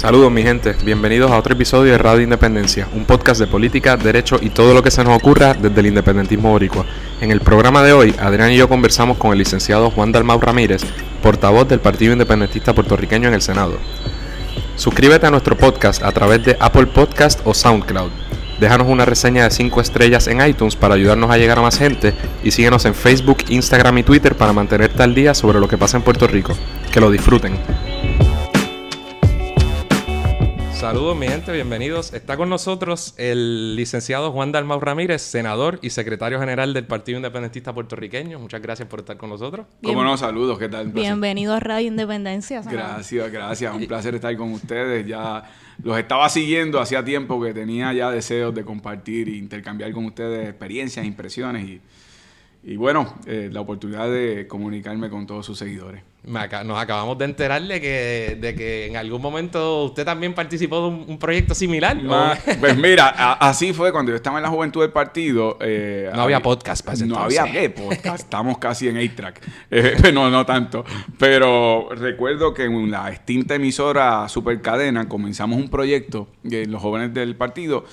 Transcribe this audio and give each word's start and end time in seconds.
Saludos 0.00 0.32
mi 0.32 0.42
gente, 0.42 0.74
bienvenidos 0.82 1.30
a 1.30 1.36
otro 1.36 1.52
episodio 1.52 1.92
de 1.92 1.98
Radio 1.98 2.22
Independencia, 2.22 2.88
un 2.94 3.04
podcast 3.04 3.38
de 3.38 3.46
política, 3.46 3.98
derecho 3.98 4.38
y 4.40 4.48
todo 4.48 4.72
lo 4.72 4.82
que 4.82 4.90
se 4.90 5.04
nos 5.04 5.14
ocurra 5.14 5.52
desde 5.52 5.78
el 5.78 5.88
independentismo 5.88 6.52
boricua. 6.52 6.86
En 7.20 7.30
el 7.30 7.42
programa 7.42 7.82
de 7.82 7.92
hoy, 7.92 8.14
Adrián 8.18 8.50
y 8.50 8.56
yo 8.56 8.66
conversamos 8.66 9.18
con 9.18 9.32
el 9.32 9.38
licenciado 9.38 9.90
Juan 9.90 10.10
Dalmau 10.10 10.40
Ramírez, 10.40 10.80
portavoz 11.22 11.68
del 11.68 11.80
Partido 11.80 12.14
Independentista 12.14 12.74
Puertorriqueño 12.74 13.28
en 13.28 13.34
el 13.34 13.42
Senado. 13.42 13.76
Suscríbete 14.76 15.26
a 15.26 15.30
nuestro 15.30 15.54
podcast 15.54 16.02
a 16.02 16.12
través 16.12 16.42
de 16.46 16.56
Apple 16.58 16.86
Podcast 16.86 17.40
o 17.44 17.52
SoundCloud. 17.52 18.10
Déjanos 18.58 18.88
una 18.88 19.04
reseña 19.04 19.44
de 19.44 19.50
5 19.50 19.82
estrellas 19.82 20.28
en 20.28 20.40
iTunes 20.40 20.76
para 20.76 20.94
ayudarnos 20.94 21.30
a 21.30 21.36
llegar 21.36 21.58
a 21.58 21.62
más 21.62 21.76
gente 21.76 22.14
y 22.42 22.52
síguenos 22.52 22.86
en 22.86 22.94
Facebook, 22.94 23.44
Instagram 23.50 23.98
y 23.98 24.02
Twitter 24.02 24.34
para 24.34 24.54
mantenerte 24.54 25.02
al 25.02 25.14
día 25.14 25.34
sobre 25.34 25.60
lo 25.60 25.68
que 25.68 25.76
pasa 25.76 25.98
en 25.98 26.04
Puerto 26.04 26.26
Rico. 26.26 26.56
Que 26.90 27.00
lo 27.00 27.10
disfruten. 27.10 27.58
Saludos 30.80 31.14
mi 31.14 31.28
gente, 31.28 31.52
bienvenidos. 31.52 32.14
Está 32.14 32.38
con 32.38 32.48
nosotros 32.48 33.12
el 33.18 33.76
licenciado 33.76 34.32
Juan 34.32 34.50
Dalmau 34.50 34.80
Ramírez, 34.80 35.20
senador 35.20 35.78
y 35.82 35.90
secretario 35.90 36.40
general 36.40 36.72
del 36.72 36.86
Partido 36.86 37.18
Independentista 37.18 37.74
Puertorriqueño. 37.74 38.38
Muchas 38.38 38.62
gracias 38.62 38.88
por 38.88 39.00
estar 39.00 39.18
con 39.18 39.28
nosotros. 39.28 39.66
¿Cómo 39.84 40.02
no? 40.02 40.16
Saludos, 40.16 40.58
¿qué 40.58 40.70
tal? 40.70 40.88
Bienvenido 40.88 41.52
a 41.52 41.60
Radio 41.60 41.88
Independencia. 41.88 42.62
Gracias, 42.62 43.30
gracias. 43.30 43.74
Un 43.74 43.86
placer 43.86 44.14
estar 44.14 44.34
con 44.38 44.52
ustedes. 44.52 45.06
Ya 45.06 45.44
los 45.82 45.98
estaba 45.98 46.30
siguiendo 46.30 46.80
hacía 46.80 47.04
tiempo 47.04 47.42
que 47.42 47.52
tenía 47.52 47.92
ya 47.92 48.10
deseos 48.10 48.54
de 48.54 48.64
compartir 48.64 49.28
e 49.28 49.36
intercambiar 49.36 49.92
con 49.92 50.06
ustedes 50.06 50.48
experiencias, 50.48 51.04
impresiones 51.04 51.68
y 51.68 51.80
y 52.62 52.76
bueno, 52.76 53.14
eh, 53.26 53.48
la 53.50 53.60
oportunidad 53.60 54.10
de 54.10 54.46
comunicarme 54.46 55.08
con 55.08 55.26
todos 55.26 55.46
sus 55.46 55.58
seguidores. 55.58 56.02
Nos 56.22 56.78
acabamos 56.78 57.16
de 57.16 57.24
enterar 57.24 57.62
de 57.62 57.80
que, 57.80 58.36
de 58.38 58.54
que 58.54 58.86
en 58.86 58.96
algún 58.96 59.22
momento 59.22 59.84
usted 59.84 60.04
también 60.04 60.34
participó 60.34 60.82
de 60.82 60.88
un, 61.12 61.18
proyecto 61.18 61.54
similar. 61.54 61.96
pues 62.60 62.76
mira, 62.76 63.08
así 63.08 63.72
fue 63.72 63.90
cuando 63.90 64.12
yo 64.12 64.16
estaba 64.16 64.38
en 64.38 64.42
la 64.42 64.50
juventud 64.50 64.82
del 64.82 64.90
partido. 64.92 65.56
Eh, 65.60 66.10
no 66.14 66.22
había, 66.22 66.40
podcast 66.40 66.84
para 66.84 66.98
No 67.06 67.16
había 67.16 67.46
podcast, 67.74 68.24
estamos 68.24 68.58
casi 68.58 68.88
en 68.88 68.98
A-Track. 68.98 69.40
Eh, 69.70 69.96
no, 70.12 70.28
no 70.30 70.44
tanto. 70.44 70.84
Pero 71.18 71.88
recuerdo 71.94 72.52
que 72.52 72.64
en 72.64 72.90
la 72.90 73.10
extinta 73.10 73.54
emisora 73.54 74.28
Supercadena 74.28 75.08
comenzamos 75.08 75.58
un 75.58 75.70
proyecto, 75.70 76.28
los 76.42 76.82
jóvenes 76.82 77.14
del 77.14 77.34
partido, 77.34 77.84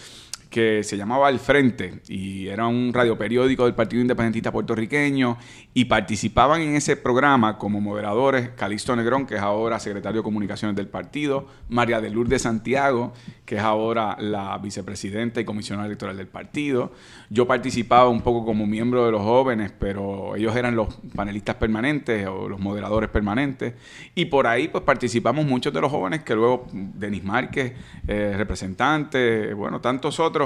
que 0.50 0.84
se 0.84 0.98
llamaba 0.98 1.30
El 1.30 1.40
Frente 1.40 2.02
y 2.08 2.48
era 2.48 2.68
un 2.68 2.94
radioperiódico 2.94 3.66
del 3.66 3.76
Partido 3.76 4.02
Independentista 4.02 4.52
Puertorriqueño 4.52 5.38
y 5.74 5.86
participaban 5.86 6.62
en 6.62 6.76
ese 6.76 6.96
programa 6.96 7.58
como 7.58 7.82
moderadores 7.82 8.50
Calixto 8.50 8.96
Negrón, 8.96 9.26
que 9.26 9.36
es 9.36 9.42
ahora 9.42 9.80
secretario 9.80 10.22
de 10.22 10.24
Comunicaciones 10.24 10.76
del 10.76 10.88
partido, 10.88 11.48
María 11.70 12.02
de 12.02 12.10
Lourdes 12.10 12.44
Santiago, 12.44 13.14
que 13.46 13.56
es 13.56 13.62
ahora 13.62 14.18
la 14.20 14.58
vicepresidenta 14.58 15.42
y 15.42 15.46
comisionada 15.46 15.88
electoral 15.88 16.18
del 16.18 16.28
partido. 16.28 16.92
Yo 17.30 17.46
participaba 17.46 18.10
un 18.10 18.22
poco 18.22 18.46
como 18.46 18.66
miembro 18.66 19.06
de 19.06 19.12
los 19.12 19.22
jóvenes, 19.22 19.74
pero 19.78 20.36
ellos 20.36 20.56
eran 20.56 20.76
los 20.76 20.96
panelistas 21.16 21.56
permanentes 21.56 22.28
o 22.28 22.48
los 22.48 22.60
moderadores 22.60 23.10
permanentes. 23.10 23.74
Y 24.16 24.26
por 24.26 24.48
ahí 24.48 24.68
pues 24.68 24.84
participamos 24.84 25.46
muchos 25.46 25.74
de 25.74 25.82
los 25.82 25.92
jóvenes 25.92 26.24
que 26.24 26.36
luego 26.36 26.68
Denis 26.72 27.24
Márquez, 27.24 27.74
eh, 28.08 28.34
representante, 28.38 29.54
bueno, 29.54 29.82
tantos 29.82 30.20
otros 30.20 30.37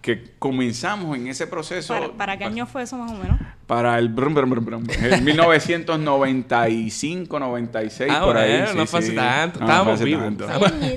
que 0.00 0.32
comenzamos 0.38 1.14
en 1.16 1.26
ese 1.28 1.46
proceso. 1.46 2.14
¿Para, 2.16 2.38
qué 2.38 2.44
año 2.44 2.66
fue 2.66 2.82
eso 2.82 2.96
más 2.96 3.12
o 3.12 3.14
menos? 3.14 3.38
Para 3.66 3.98
el 3.98 4.08
brum, 4.08 4.34
brum, 4.34 4.64
brum, 4.64 4.86
en 4.88 5.22
1995, 5.22 7.38
96, 7.38 8.10
ah, 8.10 8.22
por 8.24 8.38
ahí. 8.38 8.64
no 8.74 8.86
fue 8.86 9.00
hace 9.00 9.12
tanto. 9.12 9.60
Estábamos 9.60 10.00
vivos. 10.00 10.32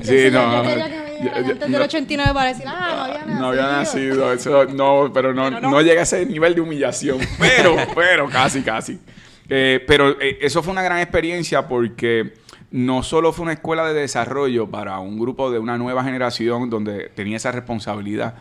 Sí, 0.03 0.29
no. 0.31 0.41
Antes 0.41 1.69
del 1.69 1.81
89 1.81 2.33
para 2.33 2.49
decir, 2.49 2.65
ah, 2.67 2.85
no 2.87 3.03
había 3.03 3.19
nacido. 3.19 3.39
No 3.39 3.47
había 3.47 3.63
nacido, 3.63 4.33
eso, 4.33 4.65
no, 4.65 5.11
pero 5.13 5.33
no, 5.33 5.49
no, 5.51 5.81
llega 5.81 6.01
a 6.01 6.03
ese 6.03 6.25
nivel 6.25 6.55
de 6.55 6.61
humillación. 6.61 7.19
Pero, 7.37 7.75
pero, 7.95 8.29
casi, 8.29 8.61
casi. 8.61 8.99
Eh, 9.49 9.83
pero 9.85 10.21
eh, 10.21 10.37
eso 10.41 10.63
fue 10.63 10.71
una 10.71 10.81
gran 10.81 10.99
experiencia 10.99 11.67
porque 11.67 12.33
no 12.73 13.03
solo 13.03 13.31
fue 13.31 13.43
una 13.43 13.53
escuela 13.53 13.87
de 13.87 13.93
desarrollo 13.93 14.67
para 14.67 14.97
un 14.99 15.19
grupo 15.19 15.51
de 15.51 15.59
una 15.59 15.77
nueva 15.77 16.03
generación 16.03 16.71
donde 16.71 17.11
tenía 17.15 17.37
esa 17.37 17.51
responsabilidad, 17.51 18.35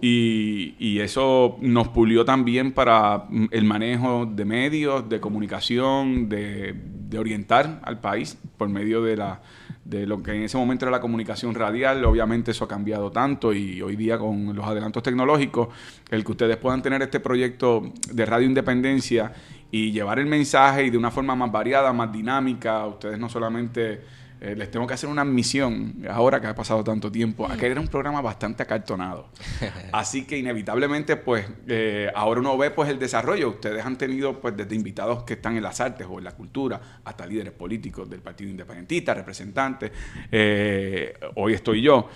y, 0.00 0.98
eso 0.98 1.58
nos 1.60 1.88
pulió 1.88 2.24
también 2.24 2.72
para 2.72 3.28
el 3.52 3.64
manejo 3.64 4.26
de 4.26 4.44
medios, 4.44 5.08
de 5.08 5.20
comunicación, 5.20 6.28
de, 6.28 6.74
orientar 7.16 7.80
al 7.84 8.00
país 8.00 8.36
por 8.56 8.68
medio 8.68 9.02
de, 9.02 9.16
la, 9.16 9.42
de 9.84 10.06
lo 10.06 10.22
que 10.22 10.32
en 10.32 10.42
ese 10.42 10.56
momento 10.56 10.86
era 10.86 10.90
la 10.90 11.00
comunicación 11.00 11.54
radial. 11.54 12.04
Obviamente 12.04 12.50
eso 12.50 12.64
ha 12.64 12.68
cambiado 12.68 13.12
tanto 13.12 13.52
y 13.52 13.80
hoy 13.80 13.94
día 13.94 14.18
con 14.18 14.56
los 14.56 14.66
adelantos 14.66 15.04
tecnológicos, 15.04 15.68
el 16.10 16.24
que 16.24 16.32
ustedes 16.32 16.56
puedan 16.56 16.82
tener 16.82 17.00
este 17.02 17.20
proyecto 17.20 17.92
de 18.10 18.26
Radio 18.26 18.48
Independencia 18.48 19.32
y 19.72 19.90
llevar 19.90 20.18
el 20.18 20.26
mensaje 20.26 20.84
y 20.84 20.90
de 20.90 20.98
una 20.98 21.10
forma 21.10 21.34
más 21.34 21.50
variada, 21.50 21.92
más 21.94 22.12
dinámica, 22.12 22.86
ustedes 22.86 23.18
no 23.18 23.30
solamente 23.30 24.02
eh, 24.38 24.54
les 24.54 24.70
tengo 24.70 24.86
que 24.86 24.92
hacer 24.92 25.08
una 25.08 25.22
admisión, 25.22 26.04
ahora 26.10 26.42
que 26.42 26.48
ha 26.48 26.54
pasado 26.54 26.84
tanto 26.84 27.10
tiempo, 27.10 27.46
aquel 27.46 27.70
era 27.70 27.80
un 27.80 27.88
programa 27.88 28.20
bastante 28.20 28.64
acartonado. 28.64 29.28
Así 29.92 30.26
que 30.26 30.36
inevitablemente, 30.36 31.16
pues, 31.16 31.46
eh, 31.68 32.10
ahora 32.14 32.40
uno 32.40 32.58
ve 32.58 32.70
pues 32.70 32.90
el 32.90 32.98
desarrollo. 32.98 33.48
Ustedes 33.48 33.82
han 33.86 33.96
tenido, 33.96 34.40
pues, 34.40 34.54
desde 34.54 34.74
invitados 34.74 35.22
que 35.22 35.34
están 35.34 35.56
en 35.56 35.62
las 35.62 35.80
artes 35.80 36.06
o 36.10 36.18
en 36.18 36.24
la 36.24 36.32
cultura, 36.32 36.80
hasta 37.02 37.24
líderes 37.24 37.54
políticos 37.54 38.10
del 38.10 38.20
Partido 38.20 38.50
Independentista, 38.50 39.14
representantes. 39.14 39.90
Eh, 40.30 41.14
hoy 41.36 41.54
estoy 41.54 41.80
yo. 41.80 42.10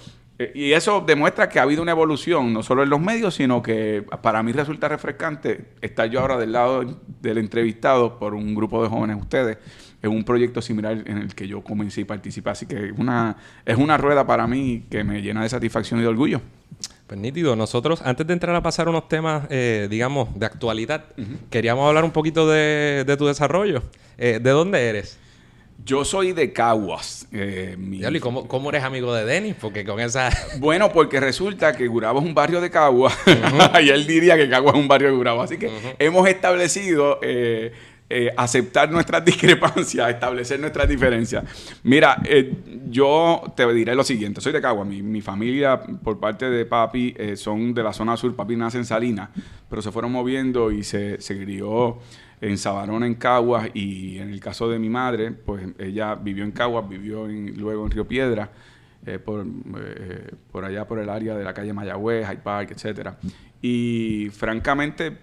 Y 0.54 0.72
eso 0.72 1.02
demuestra 1.06 1.48
que 1.48 1.58
ha 1.58 1.62
habido 1.62 1.80
una 1.82 1.92
evolución, 1.92 2.52
no 2.52 2.62
solo 2.62 2.82
en 2.82 2.90
los 2.90 3.00
medios, 3.00 3.34
sino 3.34 3.62
que 3.62 4.04
para 4.20 4.42
mí 4.42 4.52
resulta 4.52 4.86
refrescante 4.86 5.72
estar 5.80 6.10
yo 6.10 6.20
ahora 6.20 6.36
del 6.36 6.52
lado 6.52 7.00
del 7.22 7.38
entrevistado 7.38 8.18
por 8.18 8.34
un 8.34 8.54
grupo 8.54 8.82
de 8.82 8.88
jóvenes 8.90 9.16
ustedes 9.18 9.56
en 10.02 10.10
un 10.10 10.24
proyecto 10.24 10.60
similar 10.60 11.02
en 11.06 11.18
el 11.18 11.34
que 11.34 11.48
yo 11.48 11.62
comencé 11.62 12.02
y 12.02 12.04
participé. 12.04 12.50
Así 12.50 12.66
que 12.66 12.92
una, 12.98 13.36
es 13.64 13.78
una 13.78 13.96
rueda 13.96 14.26
para 14.26 14.46
mí 14.46 14.84
que 14.90 15.04
me 15.04 15.22
llena 15.22 15.42
de 15.42 15.48
satisfacción 15.48 16.00
y 16.00 16.02
de 16.02 16.08
orgullo. 16.08 16.42
Pues 17.06 17.20
nítido, 17.20 17.54
nosotros 17.56 18.02
antes 18.02 18.26
de 18.26 18.32
entrar 18.32 18.54
a 18.56 18.62
pasar 18.62 18.88
unos 18.88 19.08
temas, 19.08 19.44
eh, 19.48 19.86
digamos, 19.88 20.38
de 20.38 20.44
actualidad, 20.44 21.04
queríamos 21.50 21.86
hablar 21.86 22.04
un 22.04 22.10
poquito 22.10 22.48
de, 22.48 23.14
tu 23.16 23.26
desarrollo. 23.26 23.82
Eh, 24.18 24.40
¿De 24.42 24.50
dónde 24.50 24.88
eres? 24.88 25.18
Yo 25.84 26.04
soy 26.04 26.32
de 26.32 26.52
Caguas. 26.52 27.28
Eh, 27.32 27.76
¿Y 27.78 28.20
cómo, 28.20 28.48
cómo, 28.48 28.70
eres 28.70 28.82
amigo 28.82 29.14
de 29.14 29.24
Denis? 29.24 29.54
Porque 29.60 29.84
con 29.84 30.00
esa... 30.00 30.30
Bueno, 30.58 30.90
porque 30.90 31.20
resulta 31.20 31.76
que 31.76 31.86
Gurabo 31.86 32.20
es 32.20 32.24
un 32.24 32.34
barrio 32.34 32.60
de 32.60 32.70
Caguas. 32.70 33.16
y 33.82 33.88
él 33.88 34.06
diría 34.06 34.36
que 34.36 34.48
Caguas 34.48 34.74
es 34.74 34.80
un 34.80 34.88
barrio 34.88 35.08
de 35.08 35.16
Gurabo. 35.16 35.42
Así 35.42 35.58
que 35.58 35.70
hemos 35.98 36.28
establecido 36.28 37.20
eh, 37.22 37.72
eh, 38.08 38.32
aceptar 38.36 38.88
nuestras 38.88 39.24
discrepancias, 39.24 40.08
establecer 40.10 40.60
nuestras 40.60 40.88
diferencias. 40.88 41.42
Mira, 41.82 42.22
eh, 42.24 42.52
yo 42.88 43.42
te 43.56 43.66
diré 43.72 43.96
lo 43.96 44.04
siguiente, 44.04 44.40
soy 44.40 44.52
de 44.52 44.60
Cagua, 44.60 44.84
mi, 44.84 45.20
familia 45.20 45.80
por 45.80 46.20
parte 46.20 46.48
de 46.48 46.64
papi 46.66 47.16
eh, 47.18 47.36
son 47.36 47.74
de 47.74 47.82
la 47.82 47.92
zona 47.92 48.16
sur, 48.16 48.36
papi 48.36 48.54
nace 48.54 48.78
en 48.78 48.84
Salinas, 48.84 49.30
pero 49.68 49.82
se 49.82 49.90
fueron 49.90 50.12
moviendo 50.12 50.70
y 50.70 50.84
se, 50.84 51.20
se 51.20 51.36
crió 51.36 51.98
en 52.40 52.58
Sabarona, 52.58 53.06
en 53.06 53.14
Caguas, 53.14 53.70
y 53.74 54.18
en 54.18 54.30
el 54.30 54.40
caso 54.40 54.68
de 54.68 54.78
mi 54.78 54.88
madre, 54.88 55.32
pues 55.32 55.66
ella 55.78 56.14
vivió 56.14 56.44
en 56.44 56.52
Caguas, 56.52 56.88
vivió 56.88 57.26
luego 57.26 57.84
en 57.84 57.90
Río 57.90 58.06
Piedra, 58.06 58.50
por, 59.24 59.46
por 60.50 60.64
allá 60.64 60.86
por 60.86 60.98
el 60.98 61.08
área 61.08 61.36
de 61.36 61.44
la 61.44 61.54
calle 61.54 61.72
Mayagüez, 61.72 62.26
High 62.26 62.42
Park, 62.42 62.72
etcétera. 62.72 63.16
Y 63.62 64.28
francamente, 64.30 65.16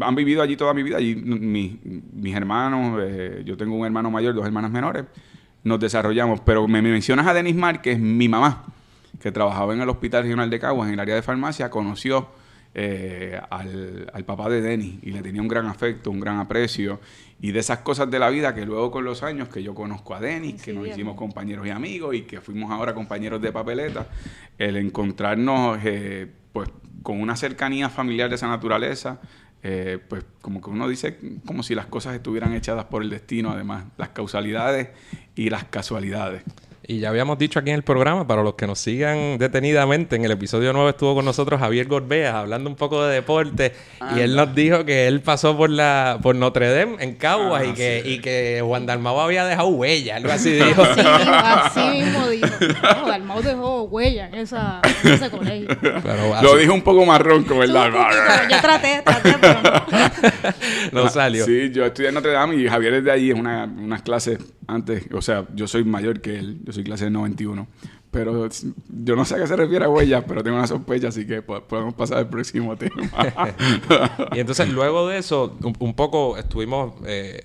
han 0.00 0.14
vivido 0.14 0.42
allí 0.42 0.56
toda 0.56 0.74
mi 0.74 0.82
vida. 0.82 0.98
Allí 0.98 1.16
mis 1.16 2.34
hermanos, 2.34 3.00
eh, 3.02 3.42
yo 3.44 3.56
tengo 3.56 3.74
un 3.76 3.86
hermano 3.86 4.10
mayor, 4.10 4.34
dos 4.34 4.46
hermanas 4.46 4.70
menores, 4.70 5.04
nos 5.64 5.80
desarrollamos. 5.80 6.40
Pero 6.40 6.68
me 6.68 6.82
mencionas 6.82 7.26
a 7.26 7.34
Denis 7.34 7.56
es 7.84 7.98
mi 7.98 8.28
mamá, 8.28 8.66
que 9.20 9.32
trabajaba 9.32 9.74
en 9.74 9.80
el 9.80 9.88
Hospital 9.88 10.22
Regional 10.22 10.50
de 10.50 10.58
Caguas, 10.60 10.88
en 10.88 10.94
el 10.94 11.00
área 11.00 11.14
de 11.14 11.22
farmacia, 11.22 11.70
conoció 11.70 12.28
eh, 12.74 13.38
al, 13.50 14.24
papá 14.24 14.48
de 14.48 14.62
Denis 14.62 14.98
y 15.02 15.10
le 15.10 15.20
tenía 15.20 15.42
un 15.42 15.48
gran 15.48 15.66
afecto, 15.66 16.10
un 16.10 16.20
gran 16.20 16.38
aprecio. 16.38 17.00
Y 17.40 17.52
de 17.52 17.60
esas 17.60 17.78
cosas 17.78 18.10
de 18.10 18.18
la 18.18 18.30
vida 18.30 18.54
que 18.54 18.64
luego 18.64 18.90
con 18.90 19.04
los 19.04 19.22
años 19.22 19.48
que 19.48 19.62
yo 19.62 19.74
conozco 19.74 20.14
a 20.14 20.20
Denis, 20.20 20.62
que 20.62 20.72
nos 20.72 20.86
hicimos 20.86 21.16
compañeros 21.16 21.66
y 21.66 21.70
amigos 21.70 22.14
y 22.14 22.22
que 22.22 22.40
fuimos 22.40 22.70
ahora 22.70 22.94
compañeros 22.94 23.42
de 23.42 23.52
papeleta, 23.52 24.06
el 24.58 24.76
encontrarnos, 24.76 25.78
eh, 25.84 26.28
pues 26.52 26.70
con 27.02 27.20
una 27.20 27.36
cercanía 27.36 27.88
familiar 27.90 28.28
de 28.28 28.36
esa 28.36 28.46
naturaleza, 28.46 29.20
eh, 29.64 29.98
pues 30.08 30.24
como 30.40 30.60
que 30.60 30.70
uno 30.70 30.88
dice 30.88 31.18
como 31.44 31.62
si 31.62 31.74
las 31.74 31.86
cosas 31.86 32.14
estuvieran 32.14 32.52
echadas 32.54 32.86
por 32.86 33.02
el 33.02 33.10
destino, 33.10 33.50
además, 33.50 33.84
las 33.96 34.10
causalidades 34.10 34.88
y 35.34 35.50
las 35.50 35.64
casualidades. 35.64 36.42
Y 36.84 36.98
ya 36.98 37.10
habíamos 37.10 37.38
dicho 37.38 37.60
aquí 37.60 37.70
en 37.70 37.76
el 37.76 37.84
programa, 37.84 38.26
para 38.26 38.42
los 38.42 38.54
que 38.54 38.66
nos 38.66 38.80
sigan 38.80 39.38
detenidamente, 39.38 40.16
en 40.16 40.24
el 40.24 40.32
episodio 40.32 40.72
9 40.72 40.90
estuvo 40.90 41.14
con 41.14 41.24
nosotros 41.24 41.60
Javier 41.60 41.86
Gorbea 41.86 42.40
hablando 42.40 42.68
un 42.68 42.74
poco 42.74 43.06
de 43.06 43.14
deporte 43.14 43.72
y 44.16 44.20
él 44.20 44.34
nos 44.34 44.52
dijo 44.52 44.84
que 44.84 45.06
él 45.06 45.20
pasó 45.20 45.56
por 45.56 45.70
la 45.70 46.18
por 46.20 46.34
Notre 46.34 46.74
Dame 46.74 46.96
en 46.98 47.14
Caguas 47.14 47.64
y, 47.68 47.72
que, 47.74 48.02
y 48.04 48.18
que 48.18 48.62
Juan 48.64 48.86
Dalmau 48.86 49.20
había 49.20 49.44
dejado 49.44 49.68
huella, 49.68 50.16
algo 50.16 50.32
así 50.32 50.50
dijo. 50.50 50.82
así 50.82 51.80
mismo 51.80 52.28
dijo, 52.30 52.48
no, 52.82 53.06
Dalmau 53.06 53.42
dejó 53.42 53.82
huella 53.84 54.26
en, 54.26 54.34
esa, 54.34 54.82
en 55.04 55.12
ese 55.12 55.30
colegio. 55.30 55.68
Lo 56.42 56.56
dijo 56.56 56.74
un 56.74 56.82
poco 56.82 57.06
más 57.06 57.20
ronco, 57.20 57.58
¿verdad? 57.58 57.92
yo 58.50 58.60
traté, 58.60 59.02
traté, 59.04 59.36
pero 59.40 59.62
no. 59.62 61.02
no 61.04 61.08
salió. 61.08 61.44
Sí, 61.44 61.70
yo 61.70 61.86
estudié 61.86 62.08
en 62.08 62.14
Notre 62.16 62.32
Dame 62.32 62.56
y 62.56 62.66
Javier 62.66 62.94
es 62.94 63.04
de 63.04 63.12
ahí, 63.12 63.30
es 63.30 63.38
una, 63.38 63.64
unas 63.64 64.02
clases 64.02 64.40
antes, 64.66 65.04
o 65.12 65.22
sea, 65.22 65.46
yo 65.54 65.66
soy 65.66 65.84
mayor 65.84 66.20
que 66.20 66.38
él, 66.38 66.60
yo 66.64 66.72
soy 66.72 66.84
clase 66.84 67.04
de 67.04 67.10
91. 67.10 67.66
Pero 68.10 68.46
yo 69.04 69.16
no 69.16 69.24
sé 69.24 69.36
a 69.36 69.38
qué 69.38 69.46
se 69.46 69.56
refiere 69.56 69.86
a 69.86 69.88
huellas, 69.88 70.22
pero 70.28 70.42
tengo 70.42 70.58
una 70.58 70.66
sospecha, 70.66 71.08
así 71.08 71.26
que 71.26 71.40
podemos 71.40 71.94
pasar 71.94 72.18
al 72.18 72.28
próximo 72.28 72.76
tema. 72.78 73.10
y 74.34 74.38
entonces, 74.38 74.68
luego 74.68 75.08
de 75.08 75.16
eso, 75.16 75.56
un, 75.78 75.94
poco 75.94 76.36
estuvimos 76.36 76.92
eh, 77.06 77.42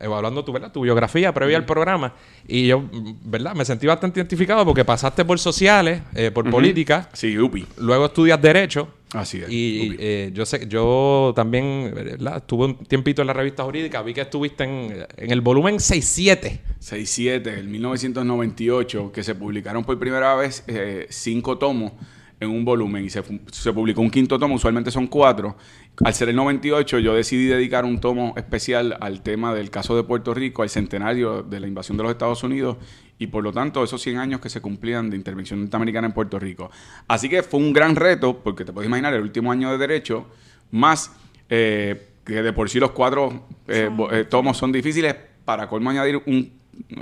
evaluando 0.00 0.42
tu, 0.42 0.52
¿verdad? 0.52 0.72
tu 0.72 0.80
biografía 0.80 1.34
previa 1.34 1.58
al 1.58 1.66
programa. 1.66 2.14
Y 2.48 2.66
yo, 2.66 2.84
¿verdad? 3.24 3.54
Me 3.54 3.66
sentí 3.66 3.86
bastante 3.86 4.18
identificado 4.18 4.64
porque 4.64 4.86
pasaste 4.86 5.22
por 5.26 5.38
sociales, 5.38 6.00
eh, 6.14 6.30
por 6.30 6.48
política. 6.50 7.10
Sí, 7.12 7.38
UPI. 7.38 7.66
Luego 7.78 8.06
estudias 8.06 8.40
Derecho. 8.40 8.88
Así 9.16 9.38
es. 9.38 9.50
Y 9.50 9.96
eh, 9.98 10.30
yo 10.34 10.44
sé, 10.44 10.66
yo 10.68 11.32
también 11.34 11.92
¿verdad? 11.94 12.38
estuve 12.38 12.66
un 12.66 12.76
tiempito 12.84 13.22
en 13.22 13.28
la 13.28 13.32
revista 13.32 13.64
jurídica, 13.64 14.02
vi 14.02 14.12
que 14.12 14.20
estuviste 14.20 14.64
en, 14.64 15.06
en 15.16 15.30
el 15.30 15.40
volumen 15.40 15.76
6-7. 15.76 16.60
6-7, 16.80 17.58
en 17.58 17.70
1998, 17.70 19.12
que 19.12 19.22
se 19.22 19.34
publicaron 19.34 19.84
por 19.84 19.98
primera 19.98 20.34
vez 20.34 20.64
eh, 20.66 21.06
cinco 21.08 21.56
tomos 21.58 21.92
en 22.38 22.50
un 22.50 22.64
volumen 22.64 23.04
y 23.04 23.10
se, 23.10 23.22
se, 23.50 23.72
publicó 23.72 24.00
un 24.02 24.10
quinto 24.10 24.38
tomo, 24.38 24.54
usualmente 24.56 24.90
son 24.90 25.06
cuatro. 25.06 25.56
Al 26.04 26.12
ser 26.12 26.28
el 26.28 26.36
98 26.36 26.98
yo 26.98 27.14
decidí 27.14 27.46
dedicar 27.46 27.84
un 27.84 27.98
tomo 27.98 28.34
especial 28.36 28.96
al 29.00 29.22
tema 29.22 29.54
del 29.54 29.70
caso 29.70 29.96
de 29.96 30.02
Puerto 30.02 30.34
Rico, 30.34 30.62
al 30.62 30.68
centenario 30.68 31.42
de 31.42 31.60
la 31.60 31.66
invasión 31.66 31.96
de 31.96 32.02
los 32.02 32.12
Estados 32.12 32.42
Unidos 32.42 32.76
y 33.18 33.28
por 33.28 33.42
lo 33.42 33.52
tanto 33.52 33.82
esos 33.82 34.02
100 34.02 34.18
años 34.18 34.40
que 34.40 34.50
se 34.50 34.60
cumplían 34.60 35.08
de 35.10 35.16
intervención 35.16 35.60
norteamericana 35.60 36.08
en 36.08 36.12
Puerto 36.12 36.38
Rico. 36.38 36.70
Así 37.08 37.28
que 37.28 37.42
fue 37.42 37.60
un 37.60 37.72
gran 37.72 37.96
reto, 37.96 38.42
porque 38.42 38.64
te 38.64 38.72
puedes 38.72 38.88
imaginar 38.88 39.14
el 39.14 39.22
último 39.22 39.50
año 39.50 39.70
de 39.70 39.78
derecho, 39.78 40.26
más 40.70 41.12
eh, 41.48 42.08
que 42.24 42.42
de 42.42 42.52
por 42.52 42.68
sí 42.68 42.78
los 42.78 42.90
cuatro 42.90 43.46
eh, 43.68 43.88
eh, 44.12 44.24
tomos 44.28 44.58
son 44.58 44.72
difíciles, 44.72 45.14
para 45.44 45.68
colmo 45.68 45.90
añadir 45.90 46.20
un, 46.26 46.52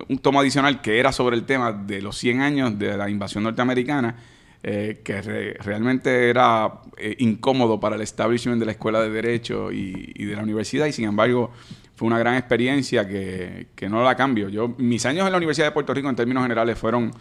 un, 0.08 0.18
tomo 0.18 0.38
adicional 0.38 0.82
que 0.82 0.98
era 1.00 1.12
sobre 1.12 1.34
el 1.34 1.44
tema 1.44 1.72
de 1.72 2.02
los 2.02 2.16
100 2.18 2.40
años 2.42 2.78
de 2.78 2.96
la 2.96 3.08
invasión 3.08 3.42
norteamericana, 3.42 4.16
que 4.64 5.20
realmente 5.60 6.30
era 6.30 6.80
incómodo 7.18 7.78
para 7.78 7.96
el 7.96 8.02
establishment 8.02 8.58
de 8.58 8.64
la 8.64 8.72
escuela 8.72 9.02
de 9.02 9.10
derecho 9.10 9.70
y, 9.70 10.24
de 10.24 10.34
la 10.34 10.42
universidad, 10.42 10.86
y 10.86 10.92
sin 10.92 11.04
embargo 11.04 11.50
fue 11.94 12.08
una 12.08 12.18
gran 12.18 12.36
experiencia 12.36 13.06
que, 13.06 13.66
que, 13.74 13.90
no 13.90 14.02
la 14.02 14.16
cambio. 14.16 14.48
Yo, 14.48 14.74
mis 14.78 15.04
años 15.04 15.26
en 15.26 15.32
la 15.32 15.36
Universidad 15.36 15.66
de 15.66 15.72
Puerto 15.72 15.92
Rico 15.92 16.08
en 16.08 16.16
términos 16.16 16.42
generales 16.42 16.78
fueron 16.78 17.12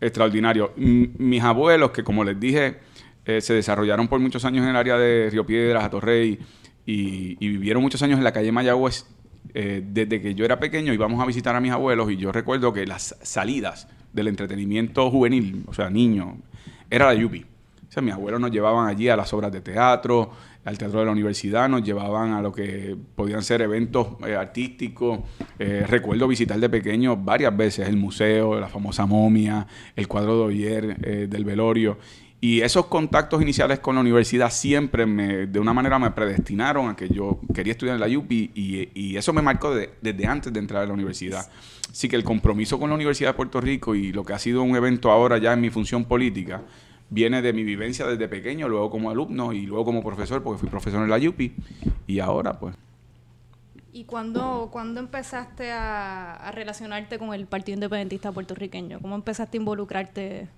extraordinarios. 0.00 0.70
mis 0.76 1.42
abuelos, 1.42 1.90
que 1.90 2.04
como 2.04 2.24
les 2.24 2.38
dije, 2.38 2.76
eh, 3.24 3.40
se 3.40 3.54
desarrollaron 3.54 4.08
por 4.08 4.20
muchos 4.20 4.44
años 4.44 4.62
en 4.64 4.70
el 4.70 4.76
área 4.76 4.96
de 4.96 5.30
Río 5.30 5.44
Piedras, 5.44 5.84
Atorrey, 5.84 6.38
y, 6.86 7.36
y 7.44 7.48
vivieron 7.48 7.82
muchos 7.82 8.02
años 8.02 8.18
en 8.18 8.24
la 8.24 8.32
calle 8.32 8.52
Mayagüez. 8.52 9.06
Eh, 9.52 9.82
desde 9.86 10.20
que 10.20 10.34
yo 10.34 10.44
era 10.44 10.58
pequeño 10.58 10.92
íbamos 10.92 11.22
a 11.22 11.26
visitar 11.26 11.54
a 11.54 11.60
mis 11.60 11.70
abuelos 11.70 12.10
y 12.10 12.16
yo 12.16 12.32
recuerdo 12.32 12.72
que 12.72 12.86
las 12.86 13.14
salidas 13.22 13.88
del 14.12 14.28
entretenimiento 14.28 15.10
juvenil, 15.10 15.64
o 15.66 15.74
sea, 15.74 15.90
niño, 15.90 16.38
era 16.94 17.06
la 17.06 17.14
Yupi. 17.14 17.40
O 17.88 17.92
sea, 17.94 18.02
mis 18.02 18.12
abuelos 18.12 18.40
nos 18.40 18.50
llevaban 18.50 18.88
allí 18.88 19.08
a 19.08 19.16
las 19.16 19.32
obras 19.32 19.52
de 19.52 19.60
teatro, 19.60 20.30
al 20.64 20.78
teatro 20.78 21.00
de 21.00 21.06
la 21.06 21.12
universidad, 21.12 21.68
nos 21.68 21.82
llevaban 21.82 22.32
a 22.32 22.40
lo 22.40 22.52
que 22.52 22.96
podían 23.14 23.42
ser 23.42 23.62
eventos 23.62 24.08
eh, 24.26 24.34
artísticos. 24.34 25.20
Eh, 25.58 25.84
recuerdo 25.88 26.26
visitar 26.26 26.58
de 26.58 26.68
pequeño 26.68 27.16
varias 27.16 27.56
veces 27.56 27.88
el 27.88 27.96
museo, 27.96 28.58
la 28.58 28.68
famosa 28.68 29.06
momia, 29.06 29.66
el 29.94 30.08
cuadro 30.08 30.38
de 30.38 30.44
Oyer 30.44 30.96
eh, 31.02 31.26
del 31.28 31.44
velorio. 31.44 31.98
Y 32.40 32.60
esos 32.60 32.86
contactos 32.86 33.40
iniciales 33.40 33.78
con 33.78 33.94
la 33.94 34.02
universidad 34.02 34.50
siempre 34.50 35.06
me, 35.06 35.46
de 35.46 35.58
una 35.58 35.72
manera 35.72 35.98
me 35.98 36.10
predestinaron 36.10 36.90
a 36.90 36.96
que 36.96 37.08
yo 37.08 37.40
quería 37.54 37.72
estudiar 37.72 37.94
en 37.94 38.00
la 38.00 38.18
UPI 38.18 38.50
y, 38.54 38.88
y 38.94 39.16
eso 39.16 39.32
me 39.32 39.40
marcó 39.40 39.74
desde 39.74 40.26
antes 40.26 40.52
de 40.52 40.60
entrar 40.60 40.82
a 40.82 40.86
la 40.86 40.92
universidad. 40.92 41.48
Así 41.90 42.08
que 42.08 42.16
el 42.16 42.24
compromiso 42.24 42.78
con 42.78 42.90
la 42.90 42.96
Universidad 42.96 43.30
de 43.30 43.34
Puerto 43.34 43.60
Rico 43.60 43.94
y 43.94 44.12
lo 44.12 44.24
que 44.24 44.32
ha 44.32 44.38
sido 44.38 44.62
un 44.62 44.74
evento 44.76 45.10
ahora 45.10 45.38
ya 45.38 45.52
en 45.52 45.60
mi 45.60 45.70
función 45.70 46.04
política, 46.04 46.62
viene 47.10 47.42
de 47.42 47.52
mi 47.52 47.64
vivencia 47.64 48.06
desde 48.06 48.28
pequeño, 48.28 48.68
luego 48.68 48.90
como 48.90 49.10
alumno 49.10 49.52
y 49.52 49.66
luego 49.66 49.84
como 49.84 50.02
profesor, 50.02 50.42
porque 50.42 50.60
fui 50.60 50.68
profesor 50.68 51.02
en 51.02 51.10
la 51.10 51.16
UPI 51.16 51.54
y 52.06 52.18
ahora 52.20 52.58
pues. 52.58 52.76
¿Y 53.92 54.04
cuándo, 54.04 54.70
cuando 54.72 54.98
empezaste 54.98 55.70
a, 55.70 56.50
relacionarte 56.52 57.16
con 57.18 57.32
el 57.32 57.46
Partido 57.46 57.74
Independentista 57.74 58.32
puertorriqueño? 58.32 58.98
¿Cómo 59.00 59.14
empezaste 59.14 59.56
a 59.56 59.60
involucrarte 59.60 60.48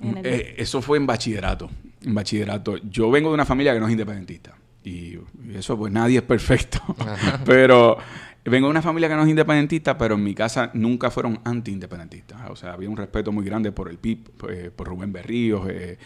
en 0.00 0.18
el... 0.18 0.26
Eh, 0.26 0.54
eso 0.58 0.80
fue 0.80 0.98
en 0.98 1.06
bachillerato, 1.06 1.68
en 2.02 2.14
bachillerato. 2.14 2.76
Yo 2.76 3.10
vengo 3.10 3.30
de 3.30 3.34
una 3.34 3.44
familia 3.44 3.74
que 3.74 3.80
no 3.80 3.86
es 3.86 3.92
independentista 3.92 4.56
y 4.84 5.18
eso 5.54 5.76
pues 5.76 5.92
nadie 5.92 6.18
es 6.18 6.24
perfecto, 6.24 6.80
pero 7.44 7.96
Vengo 8.44 8.66
de 8.66 8.72
una 8.72 8.82
familia 8.82 9.08
que 9.08 9.14
no 9.14 9.22
es 9.22 9.28
independentista, 9.30 9.96
pero 9.96 10.16
en 10.16 10.22
mi 10.22 10.34
casa 10.34 10.70
nunca 10.74 11.10
fueron 11.10 11.40
anti-independentistas. 11.44 12.50
O 12.50 12.56
sea, 12.56 12.74
había 12.74 12.90
un 12.90 12.96
respeto 12.96 13.32
muy 13.32 13.44
grande 13.44 13.72
por 13.72 13.88
el 13.88 13.96
PIB, 13.96 14.30
eh, 14.50 14.70
por 14.74 14.88
Rubén 14.88 15.12
Berríos. 15.12 15.66
Eh, 15.70 15.96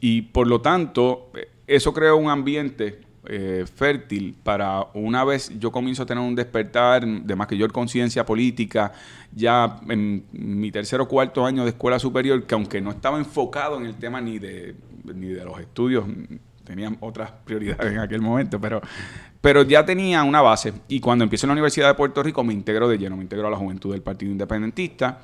y 0.00 0.22
por 0.22 0.46
lo 0.46 0.62
tanto, 0.62 1.30
eh, 1.34 1.48
eso 1.66 1.92
creó 1.92 2.16
un 2.16 2.30
ambiente 2.30 3.00
fértil 3.74 4.36
para 4.42 4.88
una 4.92 5.24
vez 5.24 5.50
yo 5.58 5.72
comienzo 5.72 6.02
a 6.02 6.06
tener 6.06 6.22
un 6.22 6.34
despertar 6.34 7.06
de 7.06 7.34
mayor 7.34 7.72
conciencia 7.72 8.26
política, 8.26 8.92
ya 9.32 9.80
en 9.88 10.26
mi 10.30 10.70
tercer 10.70 11.00
o 11.00 11.08
cuarto 11.08 11.46
año 11.46 11.62
de 11.64 11.70
escuela 11.70 11.98
superior, 11.98 12.44
que 12.44 12.54
aunque 12.54 12.82
no 12.82 12.90
estaba 12.90 13.16
enfocado 13.16 13.78
en 13.78 13.86
el 13.86 13.94
tema 13.94 14.20
ni 14.20 14.38
de, 14.38 14.76
ni 15.04 15.28
de 15.28 15.42
los 15.42 15.58
estudios, 15.58 16.04
tenían 16.64 16.96
otras 17.00 17.30
prioridades 17.44 17.92
en 17.92 17.98
aquel 17.98 18.20
momento, 18.20 18.60
pero 18.60 18.80
pero 19.40 19.62
ya 19.62 19.84
tenía 19.84 20.22
una 20.22 20.40
base 20.40 20.72
y 20.88 21.00
cuando 21.00 21.22
empiezo 21.22 21.44
en 21.44 21.48
la 21.48 21.52
Universidad 21.52 21.88
de 21.88 21.94
Puerto 21.94 22.22
Rico 22.22 22.42
me 22.42 22.54
integro 22.54 22.88
de 22.88 22.96
lleno, 22.96 23.16
me 23.16 23.22
integro 23.22 23.48
a 23.48 23.50
la 23.50 23.58
juventud 23.58 23.92
del 23.92 24.00
Partido 24.00 24.32
Independentista 24.32 25.20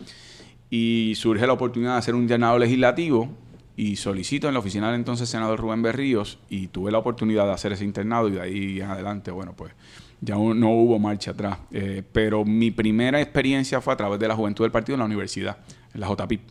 y 0.68 1.14
surge 1.16 1.46
la 1.46 1.54
oportunidad 1.54 1.92
de 1.92 1.98
hacer 2.00 2.14
un 2.14 2.28
llenado 2.28 2.58
legislativo 2.58 3.30
y 3.76 3.96
solicito 3.96 4.46
en 4.46 4.52
la 4.52 4.60
oficina 4.60 4.88
del 4.88 4.96
entonces 4.96 5.26
senador 5.26 5.58
Rubén 5.58 5.80
Berríos 5.80 6.38
y 6.50 6.66
tuve 6.66 6.92
la 6.92 6.98
oportunidad 6.98 7.46
de 7.46 7.52
hacer 7.52 7.72
ese 7.72 7.84
internado 7.84 8.28
y 8.28 8.32
de 8.32 8.40
ahí 8.42 8.80
en 8.82 8.90
adelante, 8.90 9.30
bueno, 9.30 9.54
pues 9.56 9.72
ya 10.20 10.34
no 10.34 10.70
hubo 10.70 10.98
marcha 10.98 11.30
atrás. 11.30 11.58
Eh, 11.70 12.02
pero 12.12 12.44
mi 12.44 12.70
primera 12.70 13.22
experiencia 13.22 13.80
fue 13.80 13.94
a 13.94 13.96
través 13.96 14.20
de 14.20 14.28
la 14.28 14.36
juventud 14.36 14.64
del 14.64 14.70
partido 14.70 14.96
en 14.96 15.00
la 15.00 15.06
universidad, 15.06 15.56
en 15.94 16.00
la 16.00 16.08
JPIP. 16.08 16.42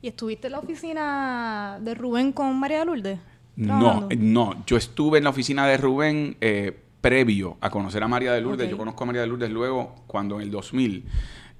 ¿Y 0.00 0.08
estuviste 0.08 0.46
en 0.46 0.52
la 0.52 0.60
oficina 0.60 1.78
de 1.80 1.94
Rubén 1.94 2.32
con 2.32 2.58
María 2.58 2.84
Lourdes? 2.86 3.18
No, 3.58 4.08
no, 4.16 4.64
yo 4.66 4.76
estuve 4.76 5.18
en 5.18 5.24
la 5.24 5.30
oficina 5.30 5.66
de 5.66 5.76
Rubén 5.76 6.36
eh, 6.40 6.76
previo 7.00 7.56
a 7.60 7.70
conocer 7.70 8.02
a 8.02 8.08
María 8.08 8.32
de 8.32 8.40
Lourdes. 8.40 8.70
Yo 8.70 8.78
conozco 8.78 9.02
a 9.02 9.06
María 9.08 9.22
de 9.22 9.26
Lourdes 9.26 9.50
luego 9.50 9.96
cuando 10.06 10.36
en 10.36 10.42
el 10.42 10.50
2000 10.50 11.04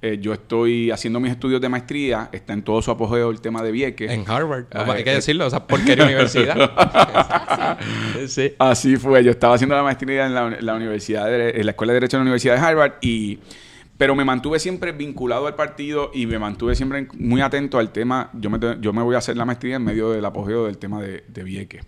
eh, 0.00 0.18
yo 0.20 0.32
estoy 0.32 0.92
haciendo 0.92 1.18
mis 1.18 1.32
estudios 1.32 1.60
de 1.60 1.68
maestría, 1.68 2.28
está 2.30 2.52
en 2.52 2.62
todo 2.62 2.80
su 2.82 2.92
apogeo 2.92 3.30
el 3.30 3.40
tema 3.40 3.64
de 3.64 3.72
Vieques. 3.72 4.12
En 4.12 4.24
Harvard, 4.30 4.66
ah, 4.72 4.86
hay 4.92 5.02
que 5.02 5.10
eh, 5.10 5.16
decirlo, 5.16 5.46
o 5.46 5.50
sea, 5.50 5.58
porquería 5.66 6.04
universidad. 6.04 6.70
sí. 8.28 8.52
Así 8.60 8.96
fue, 8.96 9.24
yo 9.24 9.32
estaba 9.32 9.54
haciendo 9.54 9.74
la 9.74 9.82
maestría 9.82 10.26
en 10.26 10.34
la, 10.34 10.74
universidad, 10.74 11.34
en 11.34 11.66
la 11.66 11.72
Escuela 11.72 11.92
de 11.92 11.96
Derecho 11.96 12.16
de 12.16 12.20
la 12.20 12.22
Universidad 12.22 12.54
de 12.54 12.60
Harvard 12.60 12.92
y 13.00 13.40
pero 13.98 14.14
me 14.14 14.24
mantuve 14.24 14.60
siempre 14.60 14.92
vinculado 14.92 15.48
al 15.48 15.56
partido 15.56 16.12
y 16.14 16.26
me 16.26 16.38
mantuve 16.38 16.76
siempre 16.76 17.08
muy 17.18 17.40
atento 17.40 17.78
al 17.78 17.90
tema. 17.90 18.30
Yo 18.32 18.48
me, 18.48 18.58
yo 18.80 18.92
me 18.92 19.02
voy 19.02 19.16
a 19.16 19.18
hacer 19.18 19.36
la 19.36 19.44
maestría 19.44 19.76
en 19.76 19.84
medio 19.84 20.10
del 20.10 20.24
apogeo 20.24 20.66
del 20.66 20.78
tema 20.78 21.02
de, 21.02 21.24
de 21.26 21.42
Vieques. 21.42 21.84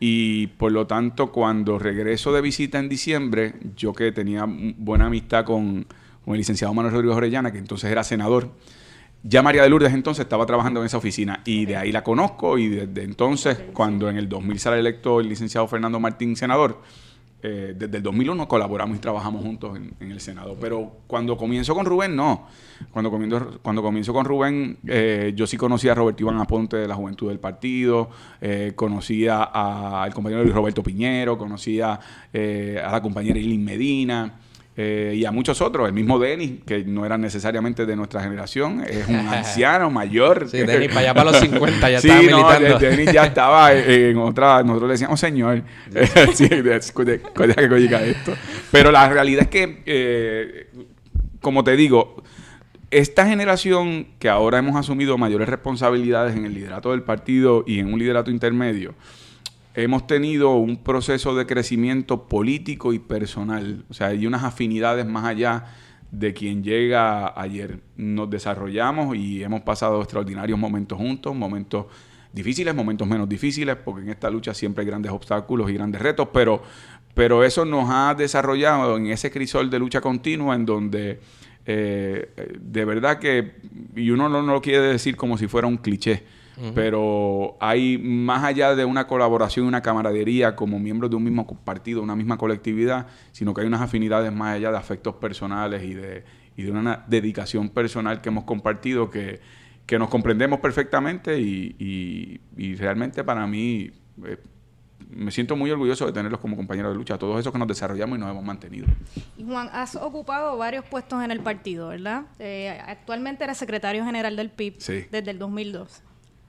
Y 0.00 0.46
por 0.46 0.72
lo 0.72 0.86
tanto, 0.86 1.30
cuando 1.30 1.78
regreso 1.78 2.32
de 2.32 2.40
visita 2.40 2.78
en 2.78 2.88
diciembre, 2.88 3.54
yo 3.76 3.92
que 3.92 4.10
tenía 4.12 4.46
buena 4.48 5.06
amistad 5.06 5.44
con, 5.44 5.86
el 6.26 6.36
licenciado 6.36 6.72
Manuel 6.72 6.94
Rodríguez 6.94 7.16
Orellana, 7.18 7.52
que 7.52 7.58
entonces 7.58 7.90
era 7.90 8.02
senador, 8.02 8.50
ya 9.22 9.42
María 9.42 9.62
de 9.62 9.68
Lourdes 9.68 9.92
entonces 9.92 10.24
estaba 10.24 10.46
trabajando 10.46 10.80
en 10.80 10.86
esa 10.86 10.96
oficina 10.96 11.42
y 11.44 11.66
de 11.66 11.76
ahí 11.76 11.92
la 11.92 12.02
conozco 12.02 12.58
y 12.58 12.68
desde 12.68 13.04
entonces, 13.04 13.58
cuando 13.74 14.08
en 14.08 14.16
el 14.16 14.28
2000 14.28 14.58
sale 14.58 14.80
electo 14.80 15.20
el 15.20 15.28
licenciado 15.28 15.68
Fernando 15.68 16.00
Martín 16.00 16.34
senador, 16.34 16.80
eh, 17.44 17.74
desde 17.76 17.96
el 17.96 18.02
2001 18.04 18.46
colaboramos 18.46 18.96
y 18.96 19.00
trabajamos 19.00 19.42
juntos 19.42 19.76
en, 19.76 20.10
el 20.12 20.20
Senado. 20.20 20.56
Pero 20.60 20.98
cuando 21.08 21.36
comienzo 21.36 21.74
con 21.74 21.84
Rubén, 21.84 22.14
no. 22.14 22.46
Cuando 22.92 23.10
comienzo, 23.10 23.58
cuando 23.62 23.82
comienzo 23.82 24.12
con 24.12 24.24
Rubén, 24.24 24.78
eh, 24.86 25.32
yo 25.34 25.46
sí 25.48 25.56
conocía 25.56 25.92
a 25.92 25.94
Roberto 25.96 26.22
Iván 26.22 26.38
Aponte 26.38 26.76
de 26.76 26.86
la 26.86 26.94
Juventud 26.94 27.28
del 27.28 27.40
Partido, 27.40 28.10
eh, 28.40 28.72
conocía 28.76 29.42
al 29.42 30.14
compañero 30.14 30.44
Roberto 30.44 30.82
Piñero, 30.82 31.36
conocía 31.36 31.94
a 31.94 32.92
la 32.92 33.00
compañera 33.02 33.38
Ilín 33.38 33.64
Medina. 33.64 34.38
Eh, 34.74 35.12
y 35.16 35.24
a 35.26 35.30
muchos 35.30 35.60
otros, 35.60 35.86
el 35.86 35.92
mismo 35.92 36.18
Denis, 36.18 36.60
que 36.64 36.82
no 36.84 37.04
era 37.04 37.18
necesariamente 37.18 37.84
de 37.84 37.94
nuestra 37.94 38.22
generación, 38.22 38.82
es 38.88 39.06
un 39.06 39.16
anciano 39.28 39.90
mayor. 39.90 40.48
Sí, 40.48 40.58
Denis 40.58 40.88
para 40.88 41.00
allá 41.00 41.14
para 41.14 41.30
los 41.30 41.40
50 41.40 41.90
ya 41.90 41.98
estaba 41.98 42.20
militando. 42.22 42.78
Denis 42.78 43.12
ya 43.12 43.24
estaba 43.26 43.72
en 43.74 44.16
otra, 44.16 44.62
nosotros 44.62 44.88
le 44.88 44.92
decíamos 44.94 45.20
señor, 45.20 45.62
sí, 46.32 46.48
que 46.48 46.76
esto. 46.76 48.32
Pero 48.70 48.90
la 48.90 49.08
realidad 49.10 49.42
es 49.42 49.48
que, 49.48 49.82
eh, 49.84 50.70
como 51.42 51.64
te 51.64 51.76
digo, 51.76 52.22
esta 52.90 53.26
generación 53.26 54.06
que 54.18 54.28
ahora 54.28 54.58
hemos 54.58 54.76
asumido 54.76 55.18
mayores 55.18 55.48
responsabilidades 55.48 56.34
en 56.36 56.46
el 56.46 56.54
liderato 56.54 56.92
del 56.92 57.02
partido 57.02 57.64
y 57.66 57.78
en 57.78 57.92
un 57.92 57.98
liderato 57.98 58.30
intermedio, 58.30 58.94
hemos 59.74 60.06
tenido 60.06 60.54
un 60.56 60.76
proceso 60.76 61.34
de 61.34 61.46
crecimiento 61.46 62.28
político 62.28 62.92
y 62.92 62.98
personal. 62.98 63.84
O 63.88 63.94
sea, 63.94 64.08
hay 64.08 64.26
unas 64.26 64.44
afinidades 64.44 65.06
más 65.06 65.24
allá 65.24 65.66
de 66.10 66.34
quien 66.34 66.62
llega 66.62 67.40
ayer. 67.40 67.80
Nos 67.96 68.28
desarrollamos 68.28 69.16
y 69.16 69.42
hemos 69.42 69.62
pasado 69.62 70.00
extraordinarios 70.00 70.58
momentos 70.58 70.98
juntos, 70.98 71.34
momentos 71.34 71.86
difíciles, 72.32 72.74
momentos 72.74 73.06
menos 73.08 73.28
difíciles, 73.28 73.76
porque 73.76 74.02
en 74.02 74.10
esta 74.10 74.30
lucha 74.30 74.54
siempre 74.54 74.82
hay 74.82 74.88
grandes 74.88 75.12
obstáculos 75.12 75.70
y 75.70 75.74
grandes 75.74 76.00
retos, 76.00 76.28
pero, 76.32 76.62
pero 77.14 77.44
eso 77.44 77.64
nos 77.64 77.88
ha 77.90 78.14
desarrollado 78.14 78.96
en 78.96 79.06
ese 79.06 79.30
crisol 79.30 79.70
de 79.70 79.78
lucha 79.78 80.00
continua 80.00 80.54
en 80.54 80.66
donde 80.66 81.20
eh, 81.64 82.52
de 82.60 82.84
verdad 82.84 83.18
que, 83.18 83.52
y 83.94 84.10
uno 84.10 84.28
no, 84.28 84.42
no 84.42 84.54
lo 84.54 84.60
quiere 84.60 84.80
decir 84.80 85.16
como 85.16 85.38
si 85.38 85.46
fuera 85.46 85.66
un 85.66 85.76
cliché, 85.76 86.24
pero 86.74 87.56
hay 87.60 87.98
más 87.98 88.44
allá 88.44 88.74
de 88.74 88.84
una 88.84 89.06
colaboración, 89.06 89.66
una 89.66 89.82
camaradería 89.82 90.54
como 90.54 90.78
miembros 90.78 91.10
de 91.10 91.16
un 91.16 91.24
mismo 91.24 91.46
partido, 91.64 92.02
una 92.02 92.14
misma 92.14 92.36
colectividad, 92.36 93.06
sino 93.32 93.52
que 93.52 93.62
hay 93.62 93.66
unas 93.66 93.80
afinidades 93.80 94.32
más 94.32 94.56
allá 94.56 94.70
de 94.70 94.76
afectos 94.76 95.16
personales 95.16 95.82
y 95.82 95.94
de, 95.94 96.24
y 96.56 96.62
de 96.62 96.70
una 96.70 97.04
dedicación 97.08 97.68
personal 97.68 98.20
que 98.20 98.28
hemos 98.28 98.44
compartido 98.44 99.10
que, 99.10 99.40
que 99.86 99.98
nos 99.98 100.08
comprendemos 100.08 100.60
perfectamente 100.60 101.40
y, 101.40 102.40
y, 102.56 102.74
realmente 102.76 103.24
para 103.24 103.46
mí 103.46 103.90
eh, 104.24 104.38
me 105.10 105.30
siento 105.30 105.56
muy 105.56 105.70
orgulloso 105.70 106.06
de 106.06 106.12
tenerlos 106.12 106.40
como 106.40 106.56
compañeros 106.56 106.92
de 106.92 106.98
lucha, 106.98 107.18
todos 107.18 107.38
esos 107.40 107.52
que 107.52 107.58
nos 107.58 107.68
desarrollamos 107.68 108.16
y 108.16 108.20
nos 108.20 108.30
hemos 108.30 108.44
mantenido. 108.44 108.86
Y 109.36 109.44
Juan, 109.44 109.68
has 109.72 109.96
ocupado 109.96 110.56
varios 110.56 110.84
puestos 110.86 111.22
en 111.22 111.30
el 111.30 111.40
partido, 111.40 111.88
¿verdad? 111.88 112.24
Eh, 112.38 112.80
actualmente 112.86 113.44
eres 113.44 113.58
secretario 113.58 114.04
general 114.04 114.36
del 114.36 114.50
PIB 114.50 114.78
desde 114.78 115.30
el 115.30 115.38
2002. 115.38 116.02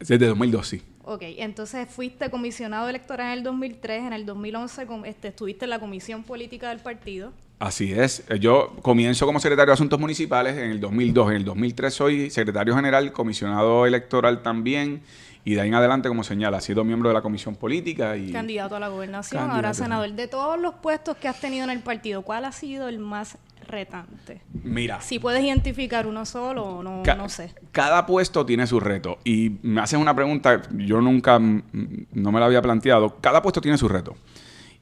Desde 0.07 0.27
2002, 0.27 0.67
sí. 0.67 0.81
Ok, 1.05 1.21
entonces 1.37 1.87
fuiste 1.89 2.29
comisionado 2.29 2.87
electoral 2.87 3.27
en 3.27 3.37
el 3.39 3.43
2003, 3.43 4.03
en 4.03 4.13
el 4.13 4.25
2011 4.25 4.87
este, 5.05 5.27
estuviste 5.29 5.65
en 5.65 5.69
la 5.69 5.79
comisión 5.79 6.23
política 6.23 6.69
del 6.69 6.79
partido. 6.79 7.33
Así 7.59 7.93
es, 7.93 8.25
yo 8.39 8.75
comienzo 8.81 9.25
como 9.25 9.39
secretario 9.39 9.71
de 9.71 9.73
Asuntos 9.73 9.99
Municipales 9.99 10.57
en 10.57 10.71
el 10.71 10.79
2002, 10.79 11.29
en 11.31 11.35
el 11.37 11.45
2003 11.45 11.93
soy 11.93 12.29
secretario 12.29 12.75
general, 12.75 13.11
comisionado 13.11 13.85
electoral 13.85 14.41
también, 14.41 15.01
y 15.45 15.55
de 15.55 15.61
ahí 15.61 15.67
en 15.67 15.75
adelante, 15.75 16.07
como 16.07 16.23
señala, 16.23 16.57
ha 16.57 16.61
sido 16.61 16.83
miembro 16.85 17.09
de 17.09 17.15
la 17.15 17.21
comisión 17.21 17.55
política 17.55 18.15
y... 18.15 18.31
Candidato 18.31 18.77
a 18.77 18.79
la 18.79 18.87
gobernación, 18.87 19.51
ahora 19.51 19.73
senador. 19.73 20.11
De 20.13 20.27
todos 20.27 20.59
los 20.59 20.73
puestos 20.75 21.17
que 21.17 21.27
has 21.27 21.39
tenido 21.39 21.65
en 21.65 21.69
el 21.69 21.79
partido, 21.79 22.21
¿cuál 22.21 22.45
ha 22.45 22.53
sido 22.53 22.87
el 22.87 22.99
más 22.99 23.37
retante? 23.67 24.41
Mira. 24.63 25.01
Si 25.01 25.19
puedes 25.19 25.43
identificar 25.43 26.07
uno 26.07 26.25
solo 26.25 26.63
o 26.63 26.83
no, 26.83 27.03
no 27.03 27.29
sé. 27.29 27.53
Cada 27.71 28.05
puesto 28.05 28.45
tiene 28.45 28.67
su 28.67 28.79
reto. 28.79 29.19
Y 29.23 29.57
me 29.61 29.81
haces 29.81 29.99
una 29.99 30.15
pregunta, 30.15 30.61
yo 30.71 31.01
nunca, 31.01 31.39
no 31.39 32.31
me 32.31 32.39
la 32.39 32.45
había 32.45 32.61
planteado. 32.61 33.17
Cada 33.21 33.41
puesto 33.41 33.61
tiene 33.61 33.77
su 33.77 33.87
reto. 33.87 34.15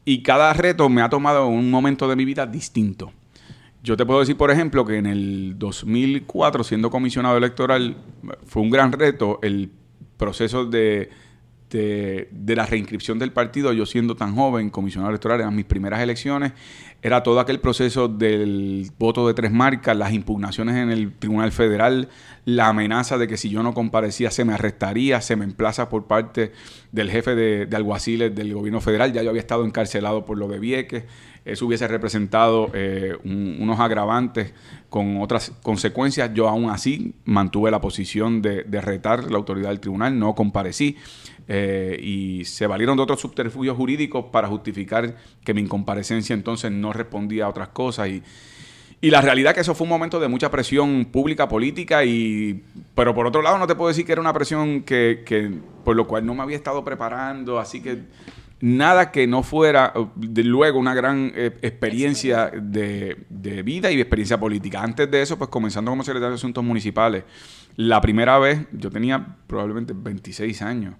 Y 0.05 0.23
cada 0.23 0.51
reto 0.53 0.89
me 0.89 1.01
ha 1.01 1.09
tomado 1.09 1.47
un 1.47 1.69
momento 1.69 2.07
de 2.07 2.15
mi 2.15 2.25
vida 2.25 2.45
distinto. 2.45 3.11
Yo 3.83 3.97
te 3.97 4.05
puedo 4.05 4.19
decir, 4.19 4.37
por 4.37 4.51
ejemplo, 4.51 4.85
que 4.85 4.97
en 4.97 5.07
el 5.07 5.55
2004, 5.57 6.63
siendo 6.63 6.89
comisionado 6.89 7.37
electoral, 7.37 7.97
fue 8.45 8.61
un 8.61 8.69
gran 8.69 8.91
reto 8.91 9.39
el 9.41 9.71
proceso 10.17 10.65
de 10.65 11.09
de, 11.71 12.55
la 12.55 12.65
reinscripción 12.65 13.17
del 13.19 13.31
partido, 13.31 13.73
yo 13.73 13.85
siendo 13.85 14.15
tan 14.15 14.35
joven, 14.35 14.69
comisionado 14.69 15.09
electoral, 15.09 15.39
eran 15.39 15.55
mis 15.55 15.65
primeras 15.65 16.01
elecciones, 16.01 16.53
era 17.01 17.23
todo 17.23 17.39
aquel 17.39 17.59
proceso 17.59 18.07
del 18.07 18.91
voto 18.99 19.27
de 19.27 19.33
tres 19.33 19.51
marcas, 19.51 19.95
las 19.97 20.13
impugnaciones 20.13 20.75
en 20.75 20.91
el 20.91 21.13
Tribunal 21.13 21.51
Federal, 21.51 22.09
la 22.45 22.67
amenaza 22.67 23.17
de 23.17 23.27
que 23.27 23.37
si 23.37 23.49
yo 23.49 23.63
no 23.63 23.73
comparecía 23.73 24.31
se 24.31 24.45
me 24.45 24.53
arrestaría, 24.53 25.21
se 25.21 25.35
me 25.35 25.45
emplaza 25.45 25.89
por 25.89 26.05
parte 26.05 26.51
del 26.91 27.09
jefe 27.09 27.35
de, 27.35 27.67
alguaciles 27.75 28.35
del 28.35 28.53
gobierno 28.53 28.81
federal, 28.81 29.13
ya 29.13 29.23
yo 29.23 29.29
había 29.29 29.41
estado 29.41 29.65
encarcelado 29.65 30.25
por 30.25 30.37
lo 30.37 30.47
de 30.47 30.59
Vieques, 30.59 31.05
eso 31.43 31.65
hubiese 31.65 31.87
representado 31.87 32.69
eh, 32.73 33.17
unos 33.23 33.79
agravantes 33.79 34.53
con 34.89 35.19
otras 35.21 35.51
consecuencias. 35.63 36.31
Yo 36.35 36.47
aún 36.47 36.69
así 36.69 37.15
mantuve 37.25 37.71
la 37.71 37.81
posición 37.81 38.43
de, 38.43 38.63
de 38.63 38.79
retar 38.79 39.31
la 39.31 39.37
autoridad 39.37 39.69
del 39.69 39.79
tribunal, 39.79 40.19
no 40.19 40.35
comparecí. 40.35 40.97
Eh, 41.53 41.99
y 42.01 42.45
se 42.45 42.65
valieron 42.65 42.95
de 42.95 43.03
otros 43.03 43.19
subterfugios 43.19 43.75
jurídicos 43.75 44.27
para 44.31 44.47
justificar 44.47 45.17
que 45.43 45.53
mi 45.53 45.59
incomparecencia 45.59 46.33
entonces 46.33 46.71
no 46.71 46.93
respondía 46.93 47.43
a 47.43 47.49
otras 47.49 47.67
cosas 47.67 48.07
y, 48.07 48.23
y 49.01 49.09
la 49.09 49.19
realidad 49.19 49.51
es 49.51 49.55
que 49.55 49.59
eso 49.59 49.75
fue 49.75 49.83
un 49.83 49.89
momento 49.89 50.17
de 50.21 50.29
mucha 50.29 50.49
presión 50.49 51.03
pública, 51.11 51.49
política, 51.49 52.05
y 52.05 52.63
pero 52.95 53.13
por 53.13 53.27
otro 53.27 53.41
lado 53.41 53.57
no 53.57 53.67
te 53.67 53.75
puedo 53.75 53.89
decir 53.89 54.05
que 54.05 54.13
era 54.13 54.21
una 54.21 54.31
presión 54.31 54.83
que, 54.83 55.23
que 55.25 55.51
por 55.83 55.97
lo 55.97 56.07
cual 56.07 56.25
no 56.25 56.33
me 56.33 56.41
había 56.41 56.55
estado 56.55 56.85
preparando, 56.85 57.59
así 57.59 57.81
que 57.81 58.03
nada 58.61 59.11
que 59.11 59.27
no 59.27 59.43
fuera 59.43 59.91
luego 60.15 60.79
una 60.79 60.93
gran 60.93 61.33
eh, 61.35 61.57
experiencia 61.61 62.49
de, 62.49 63.25
de, 63.27 63.61
vida 63.61 63.91
y 63.91 63.97
de 63.97 64.03
experiencia 64.03 64.39
política. 64.39 64.81
Antes 64.81 65.11
de 65.11 65.21
eso, 65.21 65.37
pues 65.37 65.49
comenzando 65.49 65.91
como 65.91 66.05
secretario 66.05 66.29
de 66.29 66.35
Asuntos 66.35 66.63
Municipales, 66.63 67.25
la 67.75 67.99
primera 67.99 68.39
vez 68.39 68.67
yo 68.71 68.89
tenía 68.89 69.35
probablemente 69.47 69.91
26 69.93 70.61
años 70.61 70.95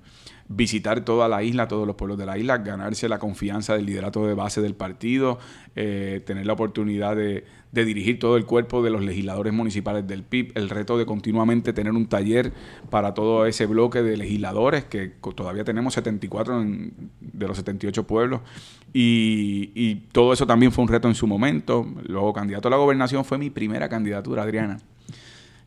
visitar 0.54 1.06
toda 1.06 1.28
la 1.28 1.44
isla, 1.44 1.68
todos 1.68 1.88
los 1.88 1.96
pueblos 1.96 2.18
de 2.18 2.26
la 2.26 2.38
isla, 2.38 2.58
ganarse 2.58 3.08
la 3.08 3.20
confianza 3.20 3.76
del 3.76 3.86
liderato 3.86 4.26
de 4.26 4.34
base 4.34 4.62
del 4.62 4.76
partido, 4.76 5.40
eh, 5.76 6.22
tener 6.26 6.46
la 6.46 6.54
oportunidad 6.54 7.16
de, 7.16 7.46
dirigir 7.72 8.20
todo 8.20 8.36
el 8.36 8.46
cuerpo 8.46 8.84
de 8.84 8.90
los 8.90 9.02
legisladores 9.02 9.54
municipales 9.54 10.06
del 10.06 10.24
PIB, 10.24 10.52
el 10.56 10.70
reto 10.70 10.98
de 10.98 11.06
continuamente 11.06 11.72
tener 11.72 11.94
un 11.94 12.06
taller 12.08 12.52
para 12.90 13.14
todo 13.14 13.46
ese 13.46 13.66
bloque 13.66 14.04
de 14.04 14.18
legisladores, 14.18 14.84
que 14.84 15.14
todavía 15.36 15.64
tenemos 15.64 15.94
74 15.94 16.66
de 17.22 17.48
los 17.48 17.56
78 17.56 18.06
pueblos, 18.06 18.42
y, 18.94 19.72
y 19.74 19.96
todo 20.12 20.34
eso 20.34 20.46
también 20.46 20.74
fue 20.74 20.84
un 20.84 20.90
reto 20.90 21.08
en 21.08 21.16
su 21.16 21.28
momento. 21.28 21.88
Luego, 22.08 22.34
candidato 22.34 22.68
a 22.68 22.72
la 22.72 22.78
gobernación 22.78 23.24
fue 23.24 23.38
mi 23.38 23.50
primera 23.50 23.88
candidatura, 23.88 24.44
Adriana. 24.44 24.80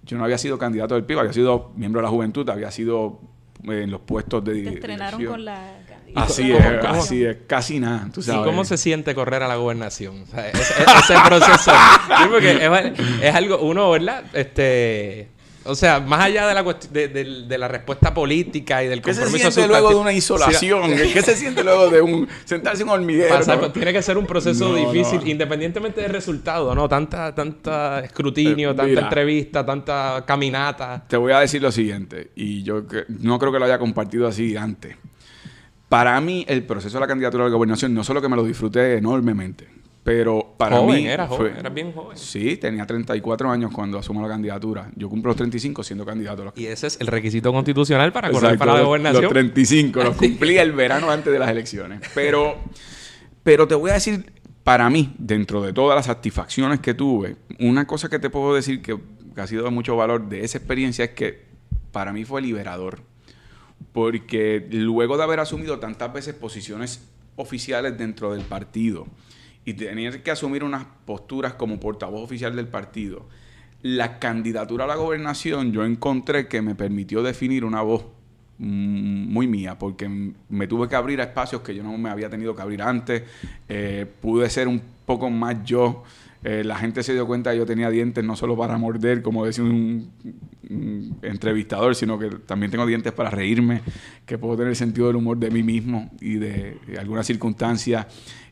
Yo 0.02 0.18
no 0.18 0.24
había 0.24 0.36
sido 0.36 0.58
candidato 0.58 0.94
del 0.94 1.04
PIB, 1.04 1.20
había 1.20 1.32
sido 1.32 1.72
miembro 1.74 2.00
de 2.00 2.02
la 2.02 2.10
juventud, 2.10 2.48
había 2.50 2.70
sido 2.70 3.20
en 3.66 3.90
los 3.90 4.00
puestos 4.00 4.44
de 4.44 4.62
Te 4.62 4.74
estrenaron 4.74 5.24
con 5.24 5.44
la 5.44 5.78
Así 6.14 6.52
es, 6.52 6.64
así 6.84 7.24
es, 7.24 7.38
casi 7.46 7.80
nada. 7.80 8.08
¿tú 8.12 8.22
sabes? 8.22 8.42
¿Y 8.42 8.44
cómo 8.44 8.64
se 8.64 8.76
siente 8.76 9.14
correr 9.14 9.42
a 9.42 9.48
la 9.48 9.56
gobernación? 9.56 10.22
O 10.22 10.26
sea, 10.26 10.48
ese, 10.48 11.14
proceso. 11.26 11.72
porque 12.30 12.70
es, 13.20 13.34
algo, 13.34 13.58
uno, 13.58 13.90
¿verdad? 13.90 14.24
Este, 14.32 15.28
o 15.64 15.74
sea, 15.74 16.00
más 16.00 16.20
allá 16.20 16.46
de 16.46 16.54
la, 16.54 16.62
de, 16.62 17.08
de, 17.08 17.58
la 17.58 17.68
respuesta 17.68 18.12
política 18.12 18.84
y 18.84 18.88
del 18.88 19.00
compromiso 19.00 19.32
¿Qué 19.32 19.38
se 19.38 19.50
siente 19.50 19.68
luego 19.68 19.88
de 19.88 19.94
una 19.94 20.12
insolación? 20.12 20.90
¿Qué 20.94 21.22
se 21.22 21.36
siente 21.36 21.64
luego 21.64 21.88
de 21.88 22.02
un 22.02 22.28
sentarse 22.44 22.82
en 22.82 22.88
un 22.88 22.94
hormiguero? 22.94 23.72
Tiene 23.72 23.92
que 23.92 24.02
ser 24.02 24.18
un 24.18 24.26
proceso 24.26 24.74
difícil, 24.74 25.26
independientemente 25.26 26.02
del 26.02 26.10
resultado, 26.10 26.74
¿no? 26.74 26.88
Tanta, 26.88 27.34
tanta 27.34 28.00
escrutinio, 28.00 28.72
eh, 28.72 28.74
tanta 28.74 29.00
entrevista, 29.00 29.64
tanta 29.64 30.24
caminata. 30.26 31.04
Te 31.08 31.16
voy 31.16 31.32
a 31.32 31.40
decir 31.40 31.62
lo 31.62 31.72
siguiente, 31.72 32.30
y 32.34 32.62
yo 32.62 32.82
no 33.08 33.38
creo 33.38 33.52
que 33.52 33.58
lo 33.58 33.64
haya 33.64 33.78
compartido 33.78 34.28
así 34.28 34.56
antes. 34.56 34.96
Para 35.88 36.20
mí, 36.20 36.44
el 36.48 36.64
proceso 36.64 36.96
de 36.96 37.00
la 37.00 37.06
candidatura 37.06 37.44
a 37.44 37.48
la 37.48 37.54
gobernación 37.54 37.94
no 37.94 38.04
solo 38.04 38.20
que 38.20 38.28
me 38.28 38.36
lo 38.36 38.44
disfruté 38.44 38.96
enormemente, 38.96 39.68
pero 40.04 40.54
para 40.58 40.82
mí. 40.82 41.06
Era 41.06 41.26
joven, 41.26 41.56
era 41.56 41.70
bien 41.70 41.90
joven. 41.92 42.16
Sí, 42.18 42.58
tenía 42.58 42.86
34 42.86 43.50
años 43.50 43.72
cuando 43.72 43.98
asumo 43.98 44.20
la 44.20 44.28
candidatura. 44.28 44.90
Yo 44.96 45.08
cumplo 45.08 45.30
los 45.30 45.36
35 45.38 45.82
siendo 45.82 46.04
candidato. 46.04 46.52
Y 46.56 46.66
ese 46.66 46.88
es 46.88 47.00
el 47.00 47.06
requisito 47.06 47.50
constitucional 47.50 48.12
para 48.12 48.30
correr 48.30 48.58
para 48.58 48.74
la 48.74 48.82
gobernación. 48.82 49.22
Los 49.22 49.32
35, 49.32 50.04
los 50.04 50.16
cumplí 50.18 50.58
el 50.58 50.72
verano 50.72 51.10
antes 51.10 51.32
de 51.32 51.38
las 51.38 51.48
elecciones. 51.48 52.02
Pero, 52.14 52.58
pero 53.42 53.66
te 53.66 53.74
voy 53.74 53.92
a 53.92 53.94
decir, 53.94 54.30
para 54.62 54.90
mí, 54.90 55.14
dentro 55.16 55.62
de 55.62 55.72
todas 55.72 55.96
las 55.96 56.04
satisfacciones 56.04 56.80
que 56.80 56.92
tuve, 56.92 57.36
una 57.58 57.86
cosa 57.86 58.10
que 58.10 58.18
te 58.18 58.28
puedo 58.28 58.54
decir 58.54 58.82
que, 58.82 58.98
que 59.34 59.40
ha 59.40 59.46
sido 59.46 59.64
de 59.64 59.70
mucho 59.70 59.96
valor 59.96 60.28
de 60.28 60.44
esa 60.44 60.58
experiencia 60.58 61.06
es 61.06 61.10
que 61.12 61.46
para 61.92 62.12
mí 62.12 62.26
fue 62.26 62.42
liberador. 62.42 63.00
Porque 63.94 64.66
luego 64.70 65.16
de 65.16 65.22
haber 65.22 65.40
asumido 65.40 65.78
tantas 65.78 66.12
veces 66.12 66.34
posiciones 66.34 67.08
oficiales 67.36 67.96
dentro 67.96 68.34
del 68.34 68.44
partido, 68.44 69.06
y 69.64 69.74
tener 69.74 70.22
que 70.22 70.30
asumir 70.30 70.64
unas 70.64 70.86
posturas 71.04 71.54
como 71.54 71.80
portavoz 71.80 72.22
oficial 72.22 72.54
del 72.54 72.68
partido, 72.68 73.26
la 73.82 74.18
candidatura 74.18 74.84
a 74.84 74.86
la 74.86 74.96
gobernación 74.96 75.72
yo 75.72 75.84
encontré 75.84 76.48
que 76.48 76.62
me 76.62 76.74
permitió 76.74 77.22
definir 77.22 77.64
una 77.64 77.82
voz 77.82 78.04
mm, 78.58 79.32
muy 79.32 79.46
mía, 79.46 79.78
porque 79.78 80.08
me 80.48 80.66
tuve 80.66 80.88
que 80.88 80.96
abrir 80.96 81.20
a 81.20 81.24
espacios 81.24 81.62
que 81.62 81.74
yo 81.74 81.82
no 81.82 81.96
me 81.98 82.10
había 82.10 82.30
tenido 82.30 82.54
que 82.54 82.62
abrir 82.62 82.82
antes, 82.82 83.22
eh, 83.68 84.06
pude 84.20 84.48
ser 84.48 84.68
un 84.68 84.80
poco 85.04 85.28
más 85.30 85.64
yo. 85.64 86.02
Eh, 86.44 86.62
la 86.62 86.76
gente 86.76 87.02
se 87.02 87.14
dio 87.14 87.26
cuenta 87.26 87.52
que 87.52 87.58
yo 87.58 87.66
tenía 87.66 87.90
dientes 87.90 88.22
no 88.22 88.36
solo 88.36 88.56
para 88.56 88.76
morder, 88.78 89.22
como 89.22 89.46
decía 89.46 89.64
un, 89.64 90.12
entrevistador, 91.22 91.94
sino 91.94 92.18
que 92.18 92.28
también 92.30 92.70
tengo 92.70 92.86
dientes 92.86 93.12
para 93.12 93.30
reírme, 93.30 93.80
que 94.26 94.38
puedo 94.38 94.56
tener 94.56 94.76
sentido 94.76 95.06
del 95.06 95.16
humor 95.16 95.38
de 95.38 95.50
mí 95.50 95.62
mismo 95.62 96.10
y 96.20 96.34
de, 96.34 96.78
de 96.86 96.98
algunas 96.98 97.26
circunstancias. 97.26 98.06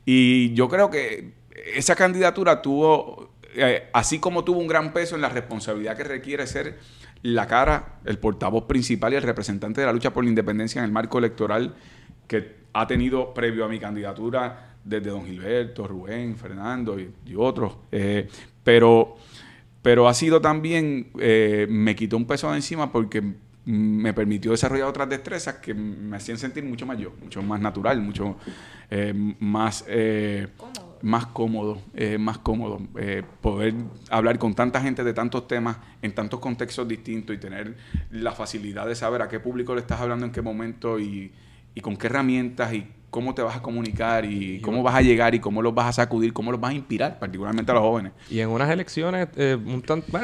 Y 0.05 0.53
yo 0.55 0.69
creo 0.69 0.91
que 0.91 1.35
esa 1.75 1.95
candidatura 1.95 2.63
tuvo 2.63 3.33
eh, 3.55 3.91
así 3.93 4.19
como 4.19 4.45
tuvo 4.45 4.61
un 4.61 4.67
gran 4.67 4.93
peso 4.93 5.15
en 5.15 5.21
la 5.21 5.29
responsabilidad 5.29 5.97
que 5.97 6.05
requiere 6.05 6.47
ser 6.47 6.79
la 7.23 7.47
cara, 7.47 7.99
el 8.05 8.19
portavoz 8.19 8.65
principal 8.65 9.13
y 9.13 9.17
el 9.17 9.23
representante 9.23 9.81
de 9.81 9.87
la 9.87 9.93
lucha 9.93 10.13
por 10.13 10.25
la 10.25 10.31
independencia 10.31 10.79
en 10.79 10.87
el 10.87 10.93
marco 10.93 11.19
electoral 11.19 11.75
que 12.27 12.63
ha 12.73 12.87
tenido 12.87 13.35
previo 13.35 13.67
a 13.67 13.69
mi 13.69 13.79
candidatura 13.79 14.72
desde 14.85 15.11
don 15.11 15.25
Gilberto, 15.25 15.87
Rubén, 15.87 16.37
Fernando 16.37 16.99
y, 16.99 17.35
otros. 17.37 17.77
Eh, 17.91 18.29
pero, 18.63 19.17
pero 19.81 20.09
ha 20.09 20.15
sido 20.15 20.41
también, 20.41 21.11
eh, 21.19 21.67
me 21.69 21.95
quitó 21.95 22.17
un 22.17 22.27
peso 22.27 22.51
de 22.51 22.57
encima 22.57 22.91
porque 22.91 23.23
me 23.65 24.13
permitió 24.13 24.51
desarrollar 24.51 24.89
otras 24.89 25.09
destrezas 25.09 25.57
que 25.57 25.73
me 25.73 26.17
hacían 26.17 26.37
sentir 26.37 26.65
mucho 26.65 26.85
más 26.85 26.99
yo, 26.99 27.13
mucho 27.23 27.43
más 27.43 27.61
natural, 27.61 28.01
mucho 28.01 28.37
eh, 28.91 29.13
más, 29.39 29.85
cómodo. 30.57 30.99
más 31.03 31.27
cómodo, 31.27 31.83
más 32.19 32.39
cómodo. 32.39 32.81
poder 33.41 33.75
hablar 34.11 34.41
con 34.41 34.55
tanta 34.55 34.81
gente 34.81 35.05
de 35.05 35.15
tantos 35.15 35.47
temas 35.47 35.77
en 36.03 36.13
tantos 36.13 36.41
contextos 36.41 36.89
distintos 36.89 37.37
y 37.37 37.39
tener 37.39 37.77
la 38.11 38.33
facilidad 38.33 38.89
de 38.89 38.97
saber 38.97 39.23
a 39.23 39.29
qué 39.29 39.39
público 39.39 39.77
le 39.77 39.83
estás 39.83 40.01
hablando 40.01 40.27
en 40.27 40.33
qué 40.33 40.43
momento 40.43 40.99
y, 40.99 41.31
y 41.77 41.81
con 41.81 41.97
qué 41.97 42.09
herramientas 42.09 42.75
y 42.75 42.89
cómo 43.13 43.35
te 43.35 43.43
vas 43.43 43.55
a 43.55 43.61
comunicar 43.61 44.25
y 44.25 44.59
cómo 44.63 44.83
vas 44.83 44.95
a 44.95 45.03
llegar 45.03 45.35
y 45.35 45.39
cómo 45.39 45.61
los 45.61 45.75
vas 45.75 45.87
a 45.87 45.93
sacudir, 45.93 46.33
cómo 46.33 46.51
los 46.51 46.59
vas 46.59 46.71
a 46.71 46.75
inspirar, 46.75 47.19
particularmente 47.19 47.71
a 47.71 47.75
los 47.75 47.83
jóvenes. 47.83 48.13
Y 48.31 48.41
en 48.41 48.49
unas 48.49 48.71
elecciones, 48.71 49.29
eh, 49.37 49.59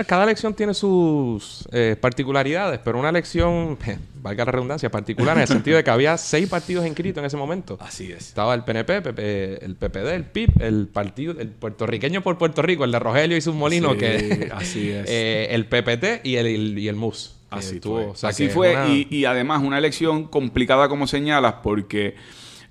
cada 0.06 0.24
elección 0.24 0.54
tiene 0.54 0.72
sus 0.72 1.68
eh, 1.70 1.96
particularidades, 2.00 2.80
pero 2.82 2.98
una 2.98 3.10
elección, 3.10 3.76
valga 4.22 4.46
la 4.46 4.52
redundancia, 4.52 4.90
particular 4.90 5.36
en 5.36 5.42
el 5.42 5.48
sentido 5.48 5.76
de 5.76 5.84
que 5.84 5.90
había 5.90 6.16
seis 6.16 6.48
partidos 6.48 6.86
inscritos 6.86 7.20
en 7.20 7.26
ese 7.26 7.36
momento. 7.36 7.76
Así 7.78 8.10
es. 8.10 8.28
Estaba 8.28 8.54
el 8.54 8.64
PNP, 8.64 9.58
el 9.62 9.76
PPD, 9.76 10.08
el 10.14 10.24
PIB, 10.24 10.62
el 10.62 10.88
partido, 10.88 11.34
el 11.38 11.48
puertorriqueño 11.50 12.22
por 12.22 12.38
Puerto 12.38 12.62
Rico, 12.62 12.84
el 12.84 12.90
de 12.90 13.00
Rogelio 13.00 13.36
y 13.36 13.42
sus 13.42 13.54
molinos, 13.54 13.96
que 13.96 14.50
así 14.52 14.90
es. 14.90 15.06
Eh, 15.20 15.48
el 15.50 15.66
PPT 15.66 16.24
y 16.24 16.36
el, 16.36 16.78
y 16.78 16.88
el 16.88 16.96
MUS. 16.96 17.36
Así 17.50 17.80
fue. 17.80 18.12
Así 18.22 18.48
fue 18.48 18.76
y, 18.88 19.08
y 19.10 19.24
además 19.24 19.62
una 19.62 19.78
elección 19.78 20.24
complicada 20.24 20.88
como 20.88 21.06
señalas 21.06 21.56
porque 21.62 22.14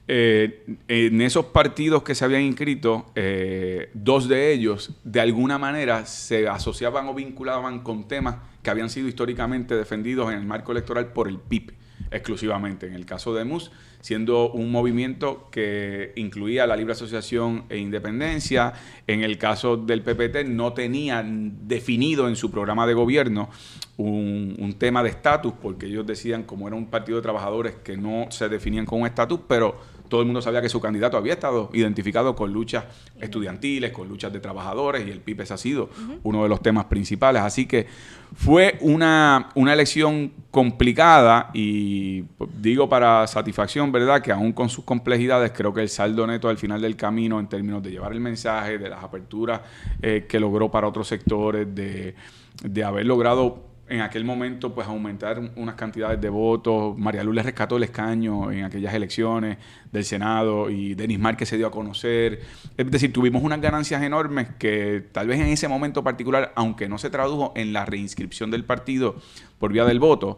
eh, 0.07 0.65
en 0.87 1.21
esos 1.21 1.47
partidos 1.47 2.03
que 2.03 2.15
se 2.15 2.23
habían 2.23 2.41
inscrito, 2.41 3.11
eh, 3.15 3.89
dos 3.93 4.27
de 4.27 4.53
ellos 4.53 4.91
de 5.03 5.19
alguna 5.19 5.57
manera 5.57 6.05
se 6.05 6.47
asociaban 6.47 7.07
o 7.07 7.13
vinculaban 7.13 7.81
con 7.81 8.07
temas 8.07 8.37
que 8.63 8.69
habían 8.69 8.89
sido 8.89 9.07
históricamente 9.07 9.75
defendidos 9.75 10.31
en 10.31 10.39
el 10.39 10.45
marco 10.45 10.71
electoral 10.71 11.11
por 11.11 11.27
el 11.27 11.39
PIB 11.39 11.73
exclusivamente. 12.11 12.87
En 12.87 12.93
el 12.93 13.05
caso 13.05 13.33
de 13.33 13.43
MUS, 13.43 13.71
siendo 14.01 14.51
un 14.51 14.71
movimiento 14.71 15.49
que 15.51 16.13
incluía 16.15 16.67
la 16.67 16.75
libre 16.75 16.93
asociación 16.93 17.65
e 17.69 17.77
independencia. 17.77 18.73
En 19.07 19.23
el 19.23 19.37
caso 19.37 19.77
del 19.77 20.01
PPT, 20.01 20.47
no 20.47 20.73
tenían 20.73 21.67
definido 21.67 22.27
en 22.27 22.35
su 22.35 22.51
programa 22.51 22.87
de 22.87 22.93
gobierno 22.93 23.49
un, 23.97 24.55
un 24.59 24.73
tema 24.73 25.03
de 25.03 25.09
estatus, 25.09 25.53
porque 25.61 25.87
ellos 25.87 26.05
decían, 26.05 26.43
como 26.43 26.67
era 26.67 26.77
un 26.77 26.87
partido 26.87 27.17
de 27.17 27.23
trabajadores, 27.23 27.75
que 27.83 27.97
no 27.97 28.27
se 28.29 28.47
definían 28.47 28.85
con 28.85 29.01
un 29.01 29.07
estatus, 29.07 29.39
pero 29.47 29.77
todo 30.09 30.21
el 30.21 30.27
mundo 30.27 30.41
sabía 30.41 30.61
que 30.61 30.69
su 30.69 30.79
candidato 30.79 31.17
había 31.17 31.33
estado 31.33 31.69
identificado 31.73 32.35
con 32.35 32.51
luchas 32.53 32.85
estudiantiles, 33.19 33.91
con 33.91 34.07
luchas 34.07 34.31
de 34.33 34.39
trabajadores 34.39 35.07
y 35.07 35.11
el 35.11 35.21
PIPES 35.21 35.51
ha 35.51 35.57
sido 35.57 35.89
uno 36.23 36.43
de 36.43 36.49
los 36.49 36.61
temas 36.61 36.85
principales. 36.85 37.41
Así 37.41 37.65
que 37.65 37.87
fue 38.35 38.77
una, 38.81 39.49
una 39.55 39.73
elección 39.73 40.31
complicada 40.51 41.49
y 41.53 42.23
pues, 42.23 42.49
digo 42.61 42.89
para 42.89 43.25
satisfacción, 43.27 43.91
¿verdad? 43.91 44.21
Que 44.21 44.31
aún 44.31 44.53
con 44.53 44.69
sus 44.69 44.83
complejidades 44.83 45.51
creo 45.55 45.73
que 45.73 45.81
el 45.81 45.89
saldo 45.89 46.27
neto 46.27 46.49
al 46.49 46.57
final 46.57 46.81
del 46.81 46.95
camino 46.95 47.39
en 47.39 47.47
términos 47.47 47.81
de 47.83 47.91
llevar 47.91 48.11
el 48.11 48.19
mensaje, 48.19 48.77
de 48.77 48.89
las 48.89 49.03
aperturas 49.03 49.61
eh, 50.01 50.25
que 50.27 50.39
logró 50.39 50.69
para 50.69 50.87
otros 50.87 51.07
sectores, 51.07 51.73
de, 51.73 52.15
de 52.63 52.83
haber 52.83 53.05
logrado 53.05 53.66
en 53.89 54.01
aquel 54.01 54.25
momento 54.25 54.73
pues 54.73 54.87
aumentar 54.87 55.39
unas 55.55 55.75
cantidades 55.75 56.19
de 56.19 56.29
votos. 56.29 56.97
María 56.97 57.23
Luz 57.23 57.35
le 57.35 57.43
rescató 57.43 57.77
el 57.77 57.83
escaño 57.83 58.51
en 58.51 58.63
aquellas 58.63 58.93
elecciones 58.93 59.57
del 59.91 60.03
Senado 60.03 60.69
y 60.69 60.95
Denis 60.95 61.19
Márquez 61.19 61.49
se 61.49 61.57
dio 61.57 61.67
a 61.67 61.71
conocer. 61.71 62.41
Es 62.75 62.91
decir, 62.91 63.13
tuvimos 63.13 63.43
unas 63.43 63.61
ganancias 63.61 64.01
enormes 64.03 64.49
que 64.57 65.05
tal 65.11 65.27
vez 65.27 65.39
en 65.39 65.47
ese 65.47 65.67
momento 65.67 66.03
particular, 66.03 66.51
aunque 66.55 66.89
no 66.89 66.97
se 66.97 67.09
tradujo 67.09 67.53
en 67.55 67.73
la 67.73 67.85
reinscripción 67.85 68.51
del 68.51 68.65
partido 68.65 69.15
por 69.59 69.71
vía 69.71 69.85
del 69.85 69.99
voto, 69.99 70.37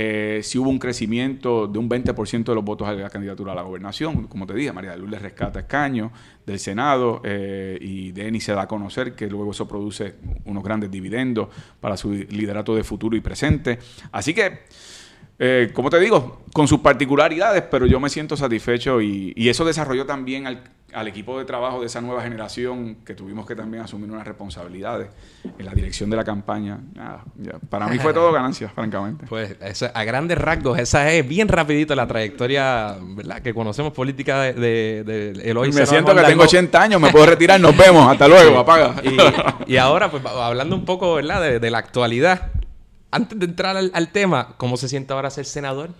eh, 0.00 0.42
si 0.44 0.58
hubo 0.58 0.70
un 0.70 0.78
crecimiento 0.78 1.66
de 1.66 1.76
un 1.76 1.90
20% 1.90 2.44
de 2.44 2.54
los 2.54 2.64
votos 2.64 2.86
a 2.86 2.92
la 2.92 3.10
candidatura 3.10 3.50
a 3.50 3.56
la 3.56 3.62
gobernación. 3.62 4.28
Como 4.28 4.46
te 4.46 4.54
dije, 4.54 4.72
María 4.72 4.92
de 4.92 4.98
le 4.98 5.18
rescata 5.18 5.58
escaño 5.58 6.12
del 6.46 6.60
Senado 6.60 7.20
eh, 7.24 7.76
y 7.80 8.12
Denis 8.12 8.44
se 8.44 8.52
da 8.52 8.62
a 8.62 8.68
conocer 8.68 9.16
que 9.16 9.26
luego 9.26 9.50
eso 9.50 9.66
produce 9.66 10.14
unos 10.44 10.62
grandes 10.62 10.88
dividendos 10.88 11.48
para 11.80 11.96
su 11.96 12.12
liderato 12.12 12.76
de 12.76 12.84
futuro 12.84 13.16
y 13.16 13.20
presente. 13.20 13.80
Así 14.12 14.32
que 14.32 14.60
eh, 15.40 15.70
como 15.72 15.90
te 15.90 15.98
digo, 15.98 16.42
con 16.52 16.68
sus 16.68 16.78
particularidades, 16.78 17.62
pero 17.62 17.84
yo 17.86 17.98
me 17.98 18.08
siento 18.08 18.36
satisfecho 18.36 19.00
y, 19.00 19.48
eso 19.48 19.64
desarrolló 19.64 20.06
también 20.06 20.46
al, 20.46 20.62
equipo 21.06 21.38
de 21.38 21.44
trabajo 21.44 21.80
de 21.80 21.86
esa 21.86 22.00
nueva 22.00 22.22
generación 22.22 22.96
que 23.04 23.14
tuvimos 23.14 23.46
que 23.46 23.54
también 23.54 23.82
asumir 23.82 24.10
unas 24.10 24.26
responsabilidades 24.26 25.08
en 25.58 25.64
la 25.64 25.72
dirección 25.72 26.08
de 26.10 26.16
la 26.16 26.24
campaña. 26.24 26.80
para 27.68 27.88
mí 27.88 27.98
fue 27.98 28.12
todo 28.12 28.32
ganancia, 28.32 28.68
francamente. 28.74 29.26
Pues 29.26 29.56
a 29.94 30.04
grandes 30.04 30.38
rasgos, 30.38 30.78
esa 30.78 31.10
es 31.12 31.26
bien 31.26 31.48
rapidito 31.48 31.94
la 31.94 32.06
trayectoria 32.06 32.96
¿verdad? 33.00 33.40
que 33.40 33.52
conocemos 33.52 33.92
política 33.92 34.40
de, 34.42 35.04
de, 35.04 35.50
Eloy. 35.50 35.72
Me 35.72 35.86
siento 35.86 36.14
que 36.14 36.22
tengo 36.22 36.44
80 36.44 36.82
años, 36.82 37.00
me 37.00 37.10
puedo 37.10 37.26
retirar, 37.26 37.60
nos 37.60 37.76
vemos, 37.76 38.10
hasta 38.10 38.26
luego, 38.28 38.58
apaga. 38.58 38.94
Y, 39.66 39.76
ahora, 39.76 40.10
pues 40.10 40.24
hablando 40.24 40.74
un 40.74 40.84
poco 40.84 41.14
¿verdad? 41.14 41.60
de 41.60 41.70
la 41.70 41.78
actualidad 41.78 42.50
antes 43.10 43.38
de 43.38 43.46
entrar 43.46 43.76
al, 43.76 44.08
tema, 44.08 44.54
¿cómo 44.56 44.76
se 44.76 44.88
siente 44.88 45.12
ahora 45.12 45.30
ser 45.30 45.46
senador? 45.46 45.90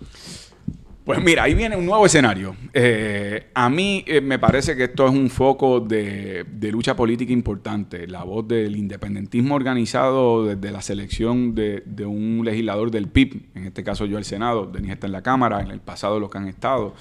Pues 1.09 1.23
mira, 1.23 1.41
ahí 1.41 1.55
viene 1.55 1.75
un 1.75 1.87
nuevo 1.87 2.05
escenario. 2.05 2.55
Eh, 2.71 3.47
a 3.55 3.67
mí 3.67 4.03
eh, 4.05 4.21
me 4.21 4.37
parece 4.37 4.75
que 4.75 4.83
esto 4.83 5.07
es 5.07 5.11
un 5.11 5.31
foco 5.31 5.79
de, 5.79 6.45
lucha 6.71 6.95
política 6.95 7.33
importante. 7.33 8.05
La 8.05 8.23
voz 8.23 8.47
del 8.47 8.75
independentismo 8.75 9.55
organizado 9.55 10.45
desde 10.45 10.71
la 10.71 10.83
selección 10.83 11.55
de, 11.55 11.81
un 12.05 12.43
legislador 12.45 12.91
del 12.91 13.07
PIB, 13.07 13.41
en 13.55 13.65
este 13.65 13.83
caso 13.83 14.05
yo 14.05 14.19
el 14.19 14.23
Senado, 14.23 14.67
Denis 14.67 14.91
está 14.91 15.07
en 15.07 15.13
la 15.13 15.23
Cámara, 15.23 15.61
en 15.61 15.71
el 15.71 15.79
pasado 15.79 16.19
los 16.19 16.29
que 16.29 16.37
han 16.37 16.47
estado. 16.47 16.93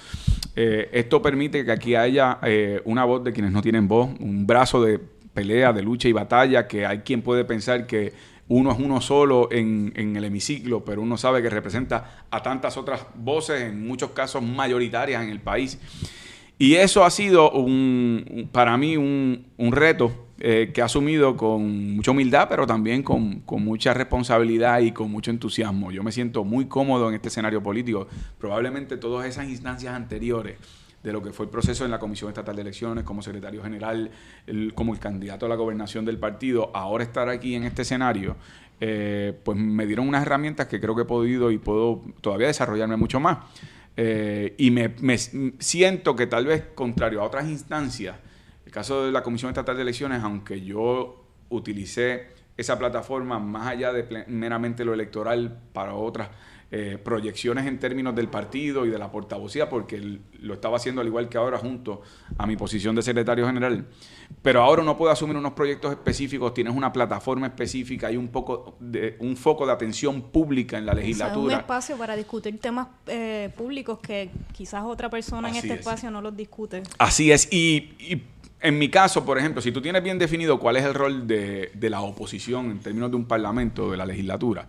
Eh, 0.56 0.88
esto 0.94 1.20
permite 1.20 1.66
que 1.66 1.72
aquí 1.72 1.94
haya 1.94 2.38
una 2.86 3.04
voz 3.04 3.22
de 3.24 3.34
quienes 3.34 3.52
no 3.52 3.60
tienen 3.60 3.88
voz, 3.88 4.08
un 4.20 4.46
brazo 4.46 4.82
de 4.82 5.00
pelea, 5.34 5.74
de 5.74 5.82
lucha 5.82 6.08
y 6.08 6.12
batalla, 6.12 6.66
que 6.66 6.86
hay 6.86 7.00
quien 7.00 7.20
puede 7.20 7.44
pensar 7.44 7.86
que 7.86 8.14
uno 8.48 8.72
es 8.72 8.78
uno 8.78 9.00
solo 9.00 9.48
en, 9.52 9.92
el 9.94 10.24
hemiciclo, 10.24 10.84
pero 10.84 11.02
uno 11.02 11.16
sabe 11.16 11.42
que 11.42 11.50
representa 11.50 12.24
a 12.30 12.42
tantas 12.42 12.76
otras 12.76 13.06
voces, 13.14 13.62
en 13.62 13.86
muchos 13.86 14.10
casos 14.10 14.42
mayoritarias 14.42 15.22
en 15.22 15.30
el 15.30 15.40
país. 15.40 15.78
Y 16.58 16.74
eso 16.74 17.04
ha 17.04 17.10
sido 17.10 17.52
un, 17.52 18.48
para 18.50 18.76
mí 18.76 18.96
un, 18.96 19.44
reto 19.70 20.28
eh, 20.40 20.70
que 20.74 20.82
ha 20.82 20.86
asumido 20.86 21.36
con 21.36 21.96
mucha 21.96 22.10
humildad, 22.10 22.48
pero 22.48 22.66
también 22.66 23.02
con, 23.02 23.40
con, 23.40 23.62
mucha 23.62 23.94
responsabilidad 23.94 24.80
y 24.80 24.92
con 24.92 25.10
mucho 25.10 25.30
entusiasmo. 25.30 25.92
Yo 25.92 26.02
me 26.02 26.10
siento 26.10 26.42
muy 26.42 26.66
cómodo 26.66 27.08
en 27.08 27.14
este 27.14 27.28
escenario 27.28 27.62
político. 27.62 28.08
Probablemente 28.38 28.96
todas 28.96 29.26
esas 29.28 29.48
instancias 29.48 29.94
anteriores 29.94 30.56
de 31.02 31.12
lo 31.12 31.22
que 31.22 31.32
fue 31.32 31.46
el 31.46 31.50
proceso 31.50 31.84
en 31.84 31.90
la 31.90 31.98
Comisión 31.98 32.28
Estatal 32.30 32.56
de 32.56 32.62
Elecciones, 32.62 33.04
como 33.04 33.22
secretario 33.22 33.62
general, 33.62 34.10
como 34.74 34.92
el 34.92 34.98
candidato 34.98 35.46
a 35.46 35.48
la 35.48 35.54
gobernación 35.54 36.04
del 36.04 36.18
partido, 36.18 36.70
ahora 36.74 37.04
estar 37.04 37.28
aquí 37.28 37.54
en 37.54 37.64
este 37.64 37.82
escenario, 37.82 38.36
eh, 38.80 39.38
pues 39.44 39.58
me 39.58 39.86
dieron 39.86 40.08
unas 40.08 40.22
herramientas 40.22 40.66
que 40.66 40.80
creo 40.80 40.94
que 40.94 41.02
he 41.02 41.06
podido 41.06 41.50
y 41.50 41.58
puedo 41.58 42.02
todavía 42.20 42.48
desarrollarme 42.48 42.96
mucho 42.96 43.20
más. 43.20 43.38
Eh, 43.96 44.54
y 44.58 44.70
me, 44.70 45.18
siento 45.58 46.14
que 46.14 46.26
tal 46.26 46.46
vez, 46.46 46.64
contrario 46.74 47.20
a 47.20 47.24
otras 47.24 47.48
instancias, 47.48 48.16
el 48.64 48.72
caso 48.72 49.06
de 49.06 49.12
la 49.12 49.22
Comisión 49.22 49.50
Estatal 49.50 49.76
de 49.76 49.82
Elecciones, 49.82 50.22
aunque 50.22 50.60
yo 50.60 51.24
utilicé 51.48 52.28
esa 52.56 52.78
plataforma 52.78 53.38
más 53.38 53.68
allá 53.68 53.92
de 53.92 54.24
meramente 54.26 54.84
lo 54.84 54.92
electoral 54.92 55.58
para 55.72 55.94
otras 55.94 56.28
eh, 56.70 56.98
proyecciones 57.02 57.66
en 57.66 57.78
términos 57.78 58.14
del 58.14 58.28
partido 58.28 58.84
y 58.84 58.90
de 58.90 58.98
la 58.98 59.10
portavocía, 59.10 59.70
porque 59.70 60.20
lo 60.40 60.52
estaba 60.52 60.76
haciendo 60.76 61.00
al 61.00 61.06
igual 61.06 61.30
que 61.30 61.38
ahora 61.38 61.56
junto 61.56 62.02
a 62.36 62.46
mi 62.46 62.56
posición 62.56 62.94
de 62.94 63.00
secretario 63.00 63.46
general. 63.46 63.86
Pero 64.42 64.62
ahora 64.62 64.82
no 64.82 64.98
puedo 64.98 65.10
asumir 65.10 65.34
unos 65.36 65.54
proyectos 65.54 65.92
específicos, 65.92 66.52
tienes 66.52 66.74
una 66.74 66.92
plataforma 66.92 67.46
específica, 67.46 68.08
hay 68.08 68.18
un 68.18 68.28
poco 68.28 68.76
de 68.80 69.16
un 69.20 69.38
foco 69.38 69.64
de 69.64 69.72
atención 69.72 70.20
pública 70.30 70.76
en 70.76 70.84
la 70.84 70.92
legislatura. 70.92 71.54
un 71.54 71.60
espacio 71.62 71.96
para 71.96 72.14
discutir 72.16 72.60
temas 72.60 72.88
eh, 73.06 73.50
públicos 73.56 73.98
que 74.00 74.30
quizás 74.52 74.84
otra 74.84 75.08
persona 75.08 75.48
en 75.48 75.56
este 75.56 75.72
espacio 75.72 76.10
no 76.10 76.20
los 76.20 76.36
discute. 76.36 76.82
Así 76.98 77.32
es, 77.32 77.50
y, 77.50 78.22
en 78.60 78.78
mi 78.78 78.90
caso, 78.90 79.24
por 79.24 79.38
ejemplo, 79.38 79.62
si 79.62 79.72
tú 79.72 79.80
tienes 79.80 80.02
bien 80.02 80.18
definido 80.18 80.58
cuál 80.58 80.76
es 80.76 80.84
el 80.84 80.92
rol 80.92 81.26
de, 81.26 81.70
de 81.72 81.88
la 81.88 82.02
oposición 82.02 82.72
en 82.72 82.80
términos 82.80 83.10
de 83.10 83.16
un 83.16 83.24
parlamento, 83.24 83.90
de 83.90 83.96
la 83.96 84.04
legislatura, 84.04 84.68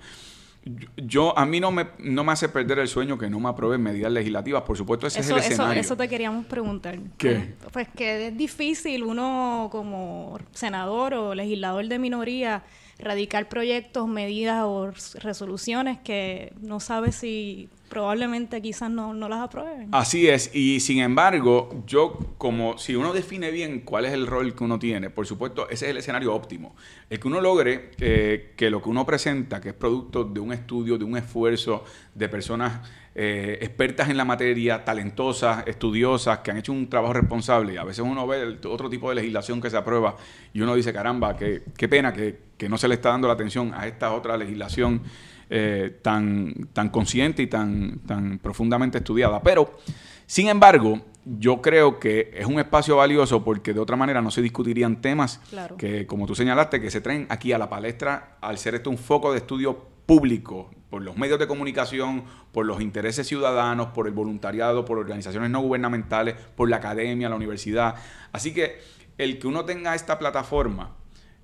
yo 0.97 1.37
a 1.37 1.45
mí 1.45 1.59
no 1.59 1.71
me, 1.71 1.87
no 1.99 2.23
me 2.23 2.33
hace 2.33 2.49
perder 2.49 2.79
el 2.79 2.87
sueño 2.87 3.17
que 3.17 3.29
no 3.29 3.39
me 3.39 3.49
aprueben 3.49 3.81
medidas 3.81 4.11
legislativas. 4.11 4.63
Por 4.63 4.77
supuesto, 4.77 5.07
ese 5.07 5.21
eso, 5.21 5.37
es 5.37 5.45
el 5.45 5.51
escenario. 5.53 5.81
Eso, 5.81 5.95
te 5.95 6.07
queríamos 6.07 6.45
preguntar. 6.45 6.99
¿Qué? 7.17 7.53
Pues 7.71 7.87
que 7.89 8.27
es 8.27 8.37
difícil 8.37 9.03
uno 9.03 9.69
como 9.71 10.37
senador 10.51 11.13
o 11.13 11.35
legislador 11.35 11.87
de 11.87 11.99
minoría 11.99 12.63
radicar 12.99 13.47
proyectos, 13.47 14.07
medidas 14.07 14.63
o 14.65 14.91
resoluciones 15.19 15.99
que 15.99 16.53
no 16.59 16.79
sabe 16.79 17.13
si 17.13 17.69
probablemente 17.89 18.61
quizás 18.61 18.89
no, 18.89 19.13
no, 19.13 19.27
las 19.27 19.39
aprueben. 19.39 19.89
Así 19.91 20.29
es, 20.29 20.53
y 20.55 20.79
sin 20.79 20.99
embargo, 20.99 21.83
yo 21.85 22.17
como 22.37 22.77
si 22.77 22.95
uno 22.95 23.11
define 23.13 23.51
bien 23.51 23.81
cuál 23.81 24.05
es 24.05 24.13
el 24.13 24.27
rol 24.27 24.55
que 24.55 24.63
uno 24.63 24.79
tiene, 24.79 25.09
por 25.09 25.27
supuesto, 25.27 25.69
ese 25.69 25.85
es 25.85 25.91
el 25.91 25.97
escenario 25.97 26.33
óptimo. 26.33 26.75
El 27.09 27.19
que 27.19 27.27
uno 27.27 27.41
logre 27.41 27.91
eh, 27.99 28.53
que 28.55 28.69
lo 28.69 28.81
que 28.81 28.89
uno 28.89 29.05
presenta, 29.05 29.59
que 29.59 29.69
es 29.69 29.75
producto 29.75 30.23
de 30.23 30.39
un 30.39 30.53
estudio, 30.53 30.97
de 30.97 31.03
un 31.03 31.17
esfuerzo 31.17 31.83
de 32.13 32.29
personas 32.29 32.87
eh, 33.21 33.57
expertas 33.59 34.07
en 34.07 34.15
la 34.15 34.23
materia, 34.23 34.85
talentosas, 34.85 35.67
estudiosas, 35.67 36.39
que 36.39 36.51
han 36.51 36.57
hecho 36.57 36.71
un 36.71 36.89
trabajo 36.89 37.11
responsable, 37.11 37.73
y 37.73 37.77
a 37.77 37.83
veces 37.83 37.99
uno 37.99 38.25
ve 38.25 38.57
otro 38.65 38.89
tipo 38.89 39.09
de 39.09 39.15
legislación 39.15 39.59
que 39.59 39.69
se 39.69 39.75
aprueba 39.75 40.15
y 40.53 40.61
uno 40.61 40.73
dice, 40.73 40.93
caramba, 40.93 41.35
qué, 41.35 41.63
qué 41.75 41.89
pena 41.89 42.13
que, 42.13 42.39
que 42.55 42.69
no 42.69 42.77
se 42.77 42.87
le 42.87 42.93
está 42.93 43.09
dando 43.09 43.27
la 43.27 43.33
atención 43.33 43.73
a 43.73 43.87
esta 43.87 44.13
otra 44.13 44.37
legislación 44.37 45.01
eh, 45.49 45.99
tan, 46.01 46.69
tan 46.71 46.87
consciente 46.87 47.41
y 47.41 47.47
tan, 47.47 47.99
tan 48.07 48.39
profundamente 48.39 48.99
estudiada. 48.99 49.43
Pero, 49.43 49.77
sin 50.25 50.47
embargo, 50.47 51.01
yo 51.25 51.61
creo 51.61 51.99
que 51.99 52.31
es 52.33 52.45
un 52.45 52.57
espacio 52.57 52.95
valioso 52.95 53.43
porque 53.43 53.73
de 53.73 53.81
otra 53.81 53.97
manera 53.97 54.21
no 54.21 54.31
se 54.31 54.41
discutirían 54.41 55.01
temas 55.01 55.41
que, 55.77 56.07
como 56.07 56.25
tú 56.25 56.35
señalaste, 56.35 56.79
que 56.79 56.89
se 56.89 57.01
traen 57.01 57.27
aquí 57.27 57.51
a 57.51 57.57
la 57.57 57.69
palestra 57.69 58.37
al 58.39 58.57
ser 58.57 58.75
esto 58.75 58.89
un 58.89 58.97
foco 58.97 59.33
de 59.33 59.39
estudio 59.39 59.89
público 60.09 60.71
por 60.89 61.03
los 61.03 61.17
medios 61.17 61.37
de 61.37 61.45
comunicación, 61.45 62.23
por 62.51 62.65
los 62.65 62.81
intereses 62.81 63.27
ciudadanos, 63.27 63.89
por 63.89 64.07
el 64.07 64.13
voluntariado, 64.13 64.83
por 64.83 64.97
organizaciones 64.97 65.51
no 65.51 65.61
gubernamentales, 65.61 66.33
por 66.55 66.67
la 66.67 66.77
academia, 66.77 67.29
la 67.29 67.35
universidad. 67.35 67.93
Así 68.31 68.51
que 68.51 68.79
el 69.19 69.37
que 69.37 69.45
uno 69.45 69.65
tenga 69.65 69.93
esta 69.93 70.17
plataforma 70.17 70.95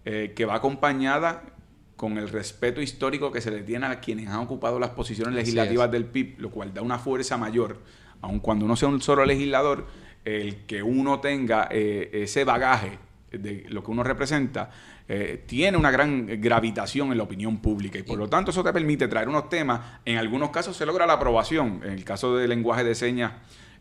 eh, 0.03 0.33
que 0.35 0.45
va 0.45 0.55
acompañada 0.55 1.43
con 1.95 2.17
el 2.17 2.27
respeto 2.27 2.81
histórico 2.81 3.31
que 3.31 3.39
se 3.39 3.51
le 3.51 3.61
tiene 3.61 3.85
a 3.85 3.99
quienes 3.99 4.29
han 4.29 4.39
ocupado 4.39 4.79
las 4.79 4.89
posiciones 4.89 5.35
legislativas 5.35 5.91
del 5.91 6.05
PIB, 6.05 6.39
lo 6.39 6.49
cual 6.49 6.73
da 6.73 6.81
una 6.81 6.97
fuerza 6.97 7.37
mayor, 7.37 7.83
aun 8.21 8.39
cuando 8.39 8.65
uno 8.65 8.75
sea 8.75 8.89
un 8.89 8.99
solo 8.99 9.27
legislador, 9.27 9.85
el 10.23 10.65
que 10.65 10.81
uno 10.81 11.19
tenga 11.19 11.67
eh, 11.69 12.09
ese 12.13 12.43
bagaje 12.43 12.97
de 13.31 13.65
lo 13.69 13.83
que 13.83 13.91
uno 13.91 14.01
representa, 14.03 14.71
eh, 15.07 15.43
tiene 15.45 15.77
una 15.77 15.91
gran 15.91 16.25
gravitación 16.41 17.11
en 17.11 17.17
la 17.17 17.23
opinión 17.23 17.57
pública 17.57 17.99
y 17.99 18.03
por 18.03 18.17
lo 18.17 18.27
tanto 18.27 18.51
eso 18.51 18.63
te 18.63 18.73
permite 18.73 19.07
traer 19.07 19.29
unos 19.29 19.49
temas, 19.49 19.99
en 20.05 20.17
algunos 20.17 20.49
casos 20.49 20.75
se 20.75 20.85
logra 20.85 21.05
la 21.05 21.13
aprobación, 21.13 21.81
en 21.83 21.91
el 21.91 22.03
caso 22.03 22.35
del 22.35 22.49
lenguaje 22.49 22.83
de 22.83 22.95
señas 22.95 23.33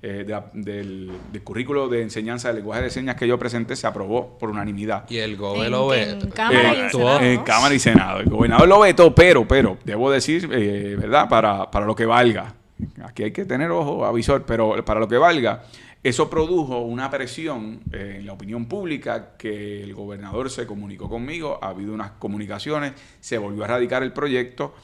eh, 0.06 0.26
del, 0.52 1.10
currículo 1.44 1.88
de 1.88 2.02
enseñanza 2.02 2.48
del 2.48 2.58
lenguaje 2.58 2.82
de 2.82 2.90
señas 2.90 3.16
que 3.16 3.26
yo 3.26 3.38
presenté 3.38 3.74
se 3.74 3.86
aprobó 3.86 4.36
por 4.38 4.50
unanimidad. 4.50 5.08
Y 5.08 5.16
el 5.16 5.34
gobernador 5.34 5.70
lo 5.70 5.94
En, 5.94 6.30
Cámara, 6.30 6.74
y 6.74 6.80
eh, 6.80 6.90
Senado, 6.90 7.20
en 7.20 7.42
Cámara 7.42 7.74
y 7.74 7.78
Senado. 7.78 8.20
El 8.20 8.28
gobernador 8.28 8.68
lo 8.68 8.80
vetó, 8.80 9.14
pero, 9.14 9.48
pero, 9.48 9.78
debo 9.82 10.10
decir, 10.10 10.46
eh, 10.52 10.98
¿verdad? 11.00 11.26
Para, 11.30 11.70
para 11.70 11.86
lo 11.86 11.96
que 11.96 12.04
valga. 12.04 12.52
Aquí 13.02 13.22
hay 13.22 13.30
que 13.30 13.46
tener 13.46 13.70
ojo, 13.70 14.04
avisor, 14.04 14.44
pero 14.44 14.84
para 14.84 15.00
lo 15.00 15.08
que 15.08 15.16
valga, 15.16 15.62
eso 16.04 16.30
produjo 16.30 16.80
una 16.80 17.10
presión 17.10 17.80
en 17.90 18.26
la 18.26 18.34
opinión 18.34 18.66
pública 18.66 19.36
que 19.36 19.82
el 19.82 19.94
gobernador 19.94 20.50
se 20.50 20.66
comunicó 20.66 21.08
conmigo, 21.08 21.58
ha 21.62 21.68
habido 21.68 21.94
unas 21.94 22.12
comunicaciones, 22.12 22.92
se 23.20 23.38
volvió 23.38 23.64
a 23.64 23.68
radicar 23.68 24.02
el 24.02 24.12
proyecto, 24.12 24.74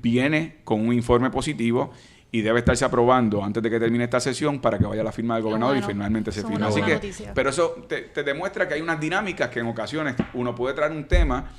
viene 0.00 0.58
con 0.64 0.86
un 0.86 0.94
informe 0.94 1.30
positivo 1.30 1.90
y 2.30 2.42
debe 2.42 2.60
estarse 2.60 2.84
aprobando 2.84 3.42
antes 3.42 3.62
de 3.62 3.70
que 3.70 3.80
termine 3.80 4.04
esta 4.04 4.20
sesión 4.20 4.60
para 4.60 4.78
que 4.78 4.84
vaya 4.84 5.02
la 5.02 5.12
firma 5.12 5.34
del 5.34 5.44
gobernador 5.44 5.78
y 5.78 5.82
finalmente 5.82 6.30
se 6.30 6.42
firme. 6.42 6.66
Así 6.66 6.82
que, 6.82 7.00
pero 7.34 7.50
eso 7.50 7.84
te, 7.88 8.02
te, 8.02 8.22
demuestra 8.22 8.68
que 8.68 8.74
hay 8.74 8.80
unas 8.80 9.00
dinámicas 9.00 9.48
que 9.48 9.60
en 9.60 9.66
ocasiones 9.66 10.14
uno 10.34 10.54
puede 10.54 10.74
traer 10.74 10.92
un 10.92 11.08
tema 11.08 11.50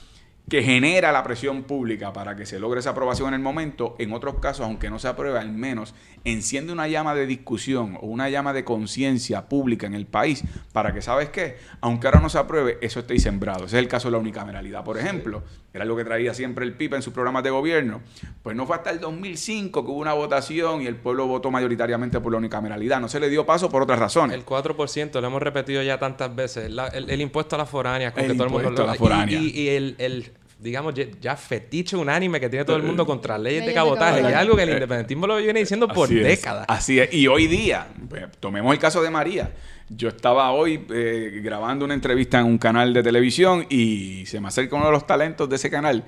que 0.50 0.64
genera 0.64 1.12
la 1.12 1.24
presión 1.24 1.64
pública 1.64 2.14
para 2.14 2.36
que 2.36 2.46
se 2.46 2.60
logre 2.60 2.80
esa 2.80 2.92
aprobación 2.92 3.30
en 3.30 3.34
el 3.36 3.40
momento, 3.42 3.96
en 4.00 4.14
otros 4.14 4.36
casos, 4.40 4.66
aunque 4.66 4.90
no 4.90 4.98
se 4.98 5.10
apruebe, 5.10 5.40
al 5.40 5.52
menos 5.52 5.94
enciende 6.24 6.72
una 6.72 6.88
llama 6.88 7.14
de 7.16 7.28
discusión 7.28 7.98
o 8.02 8.08
una 8.08 8.30
llama 8.30 8.54
de 8.54 8.64
conciencia 8.64 9.50
pública 9.50 9.88
en 9.88 9.94
el 9.94 10.06
país 10.06 10.44
para 10.72 10.94
que, 10.94 11.02
¿sabes 11.02 11.30
qué? 11.30 11.58
Aunque 11.82 12.08
ahora 12.08 12.22
no 12.22 12.30
se 12.30 12.38
apruebe, 12.38 12.78
eso 12.82 13.02
esté 13.02 13.20
sembrado. 13.20 13.66
Ese 13.66 13.78
es 13.78 13.84
el 13.84 13.90
caso 13.90 14.08
de 14.08 14.14
la 14.14 14.20
unicameralidad, 14.20 14.86
por 14.86 14.98
ejemplo. 14.98 15.44
Era 15.78 15.86
lo 15.86 15.96
que 15.96 16.04
traía 16.04 16.34
siempre 16.34 16.66
el 16.66 16.74
PIB 16.74 16.96
en 16.96 17.02
sus 17.02 17.13
programas 17.13 17.44
de 17.44 17.52
gobierno. 17.52 18.02
Pues 18.44 18.56
no 18.56 18.66
fue 18.66 18.76
hasta 18.76 18.90
el 18.90 19.00
2005 19.00 19.86
que 19.86 19.92
hubo 19.92 20.00
una 20.00 20.13
votación 20.13 20.82
y 20.82 20.88
el 20.88 20.96
pueblo 20.96 21.28
votó 21.28 21.52
mayoritariamente 21.52 22.20
por 22.20 22.32
la 22.32 22.40
unicameralidad. 22.40 23.00
No 23.00 23.08
se 23.08 23.20
le 23.20 23.30
dio 23.30 23.46
paso 23.46 23.70
por 23.70 23.84
otras 23.84 24.00
razones. 24.00 24.36
El 24.36 24.46
4%, 24.46 25.22
lo 25.22 25.28
hemos 25.28 25.42
repetido 25.42 25.82
ya 25.84 26.00
tantas 26.00 26.36
veces. 26.36 26.72
el, 26.94 27.22
impuesto 27.22 27.56
a 27.56 27.60
las 27.60 27.70
foráneas, 27.70 28.13
con 28.13 28.24
el 28.24 28.32
que 28.32 28.38
todo 28.38 28.48
el 28.48 28.54
mundo 28.54 28.72
lo... 28.72 28.90
A 28.90 28.96
la 28.96 29.32
y, 29.32 29.52
y, 29.54 29.70
el 29.70 30.32
digamos, 30.60 30.93
ya 31.22 31.36
fetiche 31.36 31.96
unánime 31.96 32.39
que 32.39 32.50
tiene 32.50 32.65
todo 32.65 32.78
el 32.78 32.84
mundo 32.84 33.06
contra 33.06 33.38
leyes, 33.38 33.65
de 33.65 33.74
cabotaje. 33.74 34.22
Y 34.22 34.26
es 34.26 34.34
algo 34.34 34.56
que 34.56 34.63
el 34.63 34.70
independentismo 34.70 35.28
lo 35.28 35.38
viene 35.38 35.60
diciendo 35.60 35.88
por 35.88 36.10
décadas. 36.10 36.65
Así 36.67 37.00
es. 37.00 37.13
Y 37.13 37.28
hoy 37.28 37.48
día, 37.48 37.88
pues, 38.10 38.26
tomemos 38.39 38.74
el 38.74 38.80
caso 38.80 39.02
de 39.02 39.10
María. 39.10 39.52
Yo 39.89 40.10
estaba 40.10 40.52
hoy 40.52 40.86
eh, 40.89 41.39
grabando 41.43 41.86
una 41.86 41.93
entrevista 41.93 42.39
en 42.39 42.46
un 42.46 42.58
canal 42.58 42.93
de 42.93 43.04
televisión 43.04 43.65
y 43.70 44.26
se 44.26 44.41
me 44.41 44.50
acerca 44.50 44.76
uno 44.76 44.88
de 44.88 44.91
los 44.91 45.08
talentos 45.08 45.48
de 45.48 45.56
ese 45.56 45.70
canal 45.70 46.04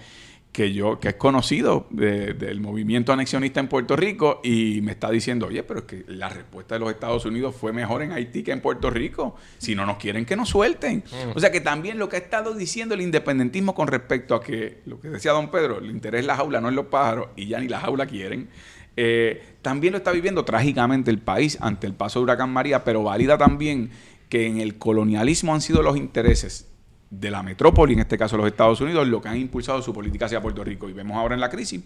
que 0.51 0.73
yo 0.73 0.99
que 0.99 1.09
es 1.09 1.15
conocido 1.15 1.85
del 1.91 2.59
movimiento 2.59 3.13
anexionista 3.13 3.59
en 3.59 3.67
Puerto 3.67 3.95
Rico 3.95 4.41
y 4.43 4.81
me 4.81 4.91
está 4.93 5.11
diciendo, 5.11 5.47
oye, 5.47 5.61
pero 5.63 5.81
es 5.81 5.85
que 5.85 6.05
la 6.07 6.27
respuesta 6.27 6.75
de 6.75 6.79
los 6.79 6.89
Estados 6.89 7.25
Unidos 7.25 7.55
fue 7.55 7.71
mejor 7.71 8.01
en 8.01 8.11
Haití 8.11 8.41
que 8.41 8.51
en 8.51 8.61
Puerto 8.61 8.89
Rico. 8.89 9.35
Si 9.59 9.75
no 9.75 9.85
nos 9.85 9.97
quieren, 9.97 10.25
que 10.25 10.35
nos 10.35 10.49
suelten. 10.49 11.03
Mm. 11.05 11.37
O 11.37 11.39
sea 11.39 11.51
que 11.51 11.61
también 11.61 11.99
lo 11.99 12.09
que 12.09 12.15
ha 12.15 12.19
estado 12.19 12.55
diciendo 12.55 12.95
el 12.95 13.01
independentismo 13.01 13.75
con 13.75 13.87
respecto 13.87 14.33
a 14.33 14.41
que, 14.41 14.81
lo 14.85 14.99
que 14.99 15.09
decía 15.09 15.33
don 15.33 15.51
Pedro, 15.51 15.77
el 15.77 15.91
interés 15.91 16.21
es 16.21 16.25
la 16.25 16.35
jaula, 16.35 16.59
no 16.59 16.69
es 16.69 16.75
los 16.75 16.87
pájaros, 16.87 17.27
y 17.35 17.47
ya 17.47 17.59
ni 17.59 17.67
la 17.67 17.79
jaula 17.79 18.07
quieren. 18.07 18.49
Eh, 18.97 19.43
también 19.61 19.93
lo 19.93 19.97
está 19.99 20.11
viviendo 20.11 20.45
trágicamente 20.45 21.11
el 21.11 21.19
país 21.19 21.57
ante 21.61 21.85
el 21.85 21.93
paso 21.93 22.19
de 22.19 22.23
Huracán 22.23 22.49
María, 22.49 22.83
pero 22.83 23.03
valida 23.03 23.37
también 23.37 23.91
que 24.29 24.47
en 24.47 24.59
el 24.59 24.77
colonialismo 24.77 25.53
han 25.53 25.61
sido 25.61 25.83
los 25.83 25.95
intereses 25.95 26.68
de 27.09 27.31
la 27.31 27.41
metrópoli, 27.41 27.93
en 27.93 27.99
este 27.99 28.17
caso 28.17 28.37
los 28.37 28.45
Estados 28.47 28.79
Unidos, 28.81 29.07
lo 29.07 29.21
que 29.21 29.29
han 29.29 29.37
impulsado 29.37 29.81
su 29.81 29.93
política 29.93 30.25
hacia 30.25 30.41
Puerto 30.41 30.63
Rico. 30.63 30.89
Y 30.89 30.93
vemos 30.93 31.17
ahora 31.17 31.35
en 31.35 31.41
la 31.41 31.49
crisis 31.49 31.81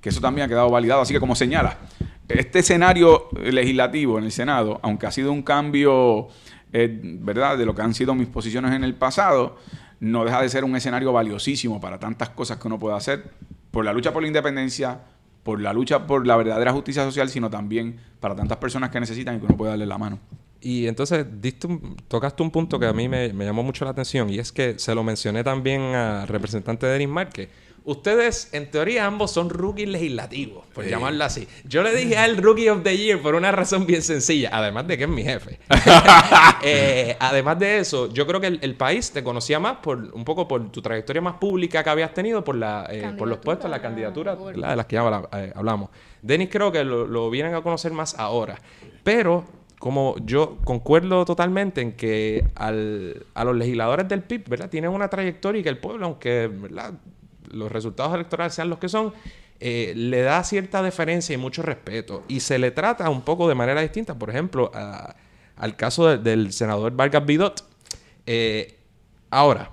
que 0.00 0.10
eso 0.10 0.20
también 0.20 0.46
ha 0.46 0.48
quedado 0.48 0.70
validado. 0.70 1.00
Así 1.00 1.12
que 1.12 1.20
como 1.20 1.34
señala, 1.34 1.78
este 2.28 2.60
escenario 2.60 3.28
legislativo 3.42 4.18
en 4.18 4.24
el 4.24 4.32
Senado, 4.32 4.78
aunque 4.82 5.06
ha 5.06 5.10
sido 5.10 5.32
un 5.32 5.42
cambio, 5.42 6.28
eh, 6.72 7.00
¿verdad?, 7.02 7.58
de 7.58 7.66
lo 7.66 7.74
que 7.74 7.82
han 7.82 7.94
sido 7.94 8.14
mis 8.14 8.28
posiciones 8.28 8.72
en 8.72 8.84
el 8.84 8.94
pasado, 8.94 9.56
no 10.00 10.24
deja 10.24 10.42
de 10.42 10.48
ser 10.48 10.64
un 10.64 10.76
escenario 10.76 11.12
valiosísimo 11.12 11.80
para 11.80 11.98
tantas 11.98 12.30
cosas 12.30 12.58
que 12.58 12.68
uno 12.68 12.78
puede 12.78 12.96
hacer 12.96 13.32
por 13.70 13.84
la 13.84 13.92
lucha 13.92 14.12
por 14.12 14.22
la 14.22 14.28
independencia, 14.28 15.00
por 15.42 15.60
la 15.60 15.72
lucha 15.72 16.06
por 16.06 16.26
la 16.26 16.36
verdadera 16.36 16.72
justicia 16.72 17.04
social, 17.04 17.28
sino 17.28 17.50
también 17.50 17.98
para 18.20 18.34
tantas 18.34 18.58
personas 18.58 18.90
que 18.90 19.00
necesitan 19.00 19.36
y 19.36 19.38
que 19.38 19.46
uno 19.46 19.56
puede 19.56 19.70
darle 19.70 19.86
la 19.86 19.98
mano. 19.98 20.18
Y 20.60 20.86
entonces 20.86 21.24
diste 21.40 21.68
tocaste 22.08 22.42
un 22.42 22.50
punto 22.50 22.78
que 22.78 22.86
a 22.86 22.92
mí 22.92 23.08
me, 23.08 23.32
llamó 23.32 23.62
mucho 23.62 23.84
la 23.84 23.92
atención 23.92 24.28
y 24.28 24.38
es 24.38 24.50
que 24.50 24.78
se 24.78 24.94
lo 24.94 25.04
mencioné 25.04 25.44
también 25.44 25.80
al 25.94 26.26
representante 26.26 26.86
de 26.86 26.92
Denis 26.92 27.08
Márquez. 27.08 27.48
Ustedes, 27.88 28.50
en 28.52 28.70
teoría, 28.70 29.06
ambos 29.06 29.30
son 29.30 29.48
rookies 29.48 29.88
legislativos, 29.88 30.66
por 30.74 30.84
llamarlo 30.84 31.24
así. 31.24 31.48
Yo 31.64 31.82
le 31.82 31.96
dije 31.96 32.18
a 32.18 32.26
él 32.26 32.36
Rookie 32.36 32.68
of 32.68 32.82
the 32.82 32.94
Year 32.94 33.18
por 33.18 33.34
una 33.34 33.50
razón 33.50 33.86
bien 33.86 34.02
sencilla, 34.02 34.50
además 34.52 34.86
de 34.86 34.98
que 34.98 35.04
es 35.04 35.08
mi 35.08 35.22
jefe. 35.22 35.58
Eh, 36.62 37.16
además 37.20 37.58
de 37.58 37.78
eso, 37.78 38.12
yo 38.12 38.26
creo 38.26 38.40
que 38.40 38.48
el, 38.48 38.74
país 38.74 39.12
te 39.12 39.22
conocía 39.22 39.60
más 39.60 39.76
por 39.76 39.96
un 40.12 40.24
poco 40.24 40.48
por 40.48 40.70
tu 40.70 40.82
trayectoria 40.82 41.22
más 41.22 41.34
pública 41.36 41.84
que 41.84 41.88
habías 41.88 42.12
tenido, 42.12 42.42
por, 42.42 42.56
la, 42.56 42.86
eh, 42.90 43.12
por 43.16 43.28
los 43.28 43.38
puestos, 43.38 43.70
la 43.70 43.80
candidatura 43.80 44.36
de 44.36 44.56
las 44.56 44.86
que 44.86 44.96
ya 44.96 45.22
eh, 45.32 45.52
hablamos. 45.54 45.88
Denis 46.20 46.48
creo 46.50 46.72
que 46.72 46.84
lo, 46.84 47.06
lo 47.06 47.30
vienen 47.30 47.54
a 47.54 47.62
conocer 47.62 47.92
más 47.92 48.18
ahora. 48.18 48.60
Pero 49.04 49.44
como 49.78 50.16
yo 50.24 50.58
concuerdo 50.64 51.24
totalmente 51.24 51.80
en 51.80 51.92
que 51.92 52.44
al, 52.54 53.24
a 53.34 53.44
los 53.44 53.56
legisladores 53.56 54.08
del 54.08 54.22
PIB, 54.22 54.48
¿verdad? 54.48 54.68
Tienen 54.68 54.90
una 54.90 55.08
trayectoria 55.08 55.60
y 55.60 55.62
que 55.62 55.68
el 55.68 55.78
pueblo, 55.78 56.06
aunque 56.06 56.50
los 57.50 57.70
resultados 57.70 58.14
electorales 58.14 58.54
sean 58.54 58.68
los 58.68 58.78
que 58.78 58.88
son, 58.88 59.12
eh, 59.60 59.92
le 59.96 60.22
da 60.22 60.42
cierta 60.44 60.82
deferencia 60.82 61.34
y 61.34 61.36
mucho 61.36 61.62
respeto. 61.62 62.24
Y 62.28 62.40
se 62.40 62.58
le 62.58 62.70
trata 62.70 63.08
un 63.10 63.22
poco 63.22 63.48
de 63.48 63.54
manera 63.54 63.80
distinta. 63.80 64.18
Por 64.18 64.30
ejemplo, 64.30 64.70
al 65.56 65.76
caso 65.76 66.16
del 66.16 66.52
senador 66.52 66.92
Vargas 66.94 67.26
Bidot. 67.26 67.64
Eh, 68.26 68.78
ahora, 69.30 69.70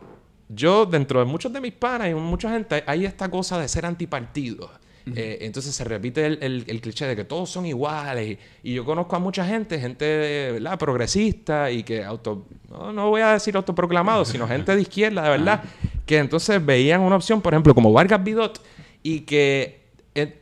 yo 0.50 0.86
dentro 0.86 1.20
de 1.20 1.26
muchos 1.26 1.52
de 1.54 1.62
mis 1.62 1.74
panas 1.74 2.10
y 2.10 2.14
mucha 2.14 2.50
gente, 2.50 2.84
hay 2.88 3.06
esta 3.06 3.30
cosa 3.30 3.60
de 3.60 3.68
ser 3.68 3.86
antipartido. 3.86 4.72
Eh, 5.14 5.40
entonces 5.42 5.76
se 5.76 5.84
repite 5.84 6.26
el, 6.26 6.82
cliché 6.82 7.06
de 7.06 7.16
que 7.16 7.24
todos 7.24 7.50
son 7.50 7.66
iguales. 7.66 8.38
Y, 8.64 8.74
yo 8.74 8.86
conozco 8.86 9.16
a 9.16 9.20
mucha 9.20 9.46
gente, 9.46 9.80
gente 9.80 10.52
¿verdad? 10.54 10.80
progresista 10.80 11.70
y 11.70 11.84
que 11.84 12.04
auto. 12.04 12.46
No, 12.70 13.10
voy 13.10 13.22
a 13.22 13.34
decir 13.34 13.56
autoproclamado, 13.56 14.26
sino 14.26 14.48
gente 14.48 14.76
de 14.76 14.82
izquierda, 14.82 15.24
de 15.24 15.30
verdad, 15.30 15.64
que 16.06 16.18
entonces 16.18 16.64
veían 16.66 17.02
una 17.02 17.18
opción, 17.18 17.42
por 17.42 17.54
ejemplo, 17.54 17.76
como 17.76 17.94
Vargas 17.94 18.24
Bidot, 18.24 18.62
y 19.04 19.22
que 19.22 19.86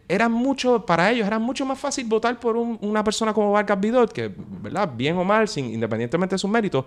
era 0.08 0.30
mucho, 0.30 0.86
para 0.86 1.12
ellos 1.12 1.26
era 1.26 1.40
mucho 1.40 1.66
más 1.66 1.80
fácil 1.80 2.06
votar 2.06 2.40
por 2.40 2.56
una 2.56 3.04
persona 3.04 3.34
como 3.34 3.52
Vargas 3.52 3.80
Vidot, 3.80 4.14
que, 4.14 4.32
¿verdad? 4.38 4.90
Bien 4.96 5.18
o 5.18 5.24
mal, 5.24 5.48
sin, 5.48 5.66
independientemente 5.74 6.36
de 6.36 6.40
sus 6.40 6.50
méritos, 6.50 6.86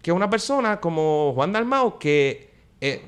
que 0.00 0.12
una 0.12 0.30
persona 0.30 0.80
como 0.80 1.32
Juan 1.34 1.52
Dalmau, 1.52 1.98
que, 1.98 2.50
eh, 2.80 3.02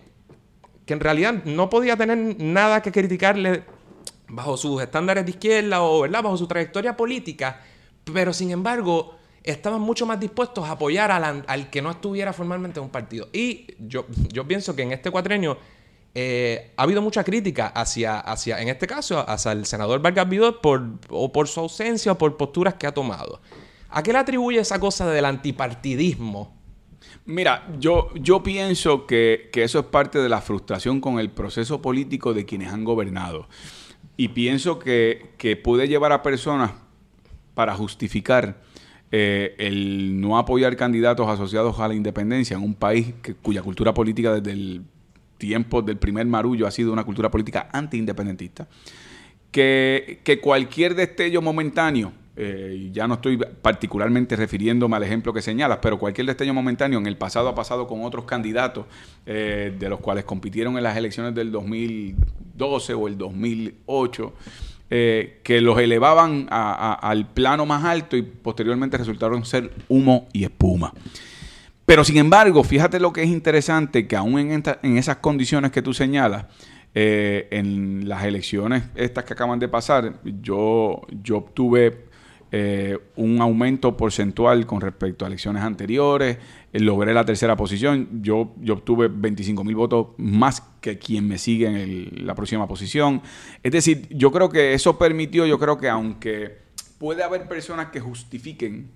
que 0.84 0.92
en 0.92 1.00
realidad 1.00 1.44
no 1.44 1.70
podía 1.70 1.96
tener 1.96 2.36
nada 2.38 2.82
que 2.82 2.90
criticarle 2.92 3.62
bajo 4.32 4.56
sus 4.56 4.82
estándares 4.82 5.24
de 5.24 5.30
izquierda 5.30 5.82
o, 5.82 6.00
¿verdad? 6.00 6.22
Bajo 6.22 6.36
su 6.36 6.46
trayectoria 6.46 6.96
política, 6.96 7.60
pero 8.12 8.32
sin 8.32 8.50
embargo 8.50 9.14
estaban 9.44 9.80
mucho 9.80 10.06
más 10.06 10.18
dispuestos 10.18 10.64
a 10.66 10.72
apoyar 10.72 11.10
al, 11.10 11.44
al 11.46 11.70
que 11.70 11.82
no 11.82 11.90
estuviera 11.90 12.32
formalmente 12.32 12.80
en 12.80 12.84
un 12.84 12.90
partido. 12.90 13.28
Y 13.32 13.66
yo, 13.78 14.06
yo 14.32 14.46
pienso 14.46 14.74
que 14.74 14.82
en 14.82 14.92
este 14.92 15.10
cuatrenio 15.10 15.58
eh, 16.14 16.72
ha 16.76 16.82
habido 16.82 17.02
mucha 17.02 17.24
crítica 17.24 17.68
hacia, 17.68 18.20
hacia, 18.20 18.60
en 18.60 18.68
este 18.68 18.86
caso, 18.86 19.28
hacia 19.28 19.52
el 19.52 19.66
senador 19.66 20.00
Vargas 20.00 20.28
Vidot 20.28 20.60
por, 20.60 20.82
o 21.10 21.32
por 21.32 21.48
su 21.48 21.60
ausencia 21.60 22.12
o 22.12 22.18
por 22.18 22.36
posturas 22.36 22.74
que 22.74 22.86
ha 22.86 22.92
tomado. 22.92 23.40
¿A 23.90 24.02
qué 24.02 24.12
le 24.12 24.18
atribuye 24.18 24.58
esa 24.58 24.80
cosa 24.80 25.10
del 25.10 25.24
antipartidismo? 25.26 26.62
Mira, 27.24 27.68
yo, 27.78 28.10
yo 28.14 28.42
pienso 28.42 29.06
que, 29.06 29.50
eso 29.54 29.78
es 29.78 29.84
parte 29.86 30.18
de 30.18 30.28
la 30.28 30.40
frustración 30.40 31.00
con 31.00 31.18
el 31.18 31.30
proceso 31.30 31.80
político 31.80 32.34
de 32.34 32.44
quienes 32.44 32.72
han 32.72 32.84
gobernado. 32.84 33.48
Y 34.16 34.28
pienso 34.28 34.78
que, 34.78 35.60
puede 35.62 35.88
llevar 35.88 36.12
a 36.12 36.22
personas 36.22 36.72
para 37.54 37.74
justificar 37.74 38.62
eh, 39.10 39.54
el 39.58 40.20
no 40.20 40.38
apoyar 40.38 40.76
candidatos 40.76 41.28
asociados 41.28 41.78
a 41.80 41.88
la 41.88 41.94
independencia 41.94 42.56
en 42.56 42.62
un 42.62 42.74
país 42.74 43.14
cuya 43.42 43.62
cultura 43.62 43.92
política 43.92 44.34
desde 44.34 44.52
el 44.52 44.82
tiempos 45.42 45.84
del 45.84 45.96
primer 45.96 46.24
marullo 46.26 46.68
ha 46.68 46.70
sido 46.70 46.92
una 46.92 47.02
cultura 47.02 47.28
política 47.28 47.68
anti-independentista, 47.72 48.68
que, 49.50 50.20
que, 50.22 50.40
cualquier 50.40 50.94
destello 50.94 51.42
momentáneo, 51.42 52.12
eh, 52.34 52.88
ya 52.92 53.06
no 53.06 53.14
estoy 53.14 53.36
particularmente 53.36 54.36
refiriéndome 54.36 54.96
al 54.96 55.02
ejemplo 55.02 55.34
que 55.34 55.42
señalas, 55.42 55.78
pero 55.82 55.98
cualquier 55.98 56.26
destello 56.26 56.54
momentáneo 56.54 56.98
en 56.98 57.06
el 57.06 57.18
pasado 57.18 57.48
ha 57.48 57.54
pasado 57.54 57.86
con 57.86 58.04
otros 58.04 58.24
candidatos 58.24 58.86
eh, 59.26 59.74
de 59.78 59.88
los 59.90 60.00
cuales 60.00 60.24
compitieron 60.24 60.78
en 60.78 60.84
las 60.84 60.96
elecciones 60.96 61.34
del 61.34 61.52
2012 61.52 62.94
o 62.94 63.08
el 63.08 63.18
2008. 63.18 64.32
Eh, 64.94 65.40
que 65.42 65.62
los 65.62 65.78
elevaban 65.78 66.46
al 66.50 67.26
plano 67.32 67.64
más 67.64 67.82
alto 67.82 68.14
y 68.14 68.20
posteriormente 68.20 68.98
resultaron 68.98 69.42
ser 69.42 69.72
humo 69.88 70.28
y 70.34 70.44
espuma. 70.44 70.92
Pero 71.86 72.04
sin 72.04 72.18
embargo, 72.18 72.62
fíjate 72.62 73.00
lo 73.00 73.10
que 73.10 73.22
es 73.22 73.30
interesante, 73.30 74.06
que 74.06 74.16
aún 74.16 74.38
en, 74.38 74.62
en 74.82 74.98
esas 74.98 75.16
condiciones 75.16 75.70
que 75.70 75.80
tú 75.80 75.94
señalas, 75.94 76.44
en 76.92 78.06
las 78.06 78.22
elecciones 78.24 78.82
estas 78.94 79.24
que 79.24 79.32
acaban 79.32 79.58
de 79.58 79.68
pasar, 79.68 80.20
yo, 80.42 81.00
yo 81.22 81.38
obtuve 81.38 82.11
eh, 82.54 82.98
un 83.16 83.40
aumento 83.40 83.96
porcentual 83.96 84.66
con 84.66 84.82
respecto 84.82 85.24
a 85.24 85.28
elecciones 85.28 85.62
anteriores, 85.62 86.36
eh, 86.70 86.80
logré 86.80 87.14
la 87.14 87.24
tercera 87.24 87.56
posición, 87.56 88.22
yo, 88.22 88.52
yo 88.60 88.74
obtuve 88.74 89.08
25 89.08 89.64
mil 89.64 89.74
votos 89.74 90.08
más 90.18 90.60
que 90.82 90.98
quien 90.98 91.26
me 91.26 91.38
sigue 91.38 91.66
en 91.66 92.26
la 92.26 92.34
próxima 92.34 92.68
posición. 92.68 93.22
Es 93.62 93.72
decir, 93.72 94.06
yo 94.10 94.30
creo 94.30 94.50
que 94.50 94.74
eso 94.74 94.98
permitió, 94.98 95.46
yo 95.46 95.58
creo 95.58 95.78
que 95.78 95.88
aunque 95.88 96.58
puede 96.98 97.22
haber 97.22 97.48
personas 97.48 97.86
que 97.86 98.00
justifiquen, 98.00 98.90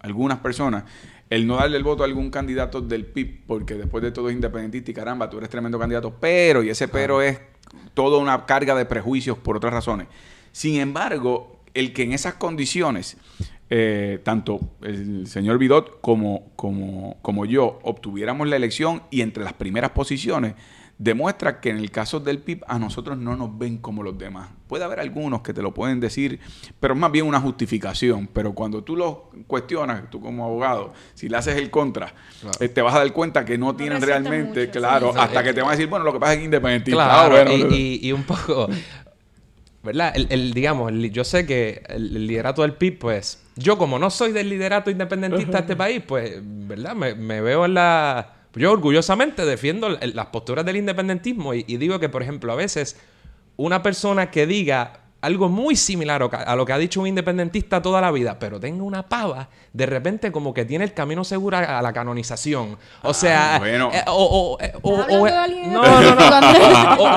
algunas 0.00 0.38
personas, 0.38 0.82
el 1.30 1.46
no 1.46 1.56
darle 1.56 1.76
el 1.76 1.84
voto 1.84 2.02
a 2.02 2.06
algún 2.06 2.30
candidato 2.30 2.80
del 2.80 3.06
PIB, 3.06 3.46
porque 3.46 3.74
después 3.74 4.02
de 4.02 4.10
todo 4.10 4.30
es 4.30 4.34
independentista 4.34 4.90
y 4.90 4.94
caramba, 4.94 5.30
tú 5.30 5.38
eres 5.38 5.48
tremendo 5.48 5.78
candidato, 5.78 6.12
pero, 6.18 6.64
y 6.64 6.70
ese 6.70 6.88
pero 6.88 7.22
es 7.22 7.40
toda 7.94 8.18
una 8.18 8.46
carga 8.46 8.74
de 8.74 8.84
prejuicios 8.84 9.38
por 9.38 9.56
otras 9.56 9.72
razones. 9.72 10.08
Sin 10.50 10.80
embargo, 10.80 11.55
el 11.76 11.92
que 11.92 12.02
en 12.02 12.12
esas 12.12 12.34
condiciones, 12.34 13.16
eh, 13.68 14.20
tanto 14.22 14.60
el 14.82 15.26
señor 15.26 15.58
Bidot 15.58 16.00
como, 16.00 16.52
como, 16.56 17.16
como 17.22 17.44
yo 17.44 17.78
obtuviéramos 17.82 18.48
la 18.48 18.56
elección 18.56 19.02
y 19.10 19.20
entre 19.20 19.44
las 19.44 19.52
primeras 19.52 19.90
posiciones, 19.90 20.54
demuestra 20.98 21.60
que 21.60 21.70
en 21.70 21.76
el 21.76 21.90
caso 21.90 22.20
del 22.20 22.38
PIB 22.38 22.64
a 22.66 22.78
nosotros 22.78 23.18
no 23.18 23.36
nos 23.36 23.56
ven 23.58 23.78
como 23.78 24.02
los 24.02 24.16
demás. 24.16 24.48
Puede 24.66 24.84
haber 24.84 25.00
algunos 25.00 25.42
que 25.42 25.52
te 25.52 25.62
lo 25.62 25.74
pueden 25.74 26.00
decir, 26.00 26.40
pero 26.80 26.94
es 26.94 27.00
más 27.00 27.12
bien 27.12 27.26
una 27.26 27.40
justificación. 27.40 28.28
Pero 28.32 28.54
cuando 28.54 28.82
tú 28.82 28.96
lo 28.96 29.30
cuestionas, 29.46 30.10
tú 30.10 30.20
como 30.20 30.44
abogado, 30.44 30.92
si 31.14 31.28
le 31.28 31.36
haces 31.36 31.56
el 31.56 31.70
contra, 31.70 32.14
eh, 32.60 32.68
te 32.68 32.82
vas 32.82 32.94
a 32.94 32.98
dar 32.98 33.12
cuenta 33.12 33.44
que 33.44 33.58
no, 33.58 33.76
tienen 33.76 34.00
realmente, 34.00 34.70
claro, 34.70 35.12
hasta 35.16 35.42
que 35.42 35.52
te 35.52 35.60
van 35.60 35.70
a 35.70 35.72
decir, 35.72 35.88
bueno, 35.88 36.04
lo 36.04 36.12
que 36.12 36.20
pasa 36.20 36.32
es 36.32 36.38
que 36.38 36.44
independiente. 36.46 36.90
Claro, 36.90 37.36
ah, 37.36 37.44
y, 37.50 38.10
un 38.12 38.22
poco, 38.22 38.68
¿verdad? 39.86 40.12
El, 40.14 40.52
digamos, 40.52 40.92
yo 41.10 41.24
sé 41.24 41.46
que 41.46 41.82
el, 41.88 42.26
liderato 42.26 42.60
del 42.60 42.74
PIB, 42.74 42.98
pues, 42.98 43.42
yo 43.56 43.78
como 43.78 43.98
no 43.98 44.10
soy 44.10 44.32
del 44.32 44.50
liderato 44.50 44.90
independentista 44.90 45.52
de 45.52 45.60
este 45.60 45.76
país, 45.84 46.02
pues, 46.06 46.34
¿verdad? 46.42 46.94
me 46.94 47.40
veo 47.40 47.64
en 47.64 47.74
la 47.74 48.36
yo 48.56 48.72
orgullosamente 48.72 49.44
defiendo 49.44 49.90
las 49.90 50.26
posturas 50.26 50.64
del 50.64 50.76
independentismo 50.76 51.52
y, 51.54 51.62
digo 51.62 52.00
que, 52.00 52.08
por 52.08 52.22
ejemplo, 52.22 52.52
a 52.52 52.56
veces 52.56 52.98
una 53.56 53.82
persona 53.82 54.30
que 54.30 54.46
diga 54.46 55.00
algo 55.26 55.48
muy 55.48 55.74
similar 55.74 56.22
a 56.22 56.54
lo 56.54 56.64
que 56.64 56.72
ha 56.72 56.78
dicho 56.78 57.00
un 57.00 57.08
independentista 57.08 57.82
toda 57.82 58.00
la 58.00 58.12
vida, 58.12 58.38
pero 58.38 58.60
tenga 58.60 58.84
una 58.84 59.08
pava, 59.08 59.48
de 59.72 59.84
repente 59.84 60.30
como 60.30 60.54
que 60.54 60.64
tiene 60.64 60.84
el 60.84 60.94
camino 60.94 61.24
seguro 61.24 61.56
a 61.56 61.82
la 61.82 61.92
canonización. 61.92 62.78
O 63.02 63.12
sea, 63.12 63.58
bueno. 63.58 63.90
o, 64.06 64.56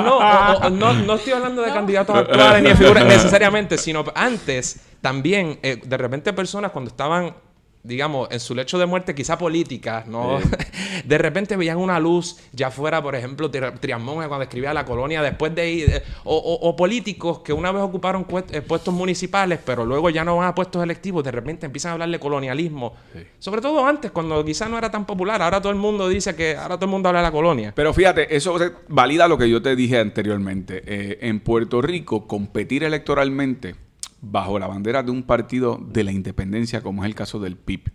no, 0.02 0.69
no, 0.72 0.93
no, 0.93 1.13
estoy 1.13 1.34
hablando 1.34 1.62
de 1.62 1.72
candidatos 1.72 2.15
actuales 2.15 2.63
ni 2.63 2.69
de 2.69 2.76
figuras 2.78 3.06
necesariamente, 3.06 3.78
sino 3.78 4.04
antes 4.15 4.80
también, 5.02 5.60
eh, 5.62 5.80
de 5.84 5.98
repente 5.98 6.34
personas 6.34 6.72
cuando 6.72 6.89
estaban 6.89 7.36
digamos, 7.84 8.28
en 8.32 8.39
su 8.39 8.54
lecho 8.54 8.78
de 8.78 8.86
muerte, 8.86 9.15
quizá 9.15 9.38
política, 9.38 10.04
¿no? 10.08 10.39
de 11.06 11.18
repente 11.18 11.56
veían 11.56 11.78
una 11.78 12.00
luz, 12.00 12.38
ya 12.52 12.72
fuera, 12.72 13.02
por 13.02 13.15
ejemplo, 13.15 13.50
Triamón 13.50 14.28
cuando 14.28 14.44
escribía 14.44 14.74
La 14.74 14.86
Colonia, 14.86 15.22
después 15.22 15.56
de 15.56 15.72
ir, 15.72 16.04
o, 16.24 16.76
políticos 16.76 17.39
que 17.39 17.54
una 17.54 17.72
vez 17.72 17.82
ocuparon 17.82 18.26
eh, 18.52 18.62
puestos 18.62 18.94
municipales, 18.94 19.60
pero 19.65 19.86
luego 19.86 20.10
ya 20.10 20.24
no 20.24 20.38
van 20.38 20.48
a 20.48 20.56
puestos 20.56 20.84
electivos, 20.84 21.24
de 21.24 21.32
repente 21.32 21.65
empiezan 21.65 21.92
a 21.92 21.94
hablar 21.94 22.10
de 22.10 22.20
colonialismo. 22.20 22.94
Sobre 23.39 23.62
todo 23.62 23.86
antes, 23.86 24.12
cuando 24.12 24.44
quizá 24.44 24.68
no 24.68 24.78
era 24.78 24.92
tan 24.92 25.06
popular, 25.06 25.42
ahora 25.42 25.62
todo 25.62 25.72
el 25.72 25.80
mundo 25.80 26.10
dice 26.10 26.36
que, 26.36 26.56
ahora 26.56 26.76
todo 26.76 26.86
el 26.86 26.92
mundo 26.92 27.10
habla 27.10 27.22
de 27.22 27.28
la 27.28 27.32
colonia. 27.32 27.74
Pero 27.76 27.94
fíjate, 27.94 28.36
eso 28.36 28.58
valida 28.88 29.28
lo 29.28 29.38
que 29.38 29.50
yo 29.50 29.62
te 29.62 29.76
dije 29.76 30.00
anteriormente. 30.00 30.84
Eh, 30.86 31.20
en 31.22 31.39
Puerto 31.39 31.82
Rico, 31.82 32.28
competir 32.28 32.84
electoralmente 32.84 33.88
bajo 34.21 34.60
la 34.60 34.67
bandera 34.67 35.03
de 35.03 35.12
un 35.12 35.23
partido 35.23 35.79
de 35.82 36.03
la 36.03 36.12
independencia, 36.12 36.82
como 36.82 37.03
es 37.03 37.08
el 37.08 37.15
caso 37.15 37.39
del 37.39 37.55
PIB. 37.55 37.91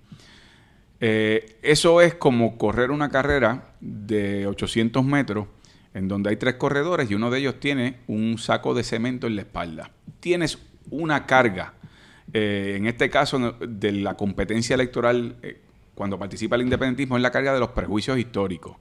Eh, 1.00 1.58
eso 1.62 2.00
es 2.00 2.14
como 2.14 2.56
correr 2.56 2.90
una 2.90 3.10
carrera 3.10 3.74
de 3.80 4.46
800 4.46 5.04
metros 5.04 5.46
en 5.92 6.08
donde 6.08 6.30
hay 6.30 6.36
tres 6.36 6.54
corredores 6.54 7.10
y 7.10 7.14
uno 7.14 7.30
de 7.30 7.38
ellos 7.38 7.60
tiene 7.60 7.98
un 8.06 8.38
saco 8.38 8.74
de 8.74 8.82
cemento 8.84 9.26
en 9.26 9.36
la 9.36 9.42
espalda. 9.42 9.90
Tienes 10.20 10.58
una 10.90 11.26
carga, 11.26 11.74
eh, 12.32 12.74
en 12.76 12.86
este 12.86 13.10
caso 13.10 13.56
de 13.60 13.92
la 13.92 14.14
competencia 14.14 14.74
electoral 14.74 15.36
eh, 15.42 15.60
cuando 15.94 16.18
participa 16.18 16.56
el 16.56 16.62
independentismo 16.62 17.16
es 17.16 17.22
la 17.22 17.30
carga 17.30 17.54
de 17.54 17.60
los 17.60 17.70
prejuicios 17.70 18.18
históricos, 18.18 18.76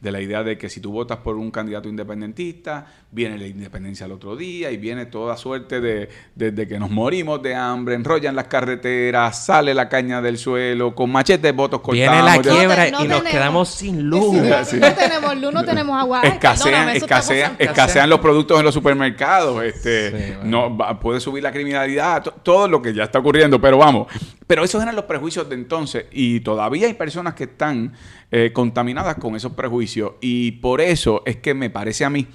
de 0.00 0.10
la 0.10 0.20
idea 0.20 0.42
de 0.42 0.58
que 0.58 0.68
si 0.68 0.80
tú 0.80 0.90
votas 0.90 1.18
por 1.18 1.36
un 1.36 1.50
candidato 1.50 1.88
independentista, 1.88 2.86
viene 3.12 3.38
la 3.38 3.46
independencia 3.46 4.06
al 4.06 4.12
otro 4.12 4.36
día 4.36 4.70
y 4.72 4.76
viene 4.76 5.06
toda 5.06 5.36
suerte 5.36 5.80
de, 5.80 6.08
desde 6.34 6.66
que 6.66 6.78
nos 6.78 6.90
morimos 6.90 7.40
de 7.42 7.54
hambre, 7.54 7.94
enrollan 7.94 8.34
las 8.34 8.48
carreteras, 8.48 9.44
sale 9.44 9.74
la 9.74 9.88
caña 9.88 10.20
del 10.20 10.38
suelo, 10.38 10.94
con 10.94 11.10
machetes 11.10 11.54
votos 11.54 11.80
cortados. 11.80 12.10
Viene 12.10 12.22
la 12.22 12.42
quiebra 12.42 12.88
y 12.88 13.08
nos 13.08 13.22
quedamos 13.22 13.68
sin 13.68 14.02
luz. 14.02 14.34
No 14.34 14.94
tenemos 14.94 15.36
luz, 15.36 15.52
no 15.52 15.64
tenemos 15.64 15.96
agua. 15.96 16.22
Escasean, 16.22 17.56
escasean, 17.58 18.10
los 18.10 18.18
productos 18.18 18.58
en 18.58 18.64
los 18.64 18.74
supermercados, 18.74 19.62
este, 19.62 20.38
no 20.42 20.76
puede 21.00 21.20
subir 21.20 21.42
la 21.42 21.52
criminalidad, 21.52 22.24
todo 22.42 22.66
lo 22.66 22.82
que 22.82 22.92
ya 22.92 23.04
está 23.04 23.20
ocurriendo, 23.20 23.60
pero 23.60 23.78
vamos, 23.78 24.08
pero 24.46 24.64
esos 24.64 24.82
eran 24.82 24.94
los 24.94 25.04
prejuicios 25.06 25.48
de 25.48 25.54
entonces 25.54 26.06
y 26.12 26.40
todavía 26.56 26.86
hay 26.86 26.94
personas 26.94 27.34
que 27.34 27.44
están 27.44 27.92
eh, 28.30 28.50
contaminadas 28.50 29.16
con 29.16 29.36
esos 29.36 29.52
prejuicios. 29.52 30.12
Y 30.22 30.52
por 30.52 30.80
eso 30.80 31.22
es 31.26 31.36
que 31.36 31.52
me 31.52 31.68
parece 31.68 32.06
a 32.06 32.08
mí 32.08 32.28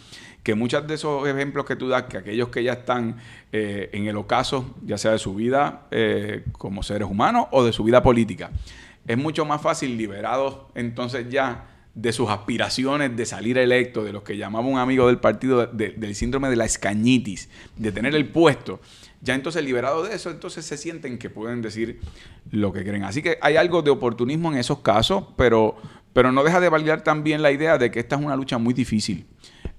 que 0.44 0.54
muchos 0.54 0.86
de 0.86 0.94
esos 0.94 1.28
ejemplos 1.28 1.66
que 1.66 1.76
tú 1.76 1.88
das, 1.88 2.04
que 2.04 2.18
aquellos 2.18 2.50
que 2.50 2.64
ya 2.64 2.74
están 2.74 3.18
eh, 3.52 3.90
en 3.94 4.06
el 4.06 4.16
ocaso, 4.18 4.76
ya 4.86 5.00
sea 5.00 5.14
de 5.14 5.18
su 5.18 5.34
vida 5.34 5.88
eh, 5.90 6.46
como 6.52 6.84
seres 6.84 7.10
humanos 7.10 7.48
o 7.50 7.64
de 7.64 7.74
su 7.74 7.84
vida 7.84 8.04
política, 8.04 8.52
es 9.08 9.18
mucho 9.18 9.44
más 9.44 9.60
fácil 9.60 9.98
liberados 9.98 10.60
entonces 10.76 11.28
ya 11.32 11.66
de 11.96 12.14
sus 12.14 12.30
aspiraciones 12.30 13.18
de 13.18 13.26
salir 13.26 13.58
electo, 13.58 14.04
de 14.04 14.14
los 14.14 14.22
que 14.22 14.38
llamaba 14.38 14.68
un 14.68 14.78
amigo 14.78 15.08
del 15.08 15.18
partido 15.18 15.66
del 15.66 16.16
síndrome 16.16 16.50
de 16.50 16.58
la 16.58 16.66
escañitis, 16.66 17.50
de 17.76 17.92
tener 17.92 18.14
el 18.14 18.30
puesto 18.30 18.80
ya 19.22 19.36
entonces 19.36 19.64
liberado 19.64 20.04
de 20.04 20.16
eso, 20.16 20.32
entonces 20.32 20.66
se 20.66 20.78
sienten 20.78 21.18
que 21.18 21.30
pueden 21.30 21.62
decir 21.62 22.00
lo 22.50 22.74
que 22.74 22.84
creen. 22.84 23.04
Así 23.04 23.22
que 23.22 23.38
hay 23.42 23.56
algo 23.56 23.82
de 23.82 23.92
oportunismo 23.92 24.52
en 24.52 24.58
esos 24.58 24.80
casos, 24.80 25.26
pero, 25.38 25.76
pero 26.14 26.32
no 26.32 26.44
deja 26.44 26.60
de 26.60 26.70
validar 26.70 27.04
también 27.04 27.42
la 27.42 27.52
idea 27.52 27.78
de 27.78 27.92
que 27.92 28.00
esta 28.00 28.16
es 28.16 28.22
una 28.24 28.36
lucha 28.36 28.58
muy 28.58 28.74
difícil, 28.74 29.28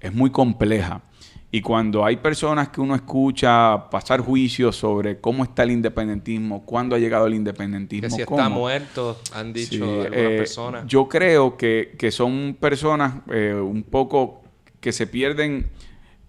es 0.00 0.12
muy 0.12 0.30
compleja 0.30 1.02
Y 1.50 1.60
cuando 1.60 2.04
hay 2.04 2.16
personas 2.16 2.68
que 2.68 2.80
uno 2.80 2.94
escucha 2.94 3.90
pasar 3.90 4.20
juicios 4.20 4.76
sobre 4.76 5.20
cómo 5.20 5.42
está 5.42 5.64
el 5.64 5.72
independentismo, 5.72 6.64
cuándo 6.64 6.94
ha 6.94 6.98
llegado 7.00 7.26
el 7.26 7.34
independentismo. 7.34 8.08
Que 8.08 8.14
si 8.14 8.22
está 8.22 8.48
muerto, 8.48 9.20
han 9.34 9.52
dicho 9.52 9.84
algunas 9.84 10.12
eh, 10.12 10.36
personas. 10.38 10.86
Yo 10.86 11.08
creo 11.08 11.56
que, 11.56 11.94
que 11.98 12.12
son 12.12 12.56
personas 12.60 13.14
eh, 13.30 13.54
un 13.54 13.82
poco 13.82 14.42
que 14.80 14.92
se 14.92 15.06
pierden 15.06 15.68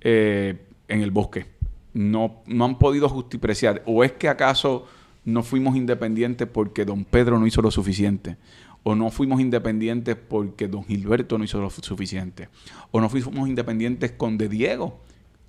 eh, 0.02 0.58
en 0.88 1.02
el 1.02 1.12
bosque. 1.12 1.53
No, 1.94 2.42
no 2.48 2.66
han 2.66 2.80
podido 2.80 3.08
justipreciar. 3.10 3.84
¿O 3.86 4.04
es 4.04 4.12
que 4.14 4.30
acaso 4.30 4.88
no 5.26 5.44
fuimos 5.44 5.76
independientes 5.76 6.48
porque 6.48 6.86
don 6.86 7.06
Pedro 7.06 7.40
no 7.40 7.48
hizo 7.48 7.62
lo 7.62 7.72
suficiente? 7.72 8.38
o 8.84 8.96
no 8.96 9.10
fuimos 9.10 9.40
independientes 9.40 10.16
porque 10.16 10.68
don 10.68 10.84
Gilberto 10.84 11.38
no 11.38 11.46
hizo 11.46 11.60
lo 11.60 11.70
suficiente, 11.70 12.50
o 12.92 13.00
no 13.00 13.10
fuimos 13.10 13.48
independientes 13.48 14.12
con 14.12 14.38
de 14.38 14.50
Diego, 14.50 15.00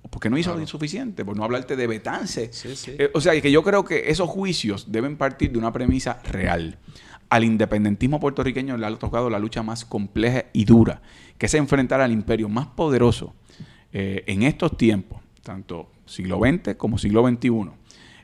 porque 0.09 0.29
no 0.29 0.37
hizo 0.37 0.55
lo 0.55 0.65
suficiente, 0.65 1.25
por 1.25 1.35
no 1.35 1.43
hablarte 1.43 1.75
de 1.75 1.87
Betance. 1.87 2.49
Eh, 2.87 3.11
o 3.13 3.19
sea, 3.19 3.39
que 3.41 3.51
yo 3.51 3.63
creo 3.63 3.83
que 3.83 4.09
esos 4.09 4.29
juicios 4.29 4.91
deben 4.91 5.17
partir 5.17 5.51
de 5.51 5.57
una 5.57 5.73
premisa 5.73 6.21
real. 6.23 6.77
Al 7.27 7.43
independentismo 7.43 8.19
puertorriqueño 8.19 8.77
le 8.77 8.85
ha 8.85 8.95
tocado 8.97 9.29
la 9.29 9.39
lucha 9.39 9.63
más 9.63 9.83
compleja 9.83 10.45
y 10.53 10.63
dura, 10.63 11.01
que 11.37 11.47
es 11.47 11.53
enfrentar 11.55 11.99
al 12.01 12.11
imperio 12.11 12.47
más 12.47 12.67
poderoso 12.67 13.33
eh, 13.91 14.23
en 14.27 14.43
estos 14.43 14.77
tiempos, 14.77 15.21
tanto 15.43 15.89
siglo 16.05 16.39
XX 16.39 16.75
como 16.75 16.97
siglo 16.97 17.27
XXI, 17.27 17.71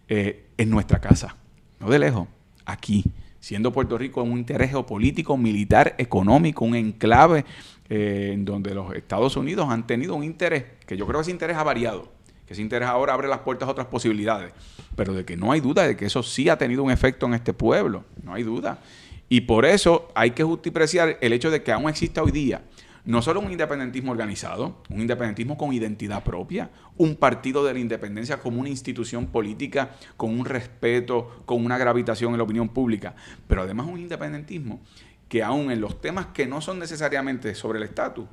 eh, 0.08 0.46
en 0.58 0.70
nuestra 0.70 1.00
casa, 1.00 1.36
no 1.80 1.90
de 1.90 2.00
lejos, 2.00 2.28
aquí 2.66 3.04
siendo 3.42 3.74
Puerto 3.74 3.98
Rico 3.98 4.24
un 4.24 4.38
interés 4.38 4.70
geopolítico, 4.70 5.36
militar, 5.36 5.96
económico, 5.98 6.64
un 6.64 6.76
enclave 6.76 7.44
eh, 7.90 8.32
en 8.34 8.46
donde 8.46 8.74
los 8.74 8.94
Estados 8.96 9.36
Unidos 9.36 9.68
han 9.70 9.86
tenido 9.86 10.16
un 10.16 10.24
interés, 10.24 10.64
que 10.86 10.96
yo 10.96 11.06
creo 11.06 11.20
que 11.20 11.24
ese 11.24 11.32
interés 11.32 11.58
ha 11.58 11.64
variado, 11.64 12.10
que 12.46 12.54
ese 12.54 12.62
interés 12.62 12.88
ahora 12.88 13.14
abre 13.14 13.28
las 13.28 13.40
puertas 13.40 13.68
a 13.68 13.72
otras 13.72 13.88
posibilidades, 13.88 14.54
pero 14.96 15.14
de 15.14 15.26
que 15.26 15.36
no 15.36 15.52
hay 15.52 15.60
duda 15.60 15.86
de 15.88 15.98
que 15.98 16.06
eso 16.06 16.24
sí 16.24 16.48
ha 16.48 16.58
tenido 16.58 16.84
un 16.84 16.92
efecto 16.92 17.26
en 17.26 17.34
este 17.34 17.52
pueblo, 17.52 18.06
no 18.24 18.34
hay 18.34 18.44
duda. 18.44 18.80
Y 19.28 19.42
por 19.42 19.66
eso 19.66 20.10
hay 20.14 20.32
que 20.32 20.44
justipreciar 20.44 21.18
el 21.22 21.34
hecho 21.34 21.50
de 21.50 21.64
que 21.64 21.72
aún 21.72 21.90
exista 21.90 22.22
hoy 22.22 22.32
día 22.32 22.62
no 23.06 23.22
solo 23.22 23.40
un 23.40 23.52
independentismo 23.52 24.12
organizado, 24.12 24.84
un 24.90 25.02
independentismo 25.02 25.58
con 25.58 25.74
identidad 25.74 26.24
propia, 26.24 26.70
un 26.98 27.16
partido 27.16 27.64
de 27.64 27.74
la 27.74 27.80
independencia 27.80 28.38
como 28.38 28.60
una 28.60 28.70
institución 28.70 29.28
política 29.28 29.92
con 30.18 30.38
un 30.40 30.46
respeto, 30.46 31.44
con 31.46 31.64
una 31.66 31.78
gravitación 31.78 32.32
en 32.32 32.38
la 32.38 32.44
opinión 32.44 32.70
pública, 32.70 33.16
pero 33.48 33.64
además 33.64 33.88
un 33.88 34.00
independentismo 34.00 34.82
que 35.28 35.42
aún 35.42 35.72
en 35.72 35.80
los 35.80 36.02
temas 36.02 36.28
que 36.28 36.46
no 36.46 36.60
son 36.60 36.78
necesariamente 36.78 37.56
sobre 37.56 37.80
el 37.80 37.86
estatus, 37.86 38.26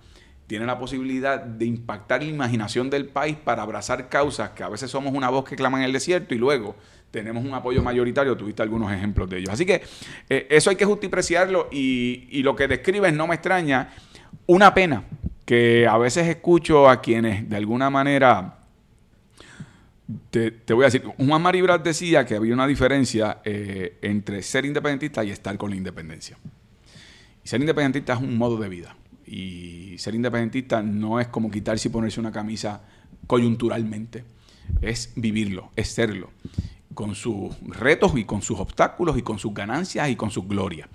tiene 0.48 0.64
la 0.64 0.78
posibilidad 0.78 1.38
de 1.38 1.66
impactar 1.66 2.22
la 2.22 2.30
imaginación 2.30 2.88
del 2.88 3.06
país 3.06 3.36
para 3.36 3.62
abrazar 3.62 4.08
causas 4.08 4.50
que 4.50 4.64
a 4.64 4.68
veces 4.68 4.90
somos 4.90 5.12
una 5.12 5.28
voz 5.28 5.44
que 5.44 5.54
clama 5.54 5.78
en 5.78 5.84
el 5.84 5.92
desierto 5.92 6.34
y 6.34 6.38
luego 6.38 6.74
tenemos 7.10 7.44
un 7.44 7.54
apoyo 7.54 7.82
mayoritario, 7.82 8.36
tuviste 8.36 8.62
algunos 8.62 8.90
ejemplos 8.90 9.28
de 9.28 9.38
ellos. 9.38 9.50
Así 9.50 9.64
que 9.64 9.82
eh, 10.28 10.46
eso 10.50 10.70
hay 10.70 10.76
que 10.76 10.86
justipreciarlo 10.86 11.68
y, 11.70 12.28
y 12.30 12.42
lo 12.42 12.56
que 12.56 12.66
describes 12.66 13.12
no 13.12 13.26
me 13.26 13.34
extraña 13.34 13.90
una 14.46 14.74
pena 14.74 15.04
que 15.44 15.86
a 15.86 15.96
veces 15.96 16.26
escucho 16.28 16.88
a 16.88 17.00
quienes 17.00 17.48
de 17.48 17.56
alguna 17.56 17.88
manera, 17.88 18.58
te, 20.30 20.50
voy 20.74 20.84
a 20.84 20.88
decir, 20.88 21.04
Juan 21.04 21.40
Maribras 21.40 21.82
decía 21.82 22.26
que 22.26 22.36
había 22.36 22.52
una 22.52 22.66
diferencia 22.66 23.40
eh, 23.44 23.98
entre 24.02 24.42
ser 24.42 24.66
independentista 24.66 25.24
y 25.24 25.30
estar 25.30 25.56
con 25.56 25.70
la 25.70 25.76
independencia. 25.76 26.36
Y 27.42 27.48
ser 27.48 27.60
independentista 27.60 28.12
es 28.12 28.20
un 28.20 28.36
modo 28.36 28.58
de 28.58 28.68
vida. 28.68 28.94
Y 29.26 29.96
ser 29.98 30.14
independentista 30.14 30.82
no 30.82 31.20
es 31.20 31.28
como 31.28 31.50
quitarse 31.50 31.88
y 31.88 31.90
ponerse 31.90 32.20
una 32.20 32.32
camisa 32.32 32.82
coyunturalmente. 33.26 34.24
Es 34.82 35.12
vivirlo, 35.16 35.70
es 35.76 35.88
serlo, 35.88 36.30
con 36.92 37.14
sus 37.14 37.56
retos 37.62 38.12
y 38.16 38.24
con 38.24 38.42
sus 38.42 38.58
obstáculos 38.58 39.16
y 39.16 39.22
con 39.22 39.38
sus 39.38 39.54
ganancias 39.54 40.10
y 40.10 40.16
con 40.16 40.30
sus 40.30 40.46
glorias. 40.46 40.88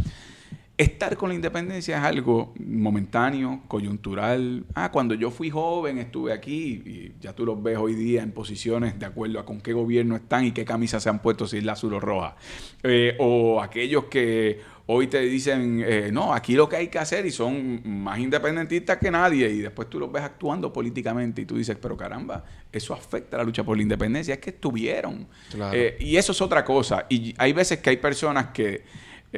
Estar 0.76 1.16
con 1.18 1.30
la 1.30 1.36
independencia 1.36 2.00
es 2.00 2.04
algo 2.04 2.52
momentáneo, 2.58 3.62
coyuntural. 3.68 4.66
Ah, 4.74 4.92
cuando 4.92 5.14
yo 5.14 5.30
fui 5.30 5.52
joven 5.52 6.00
estuve 6.00 6.34
aquí 6.34 6.82
y 6.84 7.14
ya 7.22 7.34
tú 7.34 7.46
los 7.46 7.62
ves 7.62 7.78
hoy 7.78 7.94
día 7.94 8.24
en 8.24 8.32
posiciones 8.32 8.98
de 8.98 9.06
acuerdo 9.06 9.40
a 9.40 9.46
con 9.46 9.62
qué 9.62 9.72
gobierno 9.72 10.16
están 10.16 10.46
y 10.46 10.52
qué 10.52 10.66
camisa 10.66 11.00
se 11.00 11.10
han 11.10 11.22
puesto, 11.22 11.46
si 11.46 11.60
es 11.60 11.64
la 11.64 11.74
azul 11.74 11.94
o 11.94 12.00
roja. 12.00 12.38
Eh, 12.82 13.16
o 13.20 13.62
aquellos 13.62 14.06
que 14.06 14.62
hoy 14.88 15.06
te 15.06 15.20
dicen, 15.22 15.84
eh, 15.86 16.10
no, 16.12 16.34
aquí 16.34 16.56
lo 16.56 16.68
que 16.68 16.78
hay 16.78 16.88
que 16.88 16.98
hacer 16.98 17.24
y 17.28 17.32
son 17.32 17.82
más 17.86 18.18
independentistas 18.18 18.98
que 18.98 19.12
nadie 19.12 19.48
y 19.52 19.60
después 19.60 19.88
tú 19.92 20.00
los 20.00 20.12
ves 20.12 20.24
actuando 20.24 20.74
políticamente 20.74 21.44
y 21.44 21.46
tú 21.46 21.56
dices, 21.56 21.78
pero 21.80 21.96
caramba, 21.96 22.44
eso 22.72 22.96
afecta 22.96 23.38
la 23.38 23.44
lucha 23.44 23.64
por 23.64 23.78
la 23.78 23.84
independencia, 23.84 24.34
es 24.34 24.40
que 24.40 24.50
estuvieron. 24.50 25.28
Eh, 25.72 25.98
y 26.00 26.16
eso 26.16 26.32
es 26.32 26.42
otra 26.42 26.66
cosa. 26.66 27.06
Y 27.10 27.36
hay 27.38 27.54
veces 27.54 27.78
que 27.78 27.92
hay 27.92 27.98
personas 27.98 28.48
que 28.48 28.82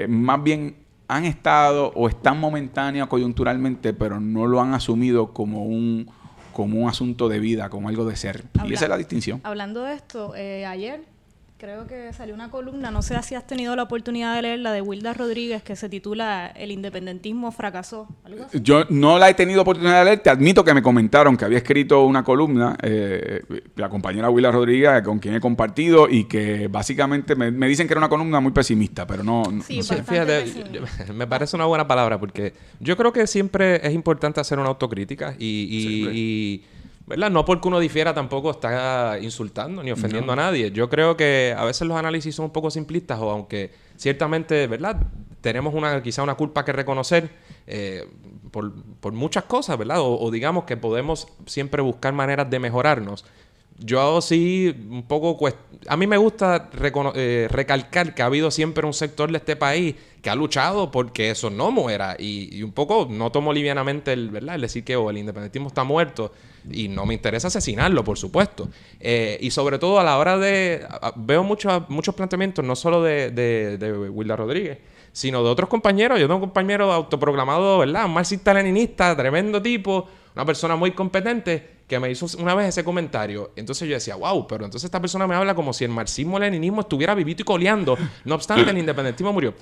más 0.08 0.42
bien 0.42 0.85
han 1.08 1.26
estado 1.26 1.92
o 1.96 2.08
están 2.08 2.40
momentáneos 2.40 3.08
coyunturalmente, 3.08 3.94
pero 3.94 4.20
no 4.20 4.48
lo 4.48 4.62
han 4.62 4.74
asumido 4.74 5.34
como 5.34 5.66
un, 5.66 6.10
como 6.54 6.80
un 6.80 6.90
asunto 6.90 7.30
de 7.30 7.40
vida, 7.40 7.70
como 7.70 7.90
algo 7.90 8.06
de 8.06 8.16
ser. 8.16 8.46
y 8.66 8.74
esa 8.74 8.86
es 8.86 8.90
la 8.90 8.98
distinción. 8.98 9.42
Hablando 9.44 9.84
de 9.84 9.94
esto, 9.94 10.34
eh, 10.36 10.66
ayer 10.66 11.15
creo 11.58 11.88
que 11.88 12.12
salió 12.14 12.36
una 12.36 12.52
columna, 12.52 12.92
no 12.92 13.02
sé 13.02 13.22
si 13.24 13.36
has 13.36 13.48
tenido 13.48 13.76
la 13.76 13.84
oportunidad 13.84 14.36
de 14.36 14.42
leerla, 14.42 14.72
de 14.72 14.82
Wilda 14.82 15.14
Rodríguez, 15.14 15.64
que 15.64 15.76
se 15.76 15.88
titula 15.88 16.48
El 16.48 16.72
independentismo 16.72 17.52
fracasó. 17.52 18.08
Yo 18.62 18.86
no 18.90 19.18
la 19.18 19.30
he 19.30 19.34
tenido 19.34 19.62
oportunidad 19.62 20.00
de 20.00 20.06
leer, 20.06 20.20
te 20.20 20.30
admito 20.30 20.64
que 20.64 20.74
me 20.74 20.82
comentaron 20.82 21.38
que 21.38 21.46
había 21.46 21.58
escrito 21.58 22.06
una 22.06 22.24
columna, 22.24 22.78
eh, 22.82 23.44
la 23.76 23.90
compañera 23.90 24.30
Wilda 24.30 24.52
Rodríguez, 24.52 25.02
con 25.04 25.20
quien 25.20 25.36
he 25.36 25.40
compartido, 25.40 26.10
y 26.10 26.26
que 26.26 26.68
básicamente 26.68 27.36
me, 27.36 27.68
dicen 27.68 27.88
que 27.88 27.94
era 27.94 28.00
una 28.00 28.10
columna 28.10 28.40
muy 28.40 28.52
pesimista, 28.52 29.08
pero 29.08 29.24
no... 29.24 29.44
Sí, 29.66 29.82
fíjate, 29.82 30.46
me 31.14 31.28
parece 31.28 31.56
una 31.56 31.66
buena 31.66 31.88
palabra, 31.88 32.20
porque 32.20 32.54
yo 32.80 32.98
creo 32.98 33.14
que 33.14 33.28
siempre 33.28 33.86
es 33.86 33.94
importante 33.94 34.42
hacer 34.42 34.60
una 34.60 34.70
autocrítica 34.70 35.36
y 35.40 36.62
¿verdad? 37.08 37.30
No 37.30 37.46
porque 37.46 37.68
uno 37.68 37.80
difiera 37.80 38.14
tampoco 38.14 38.52
está 38.52 39.18
insultando 39.22 39.84
ni 39.84 39.92
ofendiendo 39.92 40.34
a 40.34 40.36
nadie. 40.36 40.72
Yo 40.72 40.90
creo 40.90 41.16
que 41.16 41.54
a 41.56 41.64
veces 41.64 41.88
los 41.88 41.98
análisis 41.98 42.36
son 42.36 42.46
un 42.46 42.52
poco 42.52 42.72
simplistas 42.72 43.20
o 43.20 43.30
aunque 43.30 43.72
ciertamente, 43.96 44.68
¿verdad? 44.68 44.98
Tenemos 45.42 45.74
una 45.74 46.02
quizá 46.02 46.24
una 46.24 46.36
culpa 46.36 46.66
que 46.66 46.72
reconocer 46.72 47.30
eh, 47.68 48.08
por, 48.52 48.74
por, 49.00 49.14
muchas 49.14 49.44
cosas, 49.44 49.78
¿verdad? 49.78 49.98
O, 50.00 50.32
digamos 50.32 50.64
que 50.64 50.78
podemos 50.78 51.28
siempre 51.46 51.82
buscar 51.82 52.14
maneras 52.14 52.50
de 52.50 52.60
mejorarnos. 52.60 53.26
Yo 53.78 54.22
sí, 54.22 54.74
un 54.90 55.04
poco... 55.04 55.48
A 55.88 55.98
mí 55.98 56.08
me 56.08 56.18
gusta 56.18 56.70
eh, 57.16 57.48
recalcar 57.52 58.16
que 58.16 58.22
ha 58.22 58.26
habido 58.26 58.50
siempre 58.50 58.86
un 58.88 58.94
sector 58.94 59.30
de 59.32 59.38
este 59.38 59.56
país 59.56 59.96
que 60.22 60.30
ha 60.30 60.36
luchado 60.36 60.90
porque 60.90 61.30
eso 61.30 61.50
no 61.50 61.72
muera. 61.72 62.16
Y, 62.18 62.64
un 62.64 62.72
poco 62.72 63.08
no 63.10 63.32
tomo 63.32 63.52
livianamente 63.52 64.14
el, 64.14 64.30
¿verdad? 64.30 64.58
decir 64.60 64.84
que 64.84 64.96
o 64.96 65.10
el 65.10 65.18
independentismo 65.18 65.68
está 65.68 65.84
muerto 65.84 66.32
y 66.72 66.88
no 66.88 67.06
me 67.06 67.14
interesa 67.14 67.50
asesinarlo, 67.50 68.04
por 68.04 68.18
supuesto. 68.18 68.70
Eh, 69.00 69.38
y 69.42 69.52
sobre 69.52 69.78
todo 69.78 70.00
a 70.00 70.04
la 70.04 70.18
hora 70.18 70.38
de... 70.38 70.88
veo 71.18 71.44
muchos 71.44 71.88
muchos 71.90 72.16
planteamientos, 72.16 72.64
no 72.64 72.76
solo 72.76 73.04
de, 73.04 73.30
de, 73.32 73.78
de 73.78 74.36
Rodríguez, 74.36 74.80
sino 75.12 75.44
de 75.44 75.50
otros 75.50 75.70
compañeros. 75.70 76.18
Yo 76.20 76.26
tengo 76.26 76.36
un 76.36 76.42
compañero 76.42 76.92
autoproclamado, 76.94 77.80
¿verdad? 77.80 78.06
Un 78.06 78.14
marxista-leninista, 78.14 79.16
tremendo 79.16 79.62
tipo, 79.62 80.08
una 80.34 80.46
persona 80.46 80.76
muy 80.76 80.92
competente, 80.92 81.75
que 81.88 82.00
me 82.00 82.10
hizo 82.10 82.26
una 82.40 82.56
vez 82.56 82.70
ese 82.70 82.84
comentario. 82.84 83.52
Entonces 83.56 83.88
yo 83.88 83.94
decía, 83.94 84.16
wow, 84.16 84.48
pero 84.48 84.66
entonces 84.66 84.86
esta 84.86 85.00
persona 85.00 85.28
me 85.28 85.36
habla 85.36 85.54
como 85.54 85.72
si 85.72 85.84
el 85.84 85.92
marxismo-leninismo 85.92 86.82
estuviera 86.82 87.14
vivito 87.14 87.44
y 87.44 87.46
coleando. 87.46 87.98
No 88.24 88.36
obstante, 88.36 88.72
el 88.72 88.78
independentismo 88.78 89.32
murió. 89.32 89.54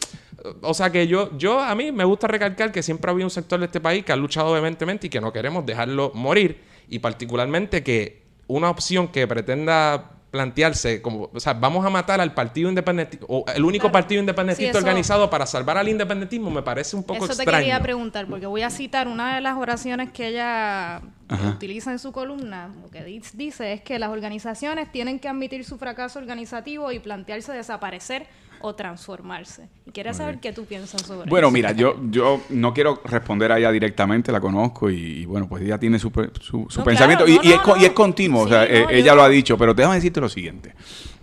O 0.62 0.74
sea 0.74 0.90
que 0.90 1.08
yo, 1.08 1.38
yo, 1.38 1.60
a 1.60 1.76
mí 1.76 1.92
me 1.92 2.06
gusta 2.06 2.28
recalcar 2.28 2.72
que 2.72 2.82
siempre 2.82 3.10
ha 3.10 3.12
habido 3.12 3.28
un 3.28 3.32
sector 3.32 3.60
de 3.60 3.66
este 3.66 3.82
país 3.82 4.06
que 4.06 4.14
ha 4.14 4.16
luchado 4.16 4.54
vehementemente 4.54 5.08
y 5.08 5.10
que 5.10 5.20
no 5.20 5.34
queremos 5.34 5.66
dejarlo 5.66 6.12
morir 6.14 6.62
y 6.90 7.00
particularmente 7.00 7.84
que 7.84 8.24
una 8.48 8.70
opción 8.70 9.08
que 9.08 9.28
pretenda 9.28 10.12
plantearse 10.34 11.00
como, 11.00 11.30
o 11.32 11.40
sea, 11.40 11.54
vamos 11.54 11.86
a 11.86 11.92
matar 11.92 12.20
al 12.20 12.34
partido 12.34 12.68
independiente 12.68 13.20
o 13.28 13.46
el 13.54 13.64
único 13.64 13.92
partido 13.92 14.20
independentista 14.20 14.80
organizado 14.80 15.30
para 15.30 15.46
salvar 15.46 15.78
al 15.78 15.88
independentismo 15.88 16.50
me 16.50 16.64
parece 16.64 16.96
un 16.96 17.04
poco 17.04 17.26
extraño. 17.26 17.44
Eso 17.44 17.52
te 17.52 17.58
quería 17.58 17.80
preguntar 17.80 18.26
porque 18.26 18.48
voy 18.48 18.64
a 18.64 18.72
citar 18.72 19.08
una 19.08 19.36
de 19.36 19.42
las 19.42 19.56
oraciones 19.56 20.12
que 20.12 20.30
ella 20.30 21.02
utiliza 21.56 21.92
en 21.92 22.00
su 22.00 22.12
columna, 22.12 22.72
lo 22.82 22.90
que 22.90 23.04
dice 23.04 23.74
es 23.74 23.82
que 23.82 24.00
las 24.00 24.10
organizaciones 24.10 24.92
tienen 24.92 25.20
que 25.20 25.28
admitir 25.28 25.64
su 25.66 25.78
fracaso 25.78 26.18
organizativo 26.18 26.92
y 26.92 26.98
plantearse 26.98 27.52
desaparecer 27.52 28.26
o 28.66 28.74
transformarse. 28.74 29.68
Y 29.86 29.92
quería 29.92 30.14
saber 30.14 30.40
qué 30.40 30.54
tú 30.54 30.64
piensas 30.64 31.02
sobre 31.02 31.18
bueno, 31.18 31.26
eso. 31.26 31.30
Bueno, 31.32 31.52
mira, 31.52 31.72
yo, 31.74 31.98
yo 32.10 32.40
no 32.50 32.74
quiero 32.74 33.02
responder 33.04 33.52
a 33.52 33.60
ella 33.60 33.70
directamente, 33.72 34.32
la 34.32 34.40
conozco 34.40 34.90
y, 34.90 35.26
bueno, 35.26 35.50
pues 35.50 35.64
ella 35.64 35.78
tiene 35.78 36.00
su, 36.00 36.10
su, 36.40 36.84
pensamiento 36.84 37.28
y, 37.28 37.36
es, 37.36 37.60
y, 37.78 37.84
es, 37.84 37.92
continuo, 37.92 38.44
o 38.44 38.48
sea, 38.48 38.64
eh, 38.64 38.86
ella 38.90 39.14
lo 39.16 39.22
ha 39.22 39.28
dicho, 39.28 39.58
pero 39.58 39.74
déjame 39.74 39.96
decirte 39.96 40.22
lo 40.22 40.30
siguiente. 40.30 40.74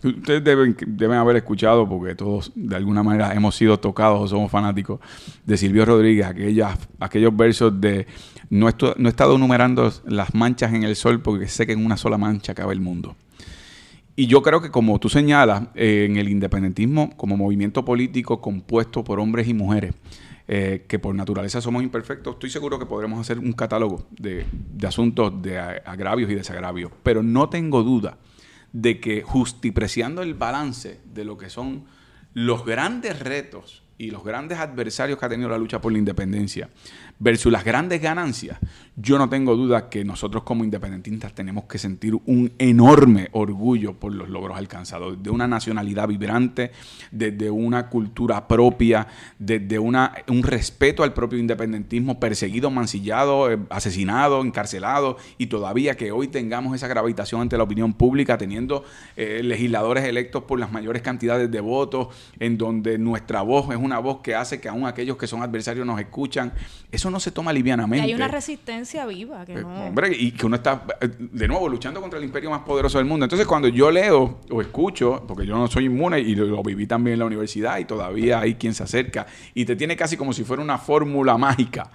Ustedes 0.04 0.44
deben, 0.44 0.76
deben 0.86 1.16
haber 1.16 1.36
escuchado, 1.36 1.88
porque 1.88 2.14
todos 2.14 2.52
de 2.54 2.76
alguna 2.76 3.02
manera 3.02 3.32
hemos 3.32 3.54
sido 3.54 3.80
tocados 3.80 4.20
o 4.20 4.28
somos 4.28 4.50
fanáticos 4.50 5.00
de 5.46 5.56
Silvio 5.56 5.86
Rodríguez, 5.86 6.26
aquellas, 6.26 6.78
aquellos 7.00 7.34
versos 7.34 7.80
de 7.80 8.06
no, 8.50 8.68
no 8.68 9.08
he 9.08 9.10
estado 9.10 9.38
numerando 9.38 9.90
las 10.04 10.34
manchas 10.34 10.74
en 10.74 10.82
el 10.82 10.94
sol 10.94 11.22
porque 11.22 11.48
sé 11.48 11.66
que 11.66 11.72
en 11.72 11.86
una 11.86 11.96
sola 11.96 12.18
mancha 12.18 12.54
cabe 12.54 12.74
el 12.74 12.80
mundo. 12.80 13.16
Y 14.20 14.26
yo 14.26 14.42
creo 14.42 14.60
que 14.60 14.70
como 14.70 15.00
tú 15.00 15.08
señalas, 15.08 15.68
eh, 15.74 16.04
en 16.06 16.18
el 16.18 16.28
independentismo 16.28 17.16
como 17.16 17.38
movimiento 17.38 17.86
político 17.86 18.38
compuesto 18.42 19.02
por 19.02 19.18
hombres 19.18 19.48
y 19.48 19.54
mujeres, 19.54 19.94
eh, 20.46 20.84
que 20.86 20.98
por 20.98 21.14
naturaleza 21.14 21.62
somos 21.62 21.82
imperfectos, 21.82 22.34
estoy 22.34 22.50
seguro 22.50 22.78
que 22.78 22.84
podremos 22.84 23.18
hacer 23.18 23.38
un 23.38 23.54
catálogo 23.54 24.06
de, 24.10 24.44
de 24.52 24.86
asuntos 24.86 25.40
de 25.40 25.58
agravios 25.58 26.30
y 26.30 26.34
desagravios. 26.34 26.92
Pero 27.02 27.22
no 27.22 27.48
tengo 27.48 27.82
duda 27.82 28.18
de 28.74 29.00
que 29.00 29.22
justipreciando 29.22 30.20
el 30.20 30.34
balance 30.34 31.00
de 31.14 31.24
lo 31.24 31.38
que 31.38 31.48
son 31.48 31.86
los 32.34 32.66
grandes 32.66 33.20
retos 33.20 33.84
y 33.96 34.10
los 34.10 34.22
grandes 34.22 34.58
adversarios 34.58 35.18
que 35.18 35.24
ha 35.24 35.30
tenido 35.30 35.48
la 35.48 35.56
lucha 35.56 35.80
por 35.80 35.92
la 35.92 35.98
independencia, 35.98 36.68
versus 37.20 37.52
las 37.52 37.64
grandes 37.64 38.00
ganancias, 38.00 38.58
yo 38.96 39.18
no 39.18 39.28
tengo 39.28 39.54
duda 39.54 39.88
que 39.88 40.04
nosotros 40.04 40.42
como 40.42 40.64
independentistas 40.64 41.34
tenemos 41.34 41.64
que 41.64 41.78
sentir 41.78 42.14
un 42.24 42.52
enorme 42.58 43.28
orgullo 43.32 43.94
por 43.94 44.12
los 44.14 44.28
logros 44.28 44.56
alcanzados, 44.56 45.22
de 45.22 45.30
una 45.30 45.46
nacionalidad 45.46 46.08
vibrante, 46.08 46.72
desde 47.10 47.50
una 47.50 47.88
cultura 47.88 48.48
propia, 48.48 49.06
desde 49.38 49.78
una, 49.78 50.14
un 50.28 50.42
respeto 50.42 51.02
al 51.02 51.12
propio 51.12 51.38
independentismo, 51.38 52.18
perseguido, 52.18 52.70
mancillado, 52.70 53.50
eh, 53.50 53.58
asesinado, 53.68 54.40
encarcelado, 54.40 55.18
y 55.36 55.46
todavía 55.46 55.96
que 55.96 56.12
hoy 56.12 56.28
tengamos 56.28 56.74
esa 56.74 56.88
gravitación 56.88 57.42
ante 57.42 57.58
la 57.58 57.64
opinión 57.64 57.92
pública, 57.92 58.38
teniendo 58.38 58.84
eh, 59.16 59.42
legisladores 59.44 60.04
electos 60.04 60.44
por 60.44 60.58
las 60.58 60.72
mayores 60.72 61.02
cantidades 61.02 61.50
de 61.50 61.60
votos, 61.60 62.08
en 62.38 62.56
donde 62.56 62.96
nuestra 62.96 63.42
voz 63.42 63.70
es 63.70 63.76
una 63.76 63.98
voz 63.98 64.20
que 64.22 64.34
hace 64.34 64.58
que 64.58 64.70
aún 64.70 64.86
aquellos 64.86 65.18
que 65.18 65.26
son 65.26 65.42
adversarios 65.42 65.86
nos 65.86 66.00
escuchan. 66.00 66.52
Eso 66.90 67.09
no 67.10 67.20
se 67.20 67.30
toma 67.30 67.52
livianamente. 67.52 68.06
Y 68.06 68.10
hay 68.10 68.14
una 68.14 68.28
resistencia 68.28 69.06
viva. 69.06 69.44
Que 69.44 69.54
eh, 69.54 69.64
Hombre, 69.64 70.16
y 70.16 70.32
que 70.32 70.46
uno 70.46 70.56
está, 70.56 70.84
eh, 71.00 71.08
de 71.18 71.48
nuevo, 71.48 71.68
luchando 71.68 72.00
contra 72.00 72.18
el 72.18 72.24
imperio 72.24 72.50
más 72.50 72.60
poderoso 72.60 72.98
del 72.98 73.06
mundo. 73.06 73.24
Entonces, 73.24 73.46
cuando 73.46 73.68
yo 73.68 73.90
leo 73.90 74.40
o 74.50 74.60
escucho, 74.60 75.24
porque 75.26 75.46
yo 75.46 75.56
no 75.56 75.68
soy 75.68 75.86
inmune 75.86 76.20
y 76.20 76.34
lo, 76.34 76.62
viví 76.62 76.86
también 76.86 77.14
en 77.14 77.20
la 77.20 77.26
universidad 77.26 77.78
y 77.78 77.84
todavía 77.84 78.40
hay 78.40 78.54
quien 78.54 78.74
se 78.74 78.82
acerca 78.82 79.26
y 79.54 79.64
te 79.64 79.76
tiene 79.76 79.96
casi 79.96 80.16
como 80.16 80.32
si 80.32 80.44
fuera 80.44 80.62
una 80.62 80.78
fórmula 80.78 81.36
mágica. 81.36 81.90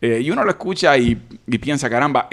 Eh, 0.00 0.20
y 0.22 0.30
uno 0.30 0.44
lo 0.44 0.50
escucha 0.50 0.96
y, 0.96 1.14
piensa, 1.60 1.88
caramba, 1.88 2.28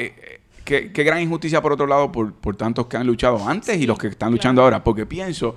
Qué, 0.64 0.90
gran 0.92 1.22
injusticia 1.22 1.62
por 1.62 1.74
otro 1.74 1.86
lado 1.86 2.12
por, 2.12 2.34
por, 2.34 2.56
tantos 2.56 2.88
que 2.88 2.98
han 2.98 3.06
luchado 3.06 3.48
antes 3.48 3.80
y 3.80 3.86
los 3.86 4.00
que 4.00 4.08
están 4.08 4.32
luchando 4.32 4.64
ahora. 4.64 4.84
Porque 4.84 5.06
pienso 5.06 5.56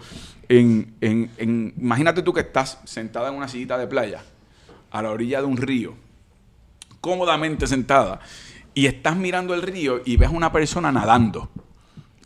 en, 0.49 0.95
en, 1.01 1.31
en, 1.39 1.75
imagínate 1.79 2.23
tú 2.23 2.33
que 2.33 2.41
estás 2.41 2.79
sentada 2.85 3.29
en 3.29 3.35
una 3.35 3.49
sillita 3.49 3.79
de 3.79 3.87
playa 3.87 4.23
a 4.91 5.03
la 5.03 5.11
orilla 5.11 5.41
de 5.41 5.47
un 5.47 5.57
río 5.57 5.95
cómodamente 7.01 7.67
sentada 7.67 8.21
y 8.75 8.87
estás 8.87 9.17
mirando 9.17 9.55
el 9.55 9.63
río 9.63 10.03
y 10.05 10.17
ves 10.17 10.29
a 10.29 10.33
una 10.33 10.53
persona 10.53 10.93
nadando. 10.93 11.51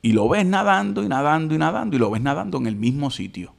Y 0.03 0.13
lo 0.13 0.29
ves 0.29 0.45
nadando 0.45 1.03
y 1.03 1.09
nadando 1.09 1.55
y 1.55 1.59
nadando 1.59 1.97
y 1.97 1.99
lo 1.99 2.11
ves 2.11 2.23
nadando 2.23 2.59
en 2.59 2.67
el 2.67 2.77
mismo 2.77 3.11
sitio. 3.11 3.55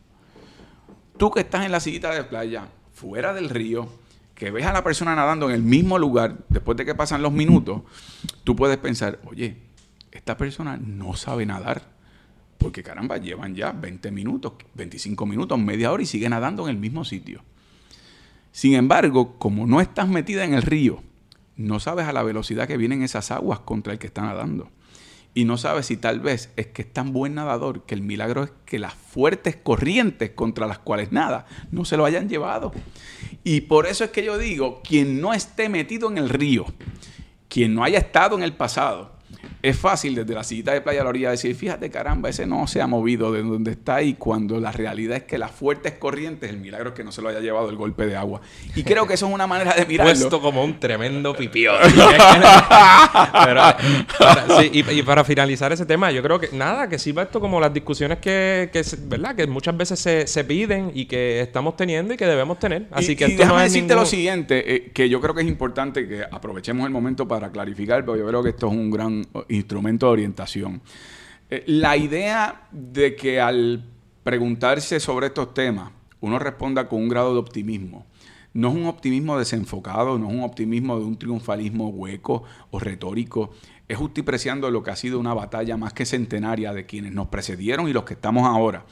Tú 1.17 1.31
que 1.31 1.41
estás 1.41 1.65
en 1.65 1.71
la 1.71 1.79
sillita 1.79 2.11
de 2.13 2.23
playa, 2.23 2.67
fuera 2.93 3.33
del 3.33 3.49
río, 3.49 3.87
que 4.35 4.51
ves 4.51 4.65
a 4.65 4.73
la 4.73 4.83
persona 4.83 5.15
nadando 5.15 5.49
en 5.49 5.55
el 5.55 5.63
mismo 5.63 5.97
lugar, 5.97 6.37
después 6.49 6.77
de 6.77 6.85
que 6.85 6.95
pasan 6.95 7.21
los 7.21 7.31
minutos, 7.31 7.81
tú 8.43 8.55
puedes 8.55 8.77
pensar, 8.77 9.19
oye, 9.25 9.57
esta 10.11 10.37
persona 10.37 10.77
no 10.77 11.15
sabe 11.15 11.45
nadar. 11.45 11.81
Porque 12.57 12.83
caramba, 12.83 13.17
llevan 13.17 13.55
ya 13.55 13.71
20 13.71 14.11
minutos, 14.11 14.53
25 14.75 15.25
minutos, 15.25 15.59
media 15.59 15.91
hora 15.91 16.03
y 16.03 16.05
sigue 16.05 16.29
nadando 16.29 16.63
en 16.63 16.75
el 16.75 16.77
mismo 16.77 17.03
sitio. 17.03 17.43
Sin 18.53 18.75
embargo, 18.75 19.39
como 19.39 19.65
no 19.65 19.81
estás 19.81 20.07
metida 20.07 20.45
en 20.45 20.53
el 20.53 20.61
río, 20.61 21.01
no 21.55 21.79
sabes 21.79 22.05
a 22.05 22.13
la 22.13 22.21
velocidad 22.21 22.67
que 22.67 22.77
vienen 22.77 23.01
esas 23.01 23.31
aguas 23.31 23.59
contra 23.59 23.93
el 23.93 23.99
que 23.99 24.05
está 24.05 24.21
nadando. 24.21 24.69
Y 25.33 25.45
no 25.45 25.57
sabes 25.57 25.87
si 25.87 25.97
tal 25.97 26.19
vez 26.19 26.51
es 26.55 26.67
que 26.67 26.83
es 26.83 26.93
tan 26.93 27.13
buen 27.13 27.33
nadador 27.33 27.81
que 27.81 27.95
el 27.95 28.03
milagro 28.03 28.43
es 28.43 28.51
que 28.67 28.77
las 28.77 28.93
fuertes 28.93 29.55
corrientes 29.55 30.29
contra 30.35 30.67
las 30.67 30.77
cuales 30.77 31.11
nada 31.11 31.47
no 31.71 31.83
se 31.83 31.97
lo 31.97 32.05
hayan 32.05 32.29
llevado. 32.29 32.71
Y 33.43 33.61
por 33.61 33.87
eso 33.87 34.03
es 34.03 34.11
que 34.11 34.23
yo 34.23 34.37
digo, 34.37 34.83
quien 34.83 35.19
no 35.19 35.33
esté 35.33 35.67
metido 35.67 36.07
en 36.11 36.19
el 36.19 36.29
río, 36.29 36.67
quien 37.49 37.73
no 37.73 37.83
haya 37.83 37.97
estado 37.97 38.35
en 38.37 38.43
el 38.43 38.53
pasado, 38.53 39.13
es 39.61 39.77
fácil 39.77 40.15
desde 40.15 40.33
la 40.33 40.43
cita 40.43 40.73
de 40.73 40.81
playa 40.81 41.01
a 41.01 41.03
la 41.05 41.09
orilla 41.09 41.31
decir, 41.31 41.55
fíjate 41.55 41.89
caramba, 41.89 42.29
ese 42.29 42.45
no 42.45 42.67
se 42.67 42.81
ha 42.81 42.87
movido 42.87 43.31
de 43.31 43.43
donde 43.43 43.71
está 43.71 44.01
y 44.01 44.15
cuando 44.15 44.59
la 44.59 44.71
realidad 44.71 45.17
es 45.17 45.23
que 45.23 45.37
las 45.37 45.51
fuertes 45.51 45.93
corrientes, 45.93 46.49
el 46.49 46.57
milagro 46.57 46.89
es 46.89 46.95
que 46.95 47.03
no 47.03 47.11
se 47.11 47.21
lo 47.21 47.29
haya 47.29 47.39
llevado 47.39 47.69
el 47.69 47.75
golpe 47.75 48.05
de 48.05 48.15
agua. 48.15 48.41
Y 48.75 48.83
creo 48.83 49.07
que 49.07 49.13
eso 49.13 49.27
es 49.27 49.33
una 49.33 49.47
manera 49.47 49.73
de 49.73 49.85
mirarlo. 49.85 50.13
Puesto 50.13 50.41
como 50.41 50.63
un 50.63 50.79
tremendo 50.79 51.35
pipión. 51.35 51.75
y, 54.71 55.03
para 55.03 55.23
finalizar 55.23 55.71
ese 55.71 55.85
tema, 55.85 56.11
yo 56.11 56.21
creo 56.21 56.39
que 56.39 56.49
nada, 56.51 56.89
que 56.89 56.99
sirva 56.99 57.23
esto 57.23 57.39
como 57.39 57.59
las 57.59 57.73
discusiones 57.73 58.19
que, 58.19 58.69
¿verdad? 59.05 59.35
que 59.35 59.47
muchas 59.47 59.77
veces 59.77 59.99
se, 59.99 60.43
piden 60.43 60.91
y 60.93 61.05
que 61.05 61.39
estamos 61.39 61.77
teniendo 61.77 62.13
y 62.13 62.17
que 62.17 62.25
debemos 62.25 62.59
tener. 62.59 62.87
Así 62.91 63.15
que 63.15 63.25
esto 63.25 63.43
déjame 63.43 63.63
decirte 63.63 63.95
lo 63.95 64.05
siguiente, 64.05 64.75
eh, 64.75 64.91
que 64.93 65.07
yo 65.07 65.21
creo 65.21 65.33
que 65.33 65.41
es 65.41 65.47
importante 65.47 66.07
que 66.07 66.23
aprovechemos 66.29 66.85
el 66.85 66.91
momento 66.91 67.27
para 67.27 67.49
clarificar, 67.49 68.03
pero 68.03 68.17
yo 68.17 68.27
creo 68.27 68.43
que 68.43 68.49
esto 68.49 68.67
es 68.67 68.73
un 68.73 68.91
gran 68.91 69.23
instrumento 69.49 70.07
de 70.07 70.11
orientación. 70.11 70.81
Eh, 71.49 71.63
la 71.67 71.97
idea 71.97 72.67
de 72.71 73.15
que 73.15 73.39
al 73.39 73.83
preguntarse 74.23 74.99
sobre 74.99 75.27
estos 75.27 75.53
temas 75.53 75.91
uno 76.21 76.39
responda 76.39 76.87
con 76.87 77.01
un 77.01 77.09
grado 77.09 77.33
de 77.33 77.39
optimismo, 77.39 78.05
no 78.53 78.69
es 78.69 78.75
un 78.75 78.85
optimismo 78.85 79.37
desenfocado, 79.37 80.17
no 80.17 80.29
es 80.29 80.33
un 80.33 80.43
optimismo 80.43 80.99
de 80.99 81.05
un 81.05 81.17
triunfalismo 81.17 81.89
hueco 81.89 82.43
o 82.71 82.79
retórico, 82.79 83.51
es 83.87 83.97
justipreciando 83.97 84.71
lo 84.71 84.83
que 84.83 84.91
ha 84.91 84.95
sido 84.95 85.19
una 85.19 85.33
batalla 85.33 85.75
más 85.75 85.93
que 85.93 86.05
centenaria 86.05 86.71
de 86.71 86.85
quienes 86.85 87.13
nos 87.13 87.27
precedieron 87.27 87.89
y 87.89 87.93
los 87.93 88.03
que 88.03 88.13
estamos 88.13 88.47
ahora 88.47 88.85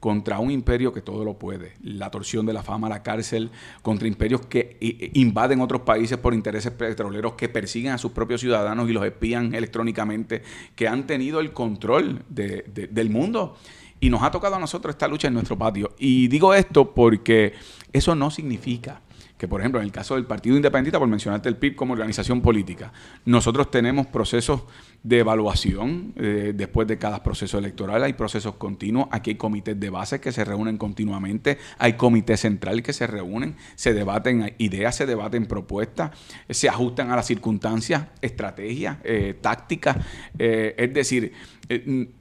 contra 0.00 0.38
un 0.38 0.50
imperio 0.50 0.92
que 0.92 1.02
todo 1.02 1.24
lo 1.24 1.38
puede. 1.38 1.74
La 1.82 2.10
torsión 2.10 2.46
de 2.46 2.52
la 2.52 2.62
fama, 2.62 2.88
la 2.88 3.02
cárcel, 3.02 3.50
contra 3.82 4.08
imperios 4.08 4.46
que 4.46 4.76
invaden 5.14 5.60
otros 5.60 5.82
países 5.82 6.18
por 6.18 6.34
intereses 6.34 6.72
petroleros, 6.72 7.34
que 7.34 7.48
persiguen 7.48 7.92
a 7.92 7.98
sus 7.98 8.12
propios 8.12 8.40
ciudadanos 8.40 8.88
y 8.88 8.92
los 8.92 9.04
espían 9.04 9.54
electrónicamente, 9.54 10.42
que 10.76 10.88
han 10.88 11.06
tenido 11.06 11.40
el 11.40 11.52
control 11.52 12.22
del 12.28 13.10
mundo. 13.10 13.56
Y 14.00 14.10
nos 14.10 14.22
ha 14.22 14.30
tocado 14.30 14.54
a 14.54 14.60
nosotros 14.60 14.94
esta 14.94 15.08
lucha 15.08 15.26
en 15.26 15.34
nuestro 15.34 15.58
patio. 15.58 15.94
Y 15.98 16.28
digo 16.28 16.54
esto 16.54 16.94
porque 16.94 17.54
eso 17.92 18.14
no 18.14 18.30
significa 18.30 19.00
que, 19.38 19.46
por 19.46 19.60
ejemplo, 19.60 19.80
en 19.80 19.86
el 19.86 19.92
caso 19.92 20.16
del 20.16 20.26
Partido 20.26 20.56
Independiente, 20.56 20.98
por 20.98 21.08
mencionarte 21.08 21.48
el 21.48 21.56
PIB 21.56 21.76
como 21.76 21.92
organización 21.92 22.42
política, 22.42 22.92
nosotros 23.24 23.70
tenemos 23.70 24.08
procesos 24.08 24.64
de 25.04 25.20
evaluación 25.20 26.12
eh, 26.16 26.52
después 26.54 26.88
de 26.88 26.98
cada 26.98 27.22
proceso 27.22 27.56
electoral, 27.56 28.02
hay 28.02 28.14
procesos 28.14 28.56
continuos, 28.56 29.06
aquí 29.12 29.30
hay 29.30 29.36
comités 29.36 29.78
de 29.78 29.90
base 29.90 30.20
que 30.20 30.32
se 30.32 30.44
reúnen 30.44 30.76
continuamente, 30.76 31.58
hay 31.78 31.92
comités 31.92 32.40
central 32.40 32.82
que 32.82 32.92
se 32.92 33.06
reúnen, 33.06 33.54
se 33.76 33.94
debaten 33.94 34.54
ideas, 34.58 34.96
se 34.96 35.06
debaten 35.06 35.46
propuestas, 35.46 36.10
se 36.50 36.68
ajustan 36.68 37.12
a 37.12 37.16
las 37.16 37.26
circunstancias, 37.26 38.06
estrategias, 38.20 38.98
eh, 39.04 39.38
tácticas, 39.40 39.98
eh, 40.36 40.74
es 40.76 40.92
decir, 40.92 41.32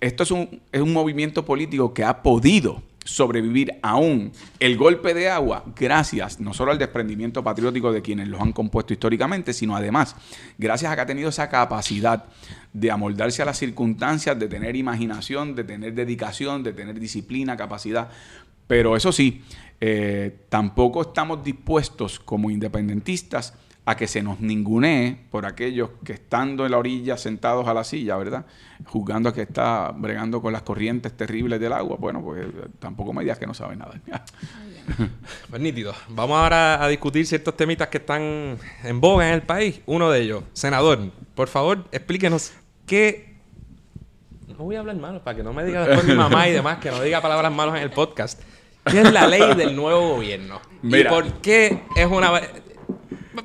esto 0.01 0.24
es 0.24 0.32
un, 0.32 0.61
es 0.72 0.82
un 0.82 0.93
movimiento 0.93 1.45
político 1.45 1.93
que 1.93 2.03
ha 2.03 2.22
podido 2.22 2.84
sobrevivir 3.08 3.80
aún 3.82 4.32
el 4.60 4.78
golpe 4.78 5.14
de 5.14 5.30
agua 5.30 5.64
gracias 5.76 6.39
no 6.39 6.53
solo 6.53 6.72
al 6.72 6.78
desprendimiento 6.78 7.43
patriótico 7.43 7.91
de 7.91 8.01
quienes 8.01 8.28
los 8.28 8.41
han 8.41 8.51
compuesto 8.51 8.93
históricamente, 8.93 9.53
sino 9.53 9.76
además 9.76 10.16
gracias 10.58 10.91
a 10.91 10.95
que 10.95 11.01
ha 11.01 11.05
tenido 11.05 11.30
esa 11.30 11.49
capacidad 11.49 12.26
de 12.74 12.91
amoldarse 12.91 13.41
a 13.41 13.45
las 13.45 13.58
circunstancias, 13.58 14.38
de 14.38 14.47
tener 14.47 14.76
imaginación, 14.76 15.55
de 15.55 15.64
tener 15.64 15.93
dedicación, 15.93 16.64
de 16.64 16.74
tener 16.74 16.99
disciplina, 16.99 17.55
capacidad. 17.55 18.10
Pero 18.68 18.97
eso 18.97 19.12
sí, 19.12 19.41
eh, 19.80 20.41
tampoco 20.49 21.03
estamos 21.03 21.43
dispuestos 21.43 22.20
como 22.20 22.51
independentistas 22.51 23.53
a 23.88 23.96
que 23.96 24.06
se 24.06 24.22
nos 24.22 24.42
ningunee 24.42 25.18
por 25.32 25.46
aquellos 25.46 25.92
que 26.04 26.12
estando 26.12 26.66
en 26.66 26.72
la 26.72 26.78
orilla, 26.78 27.16
sentados 27.16 27.70
a 27.70 27.74
la 27.74 27.86
silla, 27.86 28.18
¿verdad? 28.18 28.46
Juzgando 28.84 29.30
a 29.30 29.34
que 29.34 29.44
está 29.44 29.94
bregando 29.96 30.42
con 30.42 30.52
las 30.52 30.64
corrientes 30.64 31.16
terribles 31.16 31.58
del 31.62 31.72
agua. 31.72 31.96
Bueno, 31.98 32.22
pues 32.22 32.48
tampoco 32.80 33.14
me 33.14 33.22
digas 33.22 33.40
que 33.40 33.48
no 33.48 33.54
sabe 33.54 33.78
nada. 33.78 33.94
pues 35.50 35.62
nítido. 35.62 35.94
Vamos 36.10 36.38
ahora 36.38 36.84
a 36.84 36.90
discutir 36.90 37.26
ciertos 37.26 37.56
temitas 37.56 37.88
que 37.88 38.00
están 38.00 38.58
en 38.84 39.00
boga 39.00 39.30
en 39.30 39.36
el 39.36 39.44
país. 39.44 39.80
Uno 39.86 40.12
de 40.12 40.20
ellos, 40.20 40.44
senador, 40.52 41.00
por 41.34 41.48
favor, 41.48 41.86
explíquenos 41.94 42.52
qué... 42.86 43.38
No 44.50 44.66
voy 44.66 44.76
a 44.76 44.80
hablar 44.80 44.98
malo 44.98 45.24
para 45.24 45.38
que 45.38 45.44
no 45.44 45.54
me 45.54 45.64
diga 45.64 45.88
después 45.88 46.06
mi 46.06 46.14
mamá 46.14 46.50
y 46.50 46.52
demás, 46.52 46.80
que 46.80 46.92
no 46.92 47.02
diga 47.02 47.22
palabras 47.22 47.54
malas 47.54 47.78
en 47.78 47.84
el 47.84 47.92
podcast. 47.92 48.42
¿Qué 48.84 49.00
es 49.00 49.14
la 49.14 49.28
ley 49.28 49.56
del 49.56 49.78
nuevo 49.78 50.16
gobierno? 50.16 50.60
¿Y 50.84 51.04
por 51.06 51.36
qué 51.36 51.84
es 51.96 52.06
una 52.06 52.32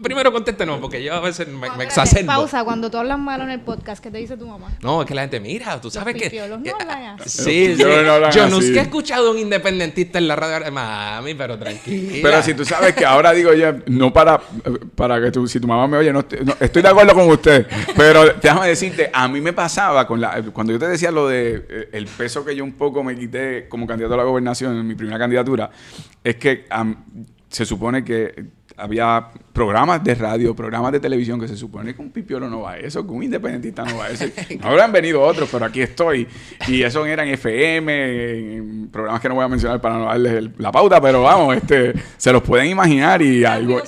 primero 0.03 0.33
contéstenos, 0.33 0.81
porque 0.81 1.03
yo 1.03 1.15
a 1.15 1.21
veces 1.21 1.49
me, 1.49 1.69
me 1.71 1.89
Pausa, 2.27 2.65
cuando 2.65 2.91
tú 2.91 2.99
hablas 2.99 3.19
malo 3.19 3.45
en 3.45 3.51
el 3.51 3.61
podcast, 3.61 4.03
¿qué 4.03 4.11
te 4.11 4.19
dice 4.19 4.37
tu 4.37 4.47
mamá? 4.47 4.69
No, 4.83 5.03
es 5.03 5.09
que 5.09 5.15
la 5.15 5.23
gente, 5.23 5.41
mira, 5.41 5.81
tú 5.81 5.91
sabes 5.91 6.15
que... 6.15 6.47
no 6.49 6.77
hablan 6.79 7.21
así. 7.21 7.29
Sí, 7.29 7.77
sí. 7.77 7.83
No 7.83 8.31
yo 8.31 8.49
nunca 8.49 8.81
he 8.81 8.83
escuchado 8.83 9.29
a 9.29 9.31
un 9.33 9.39
independentista 9.39 10.19
en 10.19 10.29
la 10.29 10.37
radio. 10.37 10.73
Mami, 10.73 11.35
pero 11.35 11.59
tranquila. 11.59 12.19
Pero 12.23 12.43
si 12.43 12.55
tú 12.55 12.65
sabes 12.65 12.95
que 12.95 13.05
ahora 13.05 13.33
digo 13.33 13.53
ya, 13.53 13.77
no 13.87 14.13
para, 14.13 14.41
para 14.95 15.21
que 15.21 15.31
tú, 15.31 15.47
si 15.47 15.61
tu 15.61 15.67
mamá 15.67 15.87
me 15.87 15.97
oye, 15.97 16.13
no, 16.13 16.21
estoy 16.61 16.83
de 16.83 16.89
acuerdo 16.89 17.15
con 17.15 17.29
usted, 17.29 17.67
pero 17.97 18.35
déjame 18.35 18.69
decirte, 18.69 19.11
a 19.13 19.29
mí 19.29 19.41
me 19.41 19.53
pasaba 19.53 20.07
con 20.07 20.21
la, 20.21 20.43
cuando 20.53 20.73
yo 20.73 20.79
te 20.79 20.89
decía 20.89 21.11
lo 21.11 21.29
de 21.29 21.65
eh, 21.69 21.89
el 21.93 22.07
peso 22.07 22.45
que 22.45 22.55
yo 22.55 22.65
un 22.65 22.73
poco 22.73 23.03
me 23.03 23.17
quité 23.17 23.69
como 23.69 23.87
candidato 23.87 24.15
a 24.15 24.19
la 24.19 24.25
gobernación 24.25 24.77
en 24.79 24.87
mi 24.87 24.95
primera 24.95 25.19
candidatura, 25.19 25.71
es 26.23 26.37
que 26.37 26.67
se 27.49 27.67
supone 27.67 28.05
que 28.05 28.47
había 28.77 29.29
programas 29.53 30.03
de 30.03 30.15
radio, 30.15 30.55
programas 30.55 30.93
de 30.93 31.01
televisión 31.01 31.39
que 31.41 31.49
se 31.49 31.57
supone 31.57 31.95
que 31.95 32.01
un 32.01 32.11
pipiolo 32.11 32.49
no 32.49 32.63
va 32.63 32.73
a 32.73 32.79
eso, 32.79 33.07
que 33.07 33.13
un 33.13 33.23
independentista 33.23 33.85
no 33.85 33.99
va 33.99 34.07
a 34.07 34.11
eso. 34.11 34.25
No 34.61 34.69
habrán 34.69 34.93
venido 34.93 35.21
otros, 35.21 35.49
pero 35.51 35.65
aquí 35.65 35.83
estoy. 35.83 36.27
Y 36.69 36.83
eso 36.83 37.05
eran 37.07 37.29
FM, 37.29 38.89
programas 38.91 39.21
que 39.21 39.29
no 39.29 39.35
voy 39.35 39.45
a 39.45 39.49
mencionar 39.49 39.81
para 39.81 39.97
no 39.97 40.05
darles 40.07 40.51
la 40.59 40.71
pauta, 40.73 41.01
pero 41.01 41.23
vamos, 41.23 41.57
este, 41.57 41.95
se 42.17 42.33
los 42.33 42.43
pueden 42.43 42.67
imaginar 42.67 43.23
y 43.23 43.45
algo. 43.45 43.83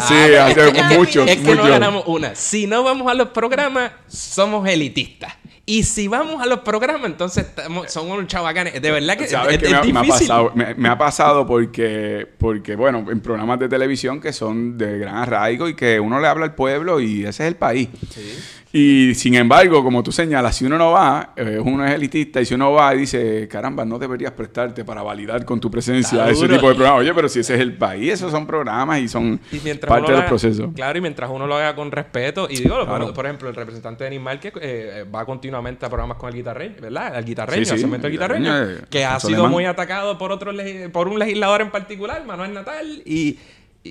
Sí, 0.00 0.14
hace 0.14 0.96
mucho. 0.96 1.24
Es 1.24 1.36
que 1.36 1.54
no 1.54 1.64
ganamos 1.64 2.04
una. 2.06 2.34
Si 2.34 2.66
no 2.66 2.82
vamos 2.82 3.10
a 3.10 3.14
los 3.14 3.28
programas, 3.28 3.92
somos 4.06 4.68
elitistas. 4.68 5.32
Y 5.68 5.82
si 5.82 6.06
vamos 6.06 6.40
a 6.40 6.46
los 6.46 6.60
programas, 6.60 7.10
entonces 7.10 7.44
estamos, 7.44 7.90
son 7.90 8.08
unos 8.08 8.28
chavacanes. 8.28 8.80
De 8.80 8.90
verdad 8.92 9.16
que, 9.18 9.24
es, 9.24 9.32
me, 9.32 9.92
me, 9.92 9.98
ha 9.98 10.04
pasado, 10.04 10.52
me, 10.54 10.88
ha 10.88 10.96
pasado 10.96 11.44
porque, 11.44 12.24
porque, 12.38 12.76
bueno, 12.76 13.04
en 13.10 13.20
programas 13.20 13.58
de 13.58 13.68
televisión 13.68 14.20
que 14.20 14.32
son 14.32 14.78
de 14.78 14.98
gran 14.98 15.16
arraigo 15.16 15.68
y 15.68 15.74
que 15.74 15.98
uno 15.98 16.20
le 16.20 16.28
habla 16.28 16.44
al 16.44 16.54
pueblo 16.54 17.00
y 17.00 17.22
ese 17.24 17.42
es 17.42 17.48
el 17.48 17.56
país. 17.56 17.88
Sí. 18.10 18.32
Y 18.78 19.14
sin 19.14 19.34
embargo, 19.36 19.82
como 19.82 20.02
tú 20.02 20.12
señalas, 20.12 20.54
si 20.54 20.66
uno 20.66 20.76
no 20.76 20.90
va, 20.90 21.32
eh, 21.34 21.58
uno 21.58 21.86
es 21.86 21.94
elitista, 21.94 22.42
y 22.42 22.44
si 22.44 22.52
uno 22.52 22.72
va 22.72 22.94
y 22.94 22.98
dice, 22.98 23.48
caramba, 23.48 23.86
no 23.86 23.98
deberías 23.98 24.32
prestarte 24.32 24.84
para 24.84 25.02
validar 25.02 25.46
con 25.46 25.58
tu 25.58 25.70
presencia 25.70 26.28
ese 26.28 26.46
tipo 26.46 26.68
de 26.68 26.74
programas. 26.74 27.00
Oye, 27.00 27.14
pero 27.14 27.26
si 27.26 27.40
ese 27.40 27.54
es 27.54 27.60
el 27.62 27.72
país, 27.78 28.12
esos 28.12 28.30
son 28.30 28.46
programas 28.46 29.00
y 29.00 29.08
son 29.08 29.40
parte 29.88 30.12
del 30.12 30.26
proceso. 30.26 30.70
Claro, 30.74 30.98
y 30.98 31.00
mientras 31.00 31.30
uno 31.30 31.46
lo 31.46 31.56
haga 31.56 31.74
con 31.74 31.90
respeto, 31.90 32.48
y 32.50 32.56
digo, 32.56 32.76
por, 33.14 33.24
ejemplo, 33.24 33.48
el 33.48 33.54
representante 33.54 34.04
de 34.04 34.08
Animal 34.08 34.40
que 34.40 34.52
eh, 34.60 35.04
va 35.04 35.24
continuamente 35.24 35.86
a 35.86 35.88
programas 35.88 36.18
con 36.18 36.28
el 36.28 36.34
guitarreño, 36.34 36.74
¿verdad? 36.78 37.16
El 37.16 37.24
guitarreño, 37.24 37.60
el 37.60 37.78
segmento 37.78 38.08
del 38.08 38.12
guitarreño, 38.12 38.62
eh, 38.62 38.80
que 38.90 39.06
ha 39.06 39.18
sido 39.20 39.48
muy 39.48 39.64
atacado 39.64 40.18
por, 40.18 40.32
otro 40.32 40.52
por 40.92 41.08
un 41.08 41.18
legislador 41.18 41.62
en 41.62 41.70
particular, 41.70 42.22
Manuel 42.26 42.52
Natal, 42.52 43.00
y 43.06 43.38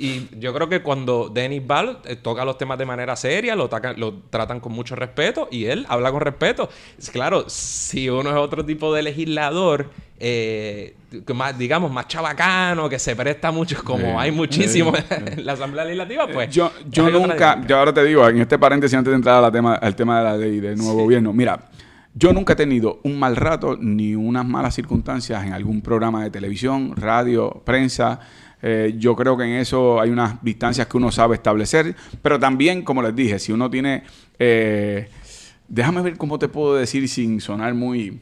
y 0.01 0.29
yo 0.39 0.53
creo 0.53 0.69
que 0.69 0.81
cuando 0.81 1.29
Denis 1.29 1.65
Ball 1.65 1.99
eh, 2.05 2.15
toca 2.15 2.45
los 2.45 2.57
temas 2.57 2.77
de 2.77 2.85
manera 2.85 3.15
seria, 3.15 3.55
lo, 3.55 3.69
lo 3.97 4.13
tratan 4.29 4.59
con 4.59 4.73
mucho 4.73 4.95
respeto 4.95 5.47
y 5.51 5.65
él 5.65 5.85
habla 5.89 6.11
con 6.11 6.21
respeto. 6.21 6.69
Es 6.97 7.09
claro, 7.09 7.45
si 7.47 8.09
uno 8.09 8.29
es 8.29 8.35
otro 8.35 8.65
tipo 8.65 8.93
de 8.93 9.03
legislador, 9.03 9.89
eh, 10.19 10.95
más, 11.33 11.57
digamos, 11.57 11.91
más 11.91 12.07
chabacano, 12.07 12.87
que 12.87 12.99
se 12.99 13.15
presta 13.15 13.51
mucho, 13.51 13.83
como 13.83 14.19
hay 14.19 14.31
muchísimo 14.31 14.93
en 15.09 15.45
la 15.45 15.53
Asamblea 15.53 15.85
Legislativa, 15.85 16.27
pues. 16.27 16.49
Yo, 16.49 16.71
yo 16.89 17.09
nunca, 17.09 17.61
yo 17.67 17.77
ahora 17.77 17.93
te 17.93 18.03
digo, 18.03 18.27
en 18.27 18.39
este 18.39 18.57
paréntesis, 18.57 18.97
antes 18.97 19.11
de 19.11 19.15
entrar 19.15 19.43
al 19.43 19.51
tema, 19.51 19.75
al 19.75 19.95
tema 19.95 20.19
de 20.19 20.23
la 20.23 20.37
ley 20.37 20.59
del 20.59 20.77
nuevo 20.77 21.03
gobierno, 21.03 21.33
mira. 21.33 21.69
Yo 22.17 22.31
nunca 22.31 22.53
he 22.53 22.55
tenido 22.55 23.01
un 23.03 23.19
mal 23.19 23.35
rato 23.35 23.75
ni 23.77 24.15
unas 24.15 24.45
malas 24.45 24.73
circunstancias 24.73 25.43
en 25.43 25.51
algún 25.51 25.81
programa 25.81 26.23
de 26.23 26.29
televisión, 26.29 26.95
radio, 26.95 27.61
prensa, 27.65 28.21
eh, 28.67 28.95
yo 28.97 29.15
creo 29.15 29.37
que 29.37 29.43
en 29.43 29.51
eso 29.57 30.01
hay 30.01 30.09
unas 30.09 30.43
distancias 30.43 30.87
que 30.87 30.97
uno 30.97 31.11
sabe 31.11 31.35
establecer, 31.35 31.95
pero 32.23 32.39
también, 32.39 32.81
como 32.81 33.03
les 33.03 33.15
dije, 33.15 33.37
si 33.37 33.51
uno 33.51 33.69
tiene... 33.69 34.01
Eh, 34.39 35.07
déjame 35.67 36.01
ver 36.01 36.17
cómo 36.17 36.39
te 36.39 36.47
puedo 36.47 36.73
decir 36.73 37.07
sin 37.07 37.39
sonar 37.41 37.75
muy... 37.75 38.21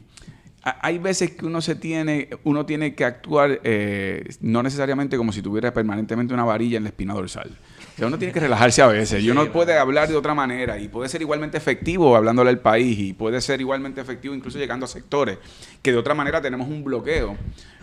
Hay 0.62 0.98
veces 0.98 1.30
que 1.30 1.46
uno 1.46 1.62
se 1.62 1.76
tiene, 1.76 2.28
uno 2.44 2.66
tiene 2.66 2.94
que 2.94 3.06
actuar 3.06 3.58
eh, 3.64 4.34
no 4.42 4.62
necesariamente 4.62 5.16
como 5.16 5.32
si 5.32 5.40
tuviera 5.40 5.72
permanentemente 5.72 6.34
una 6.34 6.44
varilla 6.44 6.76
en 6.76 6.82
la 6.82 6.90
espina 6.90 7.14
dorsal. 7.14 7.50
Sea, 7.96 8.08
uno 8.08 8.18
tiene 8.18 8.32
que 8.32 8.40
relajarse 8.40 8.82
a 8.82 8.88
veces. 8.88 9.22
Y 9.22 9.30
uno 9.30 9.50
puede 9.52 9.78
hablar 9.78 10.08
de 10.08 10.16
otra 10.16 10.34
manera 10.34 10.78
y 10.78 10.88
puede 10.88 11.08
ser 11.08 11.22
igualmente 11.22 11.56
efectivo 11.56 12.16
hablándole 12.16 12.50
al 12.50 12.58
país 12.58 12.98
y 12.98 13.12
puede 13.12 13.40
ser 13.40 13.60
igualmente 13.60 14.00
efectivo 14.00 14.34
incluso 14.34 14.58
llegando 14.58 14.84
a 14.84 14.88
sectores 14.88 15.38
que 15.80 15.92
de 15.92 15.98
otra 15.98 16.14
manera 16.14 16.40
tenemos 16.40 16.68
un 16.68 16.82
bloqueo 16.82 17.36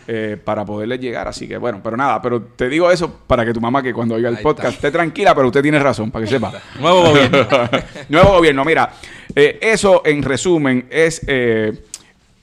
eh, 0.06 0.36
para 0.42 0.64
poderle 0.64 0.98
llegar. 0.98 1.28
Así 1.28 1.48
que 1.48 1.56
bueno, 1.56 1.80
pero 1.82 1.96
nada, 1.96 2.20
pero 2.20 2.42
te 2.42 2.68
digo 2.68 2.90
eso 2.90 3.20
para 3.26 3.44
que 3.44 3.54
tu 3.54 3.60
mamá 3.60 3.82
que 3.82 3.94
cuando 3.94 4.16
oiga 4.16 4.28
el 4.28 4.38
podcast 4.38 4.74
esté 4.74 4.90
tranquila, 4.90 5.34
pero 5.34 5.46
usted 5.46 5.62
tiene 5.62 5.78
razón, 5.78 6.10
para 6.10 6.24
que 6.24 6.30
sepa. 6.30 6.52
Nuevo 6.80 7.02
gobierno. 7.08 7.46
Nuevo 8.08 8.32
gobierno, 8.32 8.64
mira, 8.64 8.92
eh, 9.34 9.58
eso 9.62 10.02
en 10.04 10.22
resumen 10.22 10.86
es... 10.90 11.22
Eh, 11.26 11.72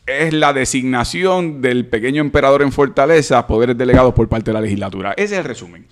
es 0.10 0.34
la 0.34 0.54
designación 0.54 1.62
del 1.62 1.86
pequeño 1.86 2.22
emperador 2.22 2.62
en 2.62 2.72
Fortaleza, 2.72 3.46
poderes 3.48 3.78
delegados 3.78 4.14
por 4.14 4.28
parte 4.28 4.50
de 4.52 4.54
la 4.54 4.62
legislatura. 4.62 5.14
Ese 5.14 5.36
es 5.36 5.40
el 5.40 5.46
resumen. 5.46 5.86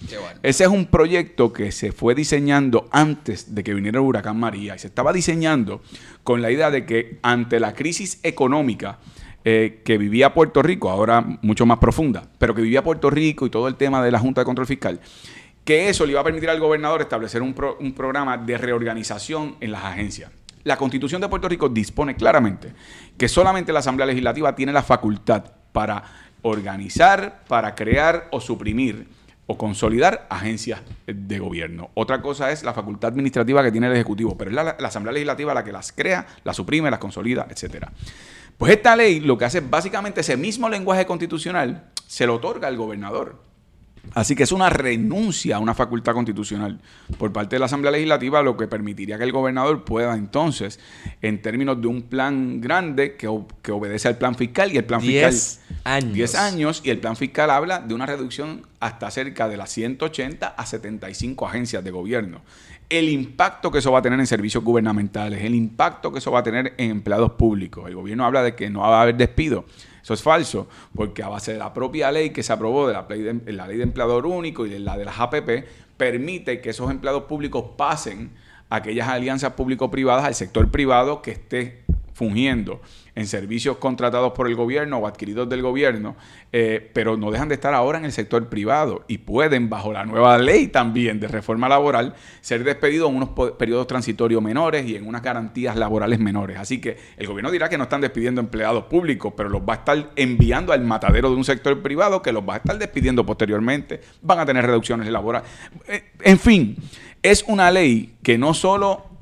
Ese 0.43 0.63
es 0.63 0.69
un 0.69 0.87
proyecto 0.87 1.53
que 1.53 1.71
se 1.71 1.91
fue 1.91 2.15
diseñando 2.15 2.87
antes 2.91 3.53
de 3.53 3.63
que 3.63 3.73
viniera 3.73 3.99
el 3.99 4.05
huracán 4.05 4.39
María 4.39 4.75
y 4.75 4.79
se 4.79 4.87
estaba 4.87 5.13
diseñando 5.13 5.81
con 6.23 6.41
la 6.41 6.51
idea 6.51 6.71
de 6.71 6.85
que 6.85 7.19
ante 7.21 7.59
la 7.59 7.73
crisis 7.73 8.19
económica 8.23 8.99
eh, 9.45 9.81
que 9.85 9.97
vivía 9.97 10.33
Puerto 10.33 10.61
Rico, 10.61 10.89
ahora 10.89 11.21
mucho 11.41 11.65
más 11.65 11.77
profunda, 11.77 12.27
pero 12.37 12.53
que 12.53 12.61
vivía 12.61 12.83
Puerto 12.83 13.09
Rico 13.09 13.45
y 13.45 13.49
todo 13.49 13.67
el 13.67 13.75
tema 13.75 14.03
de 14.03 14.11
la 14.11 14.19
Junta 14.19 14.41
de 14.41 14.45
Control 14.45 14.67
Fiscal, 14.67 14.99
que 15.63 15.89
eso 15.89 16.05
le 16.05 16.11
iba 16.11 16.21
a 16.21 16.23
permitir 16.23 16.49
al 16.49 16.59
gobernador 16.59 17.01
establecer 17.01 17.41
un, 17.41 17.55
un 17.79 17.93
programa 17.93 18.37
de 18.37 18.57
reorganización 18.57 19.55
en 19.61 19.71
las 19.71 19.83
agencias. 19.83 20.31
La 20.67 20.75
Constitución 20.75 21.21
de 21.21 21.29
Puerto 21.29 21.47
Rico 21.47 21.69
dispone 21.69 22.17
claramente 22.17 22.73
que 23.17 23.29
solamente 23.29 23.71
la 23.71 23.79
Asamblea 23.79 24.05
Legislativa 24.05 24.53
tiene 24.53 24.73
la 24.73 24.83
facultad 24.83 25.45
para 25.71 26.03
organizar, 26.41 27.45
para 27.47 27.73
crear 27.73 28.27
o 28.31 28.41
suprimir 28.41 29.07
o 29.45 29.57
consolidar 29.57 30.27
agencias 30.29 30.81
de 31.05 31.39
gobierno. 31.39 31.89
Otra 31.93 32.21
cosa 32.21 32.51
es 32.51 32.65
la 32.65 32.73
facultad 32.73 33.11
administrativa 33.11 33.63
que 33.63 33.71
tiene 33.71 33.87
el 33.87 33.93
Ejecutivo, 33.93 34.37
pero 34.37 34.49
es 34.49 34.55
la, 34.55 34.71
Asamblea 34.71 35.13
Legislativa 35.13 35.53
la 35.53 35.63
que 35.63 35.71
las 35.71 35.93
crea, 35.93 36.27
las 36.43 36.57
suprime, 36.57 36.91
las 36.91 36.99
consolida, 36.99 37.47
etcétera. 37.49 37.93
Pues 38.57 38.73
esta 38.73 38.93
ley 38.97 39.21
lo 39.21 39.37
que 39.37 39.45
hace 39.45 39.61
básicamente 39.61 40.19
ese 40.19 40.35
mismo 40.35 40.67
lenguaje 40.67 41.05
constitucional 41.05 41.91
se 42.07 42.27
lo 42.27 42.35
otorga 42.35 42.67
al 42.67 42.75
gobernador. 42.75 43.46
Así 44.13 44.35
que 44.35 44.43
es 44.43 44.51
una 44.51 44.69
renuncia 44.69 45.57
a 45.57 45.59
una 45.59 45.73
facultad 45.73 46.13
constitucional 46.13 46.79
por 47.17 47.31
parte 47.31 47.55
de 47.55 47.59
la 47.59 47.65
Asamblea 47.65 47.91
Legislativa, 47.91 48.41
lo 48.41 48.57
que 48.57 48.67
permitiría 48.67 49.17
que 49.17 49.23
el 49.23 49.31
gobernador 49.31 49.83
pueda 49.83 50.15
entonces, 50.15 50.79
en 51.21 51.41
términos 51.41 51.81
de 51.81 51.87
un 51.87 52.03
plan 52.03 52.61
grande 52.61 53.15
que, 53.15 53.29
que 53.61 53.71
obedece 53.71 54.07
al 54.07 54.17
plan 54.17 54.35
fiscal, 54.35 54.71
y 54.71 54.77
el 54.77 54.85
plan 54.85 55.01
fiscal... 55.01 55.33
años. 55.83 56.13
10 56.13 56.35
años, 56.35 56.81
y 56.83 56.89
el 56.89 56.99
plan 56.99 57.15
fiscal 57.15 57.49
habla 57.49 57.79
de 57.79 57.93
una 57.93 58.05
reducción 58.05 58.65
hasta 58.79 59.09
cerca 59.11 59.47
de 59.49 59.57
las 59.57 59.71
180 59.71 60.47
a 60.47 60.65
75 60.65 61.47
agencias 61.47 61.83
de 61.83 61.91
gobierno 61.91 62.41
el 62.89 63.09
impacto 63.09 63.69
que 63.69 63.79
eso 63.79 63.91
va 63.91 63.99
a 63.99 64.01
tener 64.01 64.19
en 64.19 64.27
servicios 64.27 64.63
gubernamentales, 64.63 65.43
el 65.43 65.55
impacto 65.55 66.11
que 66.11 66.19
eso 66.19 66.31
va 66.31 66.39
a 66.39 66.43
tener 66.43 66.73
en 66.77 66.91
empleados 66.91 67.31
públicos. 67.31 67.87
El 67.87 67.95
gobierno 67.95 68.25
habla 68.25 68.43
de 68.43 68.55
que 68.55 68.69
no 68.69 68.81
va 68.81 68.99
a 68.99 69.01
haber 69.01 69.17
despido. 69.17 69.65
Eso 70.01 70.13
es 70.13 70.23
falso, 70.23 70.69
porque 70.95 71.21
a 71.21 71.27
base 71.27 71.51
de 71.51 71.59
la 71.59 71.73
propia 71.73 72.11
ley 72.11 72.29
que 72.29 72.43
se 72.43 72.53
aprobó 72.53 72.87
de 72.87 72.93
la 72.93 73.05
ley 73.67 73.77
de, 73.77 73.83
empleador 73.83 74.25
único 74.25 74.65
y 74.65 74.69
de 74.69 74.79
la 74.79 74.97
de 74.97 75.03
las 75.03 75.19
APP, 75.19 75.65
permite 75.97 76.61
que 76.61 76.69
esos 76.69 76.89
empleados 76.89 77.23
públicos 77.23 77.65
pasen 77.75 78.31
a 78.69 78.77
aquellas 78.77 79.09
alianzas 79.09 79.53
público-privadas 79.53 80.23
al 80.23 80.35
sector 80.35 80.69
privado 80.69 81.21
que 81.21 81.31
esté 81.31 81.83
fungiendo 82.17 82.81
en 83.13 83.27
servicios 83.27 83.77
contratados 83.77 84.33
por 84.33 84.47
el 84.47 84.55
gobierno 84.55 84.97
o 84.97 85.05
adquiridos 85.05 85.47
del 85.47 85.61
gobierno, 85.61 86.15
eh, 86.51 86.89
pero 86.93 87.15
no 87.15 87.29
dejan 87.29 87.47
de 87.47 87.53
estar 87.53 87.75
ahora 87.75 87.99
en 87.99 88.05
el 88.05 88.11
sector 88.11 88.49
privado 88.49 89.05
y 89.07 89.19
pueden, 89.19 89.69
bajo 89.69 89.93
la 89.93 90.03
nueva 90.03 90.39
ley 90.39 90.67
también 90.67 91.19
de 91.19 91.27
reforma 91.27 91.69
laboral, 91.69 92.15
ser 92.41 92.63
despedidos 92.63 93.11
en 93.11 93.17
unos 93.17 93.29
periodos 93.57 93.85
transitorios 93.85 94.41
menores 94.41 94.87
y 94.87 94.95
en 94.95 95.07
unas 95.07 95.21
garantías 95.21 95.75
laborales 95.75 96.17
menores. 96.17 96.57
Así 96.57 96.81
que 96.81 96.97
el 97.17 97.27
gobierno 97.27 97.51
dirá 97.51 97.69
que 97.69 97.77
no 97.77 97.83
están 97.83 98.01
despidiendo 98.01 98.41
empleados 98.41 98.85
públicos, 98.85 99.33
pero 99.37 99.49
los 99.49 99.61
va 99.61 99.73
a 99.73 99.77
estar 99.77 100.09
enviando 100.15 100.73
al 100.73 100.83
matadero 100.83 101.29
de 101.29 101.35
un 101.35 101.43
sector 101.43 101.83
privado 101.83 102.23
que 102.23 102.31
los 102.31 102.47
va 102.49 102.55
a 102.55 102.57
estar 102.57 102.79
despidiendo 102.79 103.27
posteriormente, 103.27 104.01
van 104.23 104.39
a 104.39 104.45
tener 104.47 104.65
reducciones 104.65 105.07
laborales. 105.09 105.47
Eh, 105.87 106.03
en 106.21 106.39
fin, 106.39 106.77
es 107.21 107.43
una 107.47 107.69
ley 107.69 108.15
que 108.23 108.39
no 108.39 108.55
solo 108.55 109.16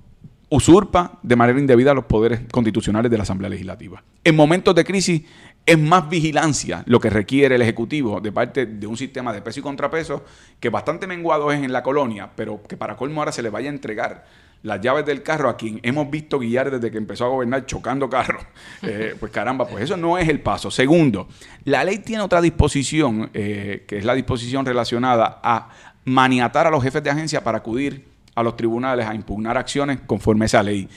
usurpa 0.50 1.20
de 1.24 1.36
manera 1.36 1.60
indebida 1.60 1.94
los 1.94 2.06
poderes 2.06 2.42
constitucionales 2.52 3.10
de 3.10 3.18
la 3.18 3.24
Asamblea 3.24 3.50
Legislativa. 3.50 4.04
En 4.24 4.36
momentos 4.36 4.76
de 4.76 4.84
crisis 4.84 5.24
es 5.66 5.80
más 5.80 6.08
vigilancia 6.10 6.84
lo 6.86 7.00
que 7.00 7.10
requiere 7.10 7.56
el 7.56 7.62
Ejecutivo 7.62 8.22
de 8.22 8.32
parte 8.32 8.66
de 8.66 8.88
un 8.88 8.98
sistema 8.98 9.34
de 9.34 9.42
peso 9.42 9.60
y 9.60 9.64
contrapeso 9.64 10.24
que 10.60 10.70
bastante 10.70 11.08
menguado 11.08 11.52
es 11.52 11.64
en 11.64 11.74
la 11.74 11.82
colonia, 11.82 12.30
pero 12.36 12.62
que 12.64 12.78
para 12.78 12.96
colmo 12.96 13.22
ahora 13.22 13.32
se 13.32 13.42
le 13.42 13.50
vaya 13.50 13.70
a 13.70 13.74
entregar 13.74 14.26
las 14.62 14.82
llaves 14.82 15.06
del 15.06 15.22
carro 15.22 15.48
a 15.48 15.58
quien 15.58 15.80
hemos 15.84 16.10
visto 16.10 16.40
guiar 16.40 16.72
desde 16.72 16.92
que 16.92 16.98
empezó 16.98 17.26
a 17.26 17.30
gobernar 17.30 17.66
chocando 17.66 18.10
carros. 18.10 18.44
Eh, 18.82 19.16
pues 19.20 19.32
caramba, 19.32 19.66
pues 19.68 19.84
eso 19.84 19.98
no 19.98 20.18
es 20.18 20.30
el 20.30 20.42
paso. 20.42 20.70
Segundo, 20.70 21.28
la 21.64 21.84
ley 21.84 22.00
tiene 22.00 22.22
otra 22.22 22.40
disposición, 22.40 23.32
eh, 23.34 23.84
que 23.88 23.98
es 23.98 24.06
la 24.06 24.14
disposición 24.14 24.64
relacionada 24.64 25.40
a 25.44 25.70
maniatar 26.04 26.68
a 26.68 26.70
los 26.70 26.84
jefes 26.84 27.02
de 27.02 27.10
agencia 27.10 27.44
para 27.44 27.60
acudir 27.60 28.06
a 28.36 28.44
los 28.44 28.56
tribunales 28.56 29.08
a 29.08 29.16
impugnar 29.16 29.58
acciones 29.58 30.00
conforme 30.06 30.46
a 30.46 30.48
esa 30.48 30.64
ley. 30.64 30.88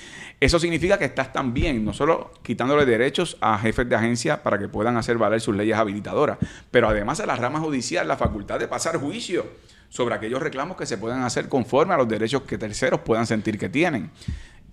Eso 0.41 0.59
significa 0.59 0.99
que 0.99 1.07
estás 1.07 1.33
también, 1.33 1.85
no 1.85 1.93
solo 1.93 2.33
quitándole 2.43 2.85
derechos 2.85 3.37
a 3.41 3.59
jefes 3.59 3.89
de 3.89 3.97
agencia 3.97 4.43
para 4.43 4.59
que 4.59 4.69
puedan 4.69 4.97
hacer 4.97 5.19
valer 5.19 5.41
sus 5.41 5.57
leyes 5.57 5.77
habilitadoras, 5.77 6.39
pero 6.71 6.89
además 6.89 7.21
a 7.21 7.27
la 7.27 7.37
rama 7.37 7.61
judicial 7.61 8.07
la 8.07 8.17
facultad 8.17 8.59
de 8.59 8.69
pasar 8.69 8.99
juicio 8.99 9.47
sobre 9.89 10.15
aquellos 10.15 10.43
reclamos 10.43 10.77
que 10.77 10.87
se 10.87 10.99
puedan 10.99 11.23
hacer 11.23 11.49
conforme 11.49 11.95
a 11.95 11.97
los 11.97 12.09
derechos 12.09 12.43
que 12.43 12.59
terceros 12.59 13.01
puedan 13.01 13.27
sentir 13.27 13.59
que 13.59 13.69
tienen. 13.69 14.11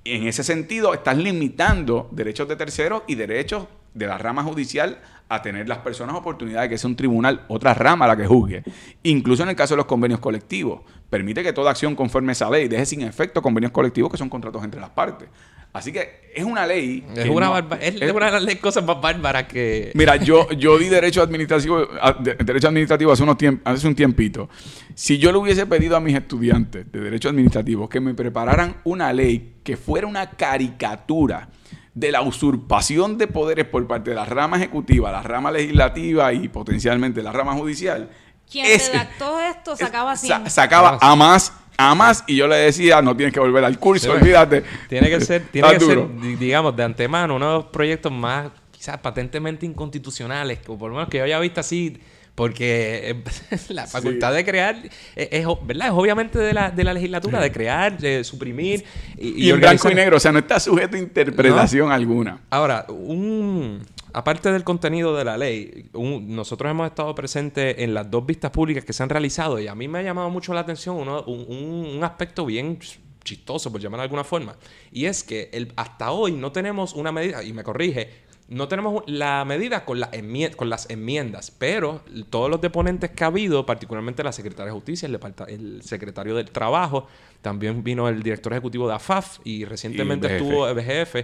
En 0.03 0.27
ese 0.27 0.43
sentido, 0.43 0.93
estás 0.93 1.17
limitando 1.17 2.09
derechos 2.11 2.47
de 2.47 2.55
terceros 2.55 3.03
y 3.07 3.15
derechos 3.15 3.65
de 3.95 4.05
la 4.05 4.19
rama 4.19 4.43
judicial 4.43 4.99
a 5.27 5.41
tener 5.41 5.67
las 5.67 5.79
personas 5.79 6.15
oportunidad 6.15 6.61
de 6.61 6.69
que 6.69 6.77
sea 6.77 6.87
un 6.87 6.95
tribunal, 6.95 7.45
otra 7.47 7.73
rama 7.73 8.05
la 8.05 8.15
que 8.15 8.27
juzgue. 8.27 8.63
Incluso 9.01 9.41
en 9.41 9.49
el 9.49 9.55
caso 9.55 9.73
de 9.73 9.77
los 9.77 9.85
convenios 9.87 10.19
colectivos, 10.19 10.81
permite 11.09 11.41
que 11.41 11.53
toda 11.53 11.71
acción 11.71 11.95
conforme 11.95 12.31
a 12.31 12.33
esa 12.33 12.49
ley 12.49 12.67
deje 12.67 12.85
sin 12.85 13.01
efecto 13.01 13.41
convenios 13.41 13.71
colectivos 13.71 14.11
que 14.11 14.17
son 14.17 14.29
contratos 14.29 14.63
entre 14.63 14.79
las 14.79 14.91
partes. 14.91 15.27
Así 15.73 15.91
que 15.91 16.31
es 16.33 16.45
una 16.45 16.65
ley. 16.65 17.03
Es, 17.15 17.27
una, 17.27 17.59
es, 17.81 18.11
una 18.13 18.31
de 18.31 18.39
las 18.39 18.55
cosas 18.55 18.85
más 18.85 19.01
bárbaras 19.01 19.43
que. 19.43 19.91
Mira, 19.93 20.15
yo, 20.15 20.49
yo 20.51 20.77
di 20.77 20.87
derecho 20.87 21.21
administrativo, 21.21 21.85
derecho 22.21 22.69
administrativo 22.69 23.11
hace, 23.11 23.23
unos 23.23 23.35
hace 23.65 23.87
un 23.87 23.95
tiempito. 23.95 24.47
Si 24.93 25.17
yo 25.17 25.33
le 25.33 25.37
hubiese 25.37 25.65
pedido 25.65 25.97
a 25.97 25.99
mis 25.99 26.15
estudiantes 26.15 26.89
de 26.89 26.99
derecho 27.01 27.27
administrativo 27.27 27.89
que 27.89 27.99
me 27.99 28.13
prepararan 28.13 28.77
una 28.85 29.11
ley 29.11 29.55
que 29.65 29.75
fuera 29.75 30.07
una 30.07 30.29
caricatura 30.29 31.49
de 31.95 32.11
la 32.11 32.21
usurpación 32.21 33.17
de 33.17 33.27
poderes 33.27 33.65
por 33.65 33.87
parte 33.87 34.11
de 34.11 34.15
la 34.15 34.25
rama 34.25 34.57
ejecutiva, 34.57 35.11
la 35.11 35.23
rama 35.23 35.49
legislativa 35.49 36.31
y 36.33 36.49
potencialmente 36.49 37.23
la 37.23 37.31
rama 37.31 37.53
judicial. 37.53 38.09
Quien 38.51 38.65
redactó 38.65 39.39
esto 39.39 39.75
sacaba 39.75 40.11
así. 40.11 40.29
sacaba 40.47 40.99
a 41.01 41.15
más 41.15 41.51
a 41.77 41.95
más 41.95 42.23
y 42.27 42.35
yo 42.35 42.47
le 42.47 42.55
decía, 42.55 43.01
no 43.01 43.15
tienes 43.15 43.33
que 43.33 43.39
volver 43.39 43.63
al 43.63 43.79
curso, 43.79 44.11
olvídate. 44.11 44.63
Tiene 44.87 45.09
que 45.09 45.19
ser, 45.25 45.47
tiene 45.51 45.73
que 45.73 45.79
ser, 45.79 46.07
digamos, 46.37 46.75
de 46.75 46.83
antemano, 46.83 47.35
uno 47.35 47.47
de 47.47 47.53
los 47.55 47.65
proyectos 47.65 48.11
más 48.11 48.51
quizás 48.71 48.97
patentemente 48.99 49.65
inconstitucionales, 49.65 50.59
o 50.67 50.77
por 50.77 50.89
lo 50.89 50.97
menos 50.97 51.09
que 51.09 51.17
yo 51.17 51.23
haya 51.23 51.39
visto 51.39 51.59
así, 51.59 51.97
porque 52.35 53.23
la 53.69 53.87
facultad 53.87 54.33
de 54.33 54.45
crear 54.45 54.75
es, 55.15 55.47
¿verdad? 55.63 55.87
es 55.87 55.93
obviamente 55.93 56.37
de 56.37 56.53
la, 56.53 56.69
de 56.69 56.83
la 56.83 56.93
legislatura, 56.93 57.39
de 57.39 57.51
crear, 57.51 57.97
de 57.97 58.23
suprimir. 58.23 58.83
Y, 59.17 59.49
en 59.49 59.59
blanco 59.59 59.89
y 59.89 59.95
negro, 59.95 60.17
o 60.17 60.19
sea, 60.19 60.31
no 60.31 60.39
está 60.39 60.59
sujeto 60.59 60.97
a 60.97 60.99
interpretación 60.99 61.91
alguna. 61.91 62.41
Ahora, 62.49 62.85
un 62.89 63.85
aparte 64.15 64.49
del 64.49 64.63
contenido 64.63 65.15
de 65.15 65.25
la 65.25 65.37
ley, 65.37 65.89
nosotros 65.93 66.71
hemos 66.71 66.87
estado 66.87 67.13
presentes 67.13 67.75
en 67.79 67.93
las 67.93 68.09
dos 68.09 68.25
vistas 68.25 68.49
públicas 68.49 68.85
que 68.85 68.93
se 68.93 69.03
han 69.03 69.09
realizado 69.09 69.59
y 69.59 69.67
a 69.67 69.75
mí 69.75 69.89
me 69.89 69.99
ha 69.99 70.01
llamado 70.03 70.29
mucho 70.29 70.53
la 70.53 70.61
atención 70.61 70.97
un, 70.97 71.99
aspecto 72.01 72.45
bien 72.45 72.79
chistoso, 73.25 73.71
por 73.71 73.81
llamar 73.81 73.99
de 73.99 74.03
alguna 74.03 74.23
forma, 74.23 74.55
y 74.91 75.05
es 75.05 75.23
que 75.23 75.49
el, 75.51 75.73
hasta 75.75 76.11
hoy 76.11 76.31
no 76.31 76.51
tenemos 76.51 76.93
una 76.93 77.11
medida, 77.11 77.43
y 77.43 77.51
me 77.51 77.63
corrige, 77.63 78.24
no 78.47 78.67
tenemos 78.67 79.03
la 79.07 79.43
medida 79.45 79.85
con, 79.85 79.99
la 79.99 80.11
con 80.55 80.69
las 80.69 80.89
enmiendas, 80.89 81.51
pero 81.51 82.01
todos 82.29 82.49
los 82.49 82.61
deponentes 82.61 83.11
que 83.11 83.23
ha 83.23 83.27
habido, 83.27 83.65
particularmente 83.65 84.23
la 84.23 84.31
Secretaria 84.31 84.67
de 84.67 84.71
Justicia, 84.71 85.07
el, 85.07 85.19
el 85.47 85.81
secretario 85.81 86.35
del 86.35 86.51
Trabajo, 86.51 87.07
también 87.41 87.83
vino 87.83 88.07
el 88.07 88.21
director 88.21 88.53
ejecutivo 88.53 88.87
de 88.87 88.95
AFAF 88.95 89.39
y 89.43 89.65
recientemente 89.65 90.35
estuvo 90.35 90.71
BGF 90.73 91.15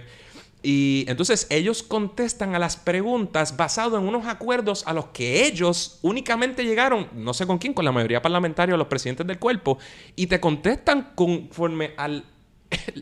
y 0.62 1.04
entonces 1.08 1.48
ellos 1.50 1.82
contestan 1.82 2.54
a 2.54 2.58
las 2.58 2.76
preguntas 2.76 3.56
basado 3.56 3.98
en 3.98 4.04
unos 4.04 4.26
acuerdos 4.26 4.84
a 4.86 4.92
los 4.92 5.06
que 5.06 5.44
ellos 5.44 5.98
únicamente 6.02 6.64
llegaron, 6.64 7.08
no 7.14 7.34
sé 7.34 7.46
con 7.46 7.58
quién, 7.58 7.74
con 7.74 7.84
la 7.84 7.90
mayoría 7.90 8.22
parlamentaria 8.22 8.74
o 8.74 8.78
los 8.78 8.86
presidentes 8.86 9.26
del 9.26 9.38
cuerpo, 9.38 9.78
y 10.14 10.28
te 10.28 10.38
contestan 10.38 11.12
conforme 11.16 11.94
al 11.96 12.24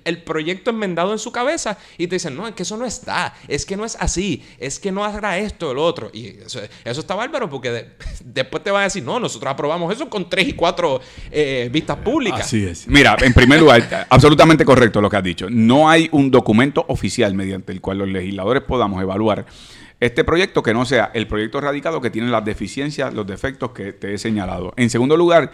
el, 0.05 0.23
proyecto 0.23 0.71
enmendado 0.71 1.13
en 1.13 1.19
su 1.19 1.33
cabeza 1.33 1.79
y 1.99 2.07
te 2.07 2.17
dicen, 2.17 2.37
no, 2.37 2.47
es 2.47 2.55
que 2.55 2.63
eso 2.63 2.77
no 2.77 2.87
está, 2.87 3.35
es 3.49 3.67
que 3.67 3.77
no 3.77 3.85
es 3.85 3.97
así, 4.01 4.45
es 4.59 4.79
que 4.79 4.93
no 4.93 5.05
hará 5.05 5.39
esto 5.39 5.75
lo 5.75 5.85
otro. 5.85 6.11
Y 6.13 6.39
eso, 6.45 6.61
está 6.85 7.15
bárbaro 7.15 7.49
porque 7.49 7.89
después 8.25 8.63
te 8.63 8.71
van 8.71 8.83
a 8.83 8.85
decir, 8.85 9.03
no, 9.03 9.19
nosotros 9.19 9.51
aprobamos 9.51 9.95
eso 9.95 10.09
con 10.09 10.29
tres 10.29 10.49
y 10.49 10.53
cuatro 10.53 11.01
eh, 11.31 11.69
vistas 11.73 11.99
públicas. 11.99 12.41
Así 12.41 12.65
es. 12.65 12.87
Mira, 12.87 13.17
en 13.21 13.33
primer 13.33 13.61
lugar, 13.61 14.07
absolutamente 14.11 14.65
correcto 14.65 15.01
lo 15.01 15.11
que 15.11 15.17
has 15.17 15.25
dicho. 15.25 15.47
No 15.51 15.89
hay 15.89 16.09
un 16.13 16.31
documento 16.31 16.85
oficial 16.89 17.35
mediante 17.35 17.73
el 17.73 17.81
cual 17.81 17.99
los 17.99 18.09
legisladores 18.09 18.63
podamos 18.63 19.03
evaluar 19.03 19.47
este 20.01 20.25
proyecto 20.25 20.63
que 20.63 20.75
no 20.75 20.85
sea 20.85 21.11
el 21.15 21.27
proyecto 21.27 21.61
radicado 21.61 22.01
que 22.01 22.11
tiene 22.11 22.29
las 22.31 22.45
deficiencias, 22.45 23.13
los 23.13 23.27
defectos 23.27 23.71
que 23.73 23.93
te 23.93 24.15
he 24.15 24.19
señalado. 24.19 24.73
En 24.77 24.91
segundo 24.91 25.17
lugar, 25.17 25.53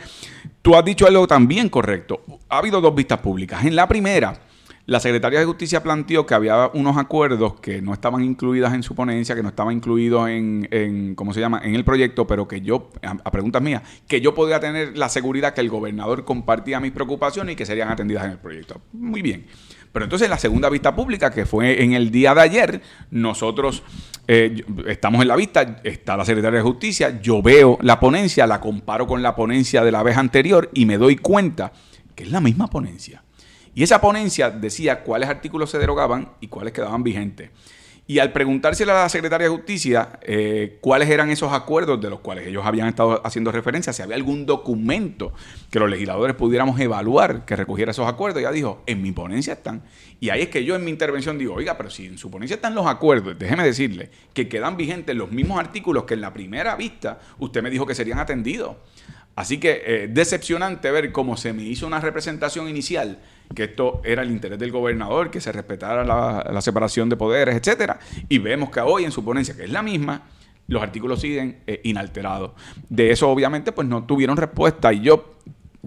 tú 0.62 0.76
has 0.76 0.84
dicho 0.84 1.06
algo 1.06 1.26
también 1.26 1.68
correcto. 1.68 2.22
Ha 2.48 2.58
habido 2.58 2.80
dos 2.80 2.94
vistas 2.94 3.18
públicas. 3.18 3.64
En 3.64 3.74
la 3.74 3.88
primera, 3.88 4.40
la 4.86 5.00
Secretaría 5.00 5.40
de 5.40 5.46
Justicia 5.46 5.82
planteó 5.82 6.26
que 6.26 6.34
había 6.34 6.70
unos 6.72 6.96
acuerdos 6.96 7.58
que 7.60 7.82
no 7.82 7.92
estaban 7.92 8.22
incluidos 8.22 8.72
en 8.72 8.84
su 8.84 8.94
ponencia, 8.94 9.34
que 9.34 9.42
no 9.42 9.48
estaban 9.48 9.74
incluidos 9.74 10.28
en, 10.28 10.68
en, 10.70 11.16
¿cómo 11.16 11.34
se 11.34 11.40
llama?, 11.40 11.60
en 11.64 11.74
el 11.74 11.84
proyecto, 11.84 12.28
pero 12.28 12.46
que 12.46 12.60
yo, 12.60 12.90
a, 13.02 13.30
preguntas 13.32 13.60
mías, 13.60 13.82
que 14.06 14.20
yo 14.20 14.32
podía 14.32 14.60
tener 14.60 14.96
la 14.96 15.08
seguridad 15.08 15.54
que 15.54 15.60
el 15.60 15.70
gobernador 15.70 16.24
compartía 16.24 16.78
mis 16.78 16.92
preocupaciones 16.92 17.54
y 17.54 17.56
que 17.56 17.66
serían 17.66 17.88
atendidas 17.88 18.26
en 18.26 18.30
el 18.30 18.38
proyecto. 18.38 18.80
Muy 18.92 19.22
bien. 19.22 19.46
Pero 19.96 20.04
entonces 20.04 20.28
la 20.28 20.36
segunda 20.36 20.68
vista 20.68 20.94
pública, 20.94 21.30
que 21.30 21.46
fue 21.46 21.82
en 21.82 21.94
el 21.94 22.10
día 22.10 22.34
de 22.34 22.42
ayer, 22.42 22.82
nosotros 23.10 23.82
eh, 24.28 24.62
estamos 24.88 25.22
en 25.22 25.28
la 25.28 25.36
vista, 25.36 25.80
está 25.84 26.18
la 26.18 26.26
Secretaria 26.26 26.58
de 26.58 26.62
Justicia, 26.62 27.18
yo 27.22 27.40
veo 27.40 27.78
la 27.80 27.98
ponencia, 27.98 28.46
la 28.46 28.60
comparo 28.60 29.06
con 29.06 29.22
la 29.22 29.34
ponencia 29.34 29.82
de 29.82 29.90
la 29.90 30.02
vez 30.02 30.18
anterior 30.18 30.68
y 30.74 30.84
me 30.84 30.98
doy 30.98 31.16
cuenta 31.16 31.72
que 32.14 32.24
es 32.24 32.30
la 32.30 32.42
misma 32.42 32.66
ponencia. 32.66 33.24
Y 33.74 33.84
esa 33.84 33.98
ponencia 34.02 34.50
decía 34.50 35.02
cuáles 35.02 35.30
artículos 35.30 35.70
se 35.70 35.78
derogaban 35.78 36.28
y 36.42 36.48
cuáles 36.48 36.74
quedaban 36.74 37.02
vigentes. 37.02 37.48
Y 38.08 38.20
al 38.20 38.32
preguntársele 38.32 38.92
a 38.92 39.02
la 39.02 39.08
Secretaria 39.08 39.48
de 39.48 39.54
Justicia 39.54 40.20
eh, 40.22 40.78
cuáles 40.80 41.10
eran 41.10 41.28
esos 41.30 41.52
acuerdos 41.52 42.00
de 42.00 42.08
los 42.08 42.20
cuales 42.20 42.46
ellos 42.46 42.64
habían 42.64 42.86
estado 42.86 43.20
haciendo 43.26 43.50
referencia, 43.50 43.92
si 43.92 44.00
había 44.00 44.14
algún 44.14 44.46
documento 44.46 45.32
que 45.72 45.80
los 45.80 45.90
legisladores 45.90 46.36
pudiéramos 46.36 46.78
evaluar 46.78 47.44
que 47.44 47.56
recogiera 47.56 47.90
esos 47.90 48.06
acuerdos, 48.06 48.40
ella 48.40 48.52
dijo, 48.52 48.84
en 48.86 49.02
mi 49.02 49.10
ponencia 49.10 49.54
están. 49.54 49.82
Y 50.20 50.30
ahí 50.30 50.42
es 50.42 50.48
que 50.50 50.64
yo 50.64 50.76
en 50.76 50.84
mi 50.84 50.92
intervención 50.92 51.36
digo, 51.36 51.54
oiga, 51.54 51.76
pero 51.76 51.90
si 51.90 52.06
en 52.06 52.16
su 52.16 52.30
ponencia 52.30 52.54
están 52.54 52.76
los 52.76 52.86
acuerdos, 52.86 53.36
déjeme 53.36 53.64
decirle 53.64 54.10
que 54.32 54.48
quedan 54.48 54.76
vigentes 54.76 55.16
los 55.16 55.32
mismos 55.32 55.58
artículos 55.58 56.04
que 56.04 56.14
en 56.14 56.20
la 56.20 56.32
primera 56.32 56.76
vista 56.76 57.18
usted 57.38 57.60
me 57.60 57.70
dijo 57.70 57.86
que 57.86 57.96
serían 57.96 58.20
atendidos. 58.20 58.76
Así 59.34 59.58
que 59.58 59.82
eh, 59.84 60.08
decepcionante 60.08 60.90
ver 60.90 61.12
cómo 61.12 61.36
se 61.36 61.52
me 61.52 61.62
hizo 61.62 61.86
una 61.86 62.00
representación 62.00 62.68
inicial, 62.68 63.18
que 63.54 63.64
esto 63.64 64.00
era 64.04 64.22
el 64.22 64.30
interés 64.30 64.58
del 64.58 64.72
gobernador, 64.72 65.30
que 65.30 65.40
se 65.40 65.52
respetara 65.52 66.04
la, 66.04 66.60
separación 66.60 67.08
de 67.08 67.16
poderes, 67.16 67.56
etcétera, 67.56 67.98
y 68.28 68.38
vemos 68.38 68.70
que 68.70 68.80
hoy 68.80 69.04
en 69.04 69.12
su 69.12 69.24
ponencia, 69.24 69.56
que 69.56 69.64
es 69.64 69.70
la 69.70 69.82
misma, 69.82 70.22
los 70.68 70.82
artículos 70.82 71.20
siguen 71.20 71.60
eh, 71.66 71.80
inalterados. 71.84 72.52
De 72.88 73.10
eso 73.10 73.28
obviamente 73.30 73.72
pues 73.72 73.86
no 73.86 74.04
tuvieron 74.04 74.36
respuesta 74.36 74.92
y 74.92 75.00
yo 75.02 75.36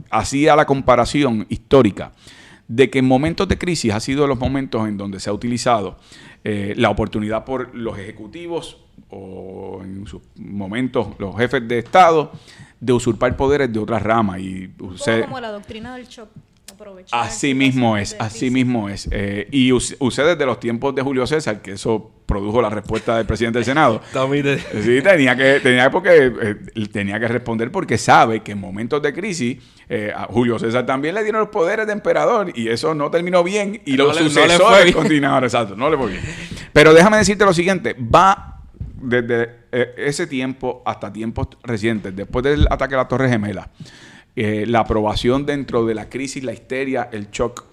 hacía 0.09 0.55
la 0.55 0.65
comparación 0.65 1.45
histórica 1.49 2.13
de 2.69 2.89
que 2.89 2.99
en 2.99 3.05
momentos 3.05 3.47
de 3.47 3.57
crisis 3.57 3.91
ha 3.91 3.99
sido 3.99 4.27
los 4.27 4.39
momentos 4.39 4.87
en 4.87 4.95
donde 4.95 5.19
se 5.19 5.29
ha 5.29 5.33
utilizado 5.33 5.97
eh, 6.43 6.73
la 6.77 6.89
oportunidad 6.89 7.43
por 7.43 7.75
los 7.75 7.97
ejecutivos 7.97 8.77
o 9.09 9.81
en 9.83 10.05
sus 10.05 10.21
momentos 10.35 11.07
los 11.17 11.35
jefes 11.35 11.67
de 11.67 11.79
Estado 11.79 12.31
de 12.79 12.93
usurpar 12.93 13.35
poderes 13.35 13.73
de 13.73 13.79
otras 13.79 14.01
ramas. 14.03 14.39
Y 14.39 14.71
usted, 14.79 15.25
como 15.25 15.39
la 15.39 15.51
doctrina 15.51 15.95
del 15.95 16.07
shock. 16.07 16.29
Así 17.11 17.53
mismo 17.53 17.97
es, 17.97 18.15
así 18.19 18.49
mismo 18.49 18.89
es. 18.89 19.07
Eh, 19.11 19.47
y 19.51 19.71
usted 19.71 20.25
desde 20.25 20.45
los 20.45 20.59
tiempos 20.59 20.95
de 20.95 21.01
Julio 21.01 21.27
César, 21.27 21.61
que 21.61 21.73
eso 21.73 22.11
produjo 22.25 22.61
la 22.61 22.69
respuesta 22.69 23.17
del 23.17 23.25
presidente 23.25 23.57
del 23.57 23.65
Senado. 23.65 24.01
sí, 24.83 25.01
tenía 25.01 25.35
que, 25.35 25.59
tenía, 25.61 25.89
porque, 25.89 26.31
eh, 26.41 26.87
tenía 26.91 27.19
que 27.19 27.27
responder 27.27 27.71
porque 27.71 27.97
sabe 27.97 28.41
que 28.41 28.51
en 28.51 28.59
momentos 28.59 29.01
de 29.01 29.13
crisis 29.13 29.57
eh, 29.89 30.13
a 30.15 30.25
Julio 30.25 30.59
César 30.59 30.85
también 30.85 31.15
le 31.15 31.23
dieron 31.23 31.41
los 31.41 31.49
poderes 31.49 31.87
de 31.87 31.93
emperador 31.93 32.51
y 32.55 32.69
eso 32.69 32.93
no 32.93 33.09
terminó 33.09 33.43
bien 33.43 33.81
y 33.83 33.97
los 33.97 34.15
sucesores 34.15 34.95
continuaron, 34.95 35.43
exacto, 35.43 35.75
no 35.75 35.89
le 35.89 35.97
fue 35.97 36.11
bien. 36.11 36.21
Pero 36.71 36.93
déjame 36.93 37.17
decirte 37.17 37.43
lo 37.43 37.53
siguiente, 37.53 37.95
va 37.95 38.61
desde 39.01 39.49
eh, 39.71 39.93
ese 39.97 40.27
tiempo 40.27 40.83
hasta 40.85 41.11
tiempos 41.11 41.47
recientes, 41.63 42.15
después 42.15 42.43
del 42.43 42.67
ataque 42.69 42.93
a 42.93 42.97
la 42.97 43.07
Torre 43.07 43.29
Gemela, 43.29 43.69
eh, 44.35 44.65
la 44.67 44.79
aprobación 44.81 45.45
dentro 45.45 45.85
de 45.85 45.95
la 45.95 46.07
crisis, 46.07 46.43
la 46.43 46.53
histeria, 46.53 47.09
el 47.11 47.29
shock 47.29 47.65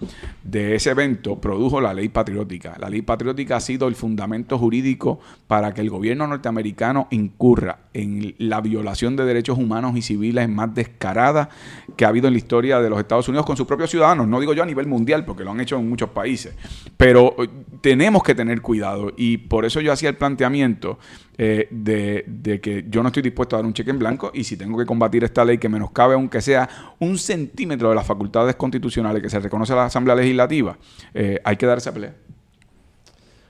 de 0.42 0.74
ese 0.74 0.90
evento 0.90 1.40
produjo 1.40 1.80
la 1.80 1.94
ley 1.94 2.08
patriótica. 2.08 2.76
La 2.80 2.88
ley 2.88 3.02
patriótica 3.02 3.56
ha 3.56 3.60
sido 3.60 3.88
el 3.88 3.94
fundamento 3.94 4.58
jurídico 4.58 5.20
para 5.46 5.72
que 5.74 5.80
el 5.80 5.90
gobierno 5.90 6.26
norteamericano 6.26 7.08
incurra 7.10 7.78
en 7.92 8.34
la 8.38 8.60
violación 8.60 9.16
de 9.16 9.24
derechos 9.24 9.58
humanos 9.58 9.96
y 9.96 10.02
civiles 10.02 10.48
más 10.48 10.74
descarada 10.74 11.48
que 11.96 12.04
ha 12.04 12.08
habido 12.08 12.26
en 12.26 12.34
la 12.34 12.38
historia 12.38 12.80
de 12.80 12.90
los 12.90 12.98
Estados 12.98 13.28
Unidos 13.28 13.46
con 13.46 13.56
sus 13.56 13.66
propios 13.66 13.90
ciudadanos. 13.90 14.26
No 14.26 14.40
digo 14.40 14.52
yo 14.52 14.62
a 14.62 14.66
nivel 14.66 14.86
mundial, 14.86 15.24
porque 15.24 15.44
lo 15.44 15.52
han 15.52 15.60
hecho 15.60 15.78
en 15.78 15.88
muchos 15.88 16.10
países. 16.10 16.54
Pero 16.96 17.34
eh, 17.38 17.48
tenemos 17.80 18.22
que 18.22 18.34
tener 18.34 18.60
cuidado 18.60 19.12
y 19.16 19.36
por 19.38 19.64
eso 19.64 19.80
yo 19.80 19.92
hacía 19.92 20.08
el 20.08 20.16
planteamiento 20.16 20.98
eh, 21.38 21.68
de, 21.70 22.60
que 22.62 22.84
yo 22.88 23.02
no 23.02 23.08
estoy 23.08 23.22
dispuesto 23.22 23.56
a 23.56 23.58
dar 23.58 23.66
un 23.66 23.74
cheque 23.74 23.90
en 23.90 23.98
blanco 23.98 24.30
y 24.32 24.44
si 24.44 24.56
tengo 24.56 24.78
que 24.78 24.86
combatir 24.86 25.22
esta 25.24 25.44
ley 25.44 25.58
que 25.58 25.68
menoscabe 25.68 26.14
aunque 26.14 26.40
sea 26.40 26.94
un 26.98 27.18
centímetro 27.18 27.90
de 27.90 27.94
las 27.94 28.06
facultades 28.06 28.56
constitucionales 28.56 29.22
que 29.22 29.28
se 29.28 29.38
reconoce 29.38 29.72
a 29.74 29.76
la 29.76 29.84
Asamblea 29.84 30.16
Legislativa, 30.16 30.78
eh, 31.12 31.40
hay 31.44 31.56
que 31.56 31.66
dar 31.66 31.78
esa 31.78 31.92
pelea. 31.92 32.14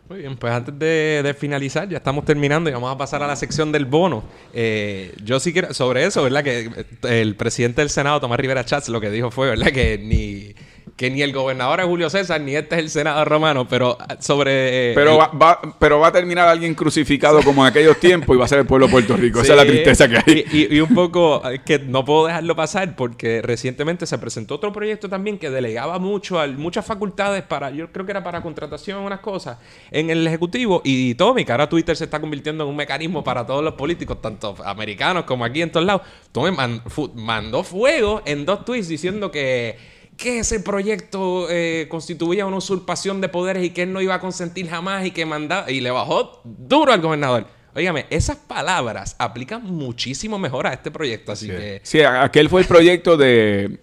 Muy 0.09 0.21
bien, 0.21 0.37
pues 0.37 0.53
antes 0.53 0.79
de, 0.79 1.35
finalizar, 1.37 1.89
ya 1.89 1.97
estamos 1.97 2.25
terminando 2.25 2.71
y 2.71 2.73
vamos 2.73 2.95
a 2.95 2.97
pasar 2.97 3.25
a 3.25 3.27
la 3.27 3.35
sección 3.35 3.73
del 3.73 3.87
bono. 3.87 4.23
Eh, 4.55 5.13
yo 5.25 5.41
sí 5.41 5.53
quiero, 5.53 5.75
sobre 5.75 6.05
eso, 6.05 6.23
¿verdad? 6.23 6.45
Que 6.45 6.71
el 7.03 7.35
presidente 7.35 7.81
del 7.81 7.91
Senado, 7.91 8.21
Tomás 8.21 8.39
Rivera 8.39 8.65
Chats, 8.65 8.89
lo 8.89 9.01
que 9.01 9.11
dijo 9.11 9.33
fue, 9.33 9.49
¿verdad? 9.49 9.73
Que 9.73 9.99
ni 9.99 10.55
que 10.97 11.11
ni 11.11 11.21
el 11.21 11.33
gobernador 11.33 11.81
es 11.81 11.87
Julio 11.87 12.09
César, 12.09 12.41
ni 12.41 12.57
este 12.57 12.77
es 12.77 12.81
el 12.81 12.91
senador 12.91 13.29
romano, 13.29 13.69
pero 13.69 13.99
ah, 14.01 14.17
sobre... 14.19 14.93
Eh, 14.93 14.95
pero, 14.95 15.19
va, 15.19 15.61
pero 15.79 16.01
va 16.01 16.09
a 16.09 16.13
terminar 16.13 16.49
alguien 16.49 16.75
crucificado 16.75 17.43
como 17.43 17.63
en 17.63 17.71
aquellos 17.71 18.01
tiempos 18.01 18.35
y 18.35 18.39
va 18.39 18.47
a 18.47 18.49
ser 18.49 18.61
el 18.61 18.67
pueblo 18.67 18.87
de 18.87 18.93
Puerto 18.93 19.15
Rico. 19.15 19.43
Esa 19.43 19.53
es 19.53 19.59
la 19.59 19.67
tristeza 19.67 20.09
que 20.09 20.17
hay. 20.17 20.69
Y, 20.71 20.81
un 20.81 20.95
poco 20.95 21.43
que 21.67 21.81
no 21.81 22.05
puedo 22.05 22.27
dejarlo 22.27 22.57
pasar 22.57 22.97
porque 22.97 23.43
recientemente 23.43 24.07
se 24.07 24.17
presentó 24.17 24.55
otro 24.55 24.73
proyecto 24.73 25.09
también 25.09 25.39
que 25.39 25.51
delegaba 25.51 25.99
mucho 25.99 26.41
a 26.41 26.47
muchas 26.47 26.87
facultades 26.87 27.43
para, 27.43 27.71
yo 27.71 27.93
creo 27.93 28.07
que 28.07 28.13
era 28.13 28.25
para 28.25 28.41
contratación, 28.41 29.01
unas 29.01 29.21
cosas, 29.21 29.59
en 29.91 30.09
el 30.09 30.27
Ejecutivo. 30.27 30.81
Y 30.83 31.15
todo 31.15 31.35
mi 31.35 31.45
cara 31.45 31.69
Twitter 31.69 31.95
se 31.95 32.05
está 32.05 32.21
convirtiendo 32.21 32.65
en 32.65 32.71
un 32.71 32.77
mecanismo 32.77 33.23
para 33.23 33.45
todos 33.45 33.63
los 33.63 33.75
políticos, 33.75 34.23
tanto 34.23 34.57
americanos 34.65 35.25
como 35.25 35.45
aquí 35.45 35.61
en 35.61 35.71
todos 35.71 35.85
lados. 35.85 36.03
Tome 36.33 36.57
mandó 37.15 37.63
fuego 37.65 38.23
en 38.25 38.47
dos 38.47 38.65
tweets 38.65 38.89
diciendo 38.89 39.31
que 39.31 39.96
que 40.17 40.39
ese 40.41 40.61
proyecto 40.61 41.49
eh, 41.51 41.87
constituía 41.91 42.47
una 42.47 42.57
usurpación 42.57 43.21
de 43.21 43.29
poderes 43.29 43.65
y 43.65 43.71
que 43.71 43.83
él 43.83 43.93
no 43.93 44.01
iba 44.01 44.15
a 44.15 44.21
consentir 44.21 44.69
jamás 44.69 45.05
y 45.05 45.11
que 45.11 45.27
mandaba 45.27 45.71
y 45.71 45.81
le 45.81 45.91
bajó 45.91 46.41
duro 46.45 46.93
al 46.93 47.01
gobernador. 47.01 47.56
Óigame, 47.77 48.07
esas 48.09 48.39
palabras 48.39 49.17
aplican 49.19 49.63
muchísimo 49.63 50.39
mejor 50.39 50.67
a 50.67 50.73
este 50.73 50.91
proyecto, 50.91 51.33
así 51.33 51.49
que... 51.49 51.81
Sí, 51.83 52.01
aquel 52.01 52.49
fue 52.49 52.63
el 52.63 52.67
proyecto 52.67 53.19
de, 53.19 53.79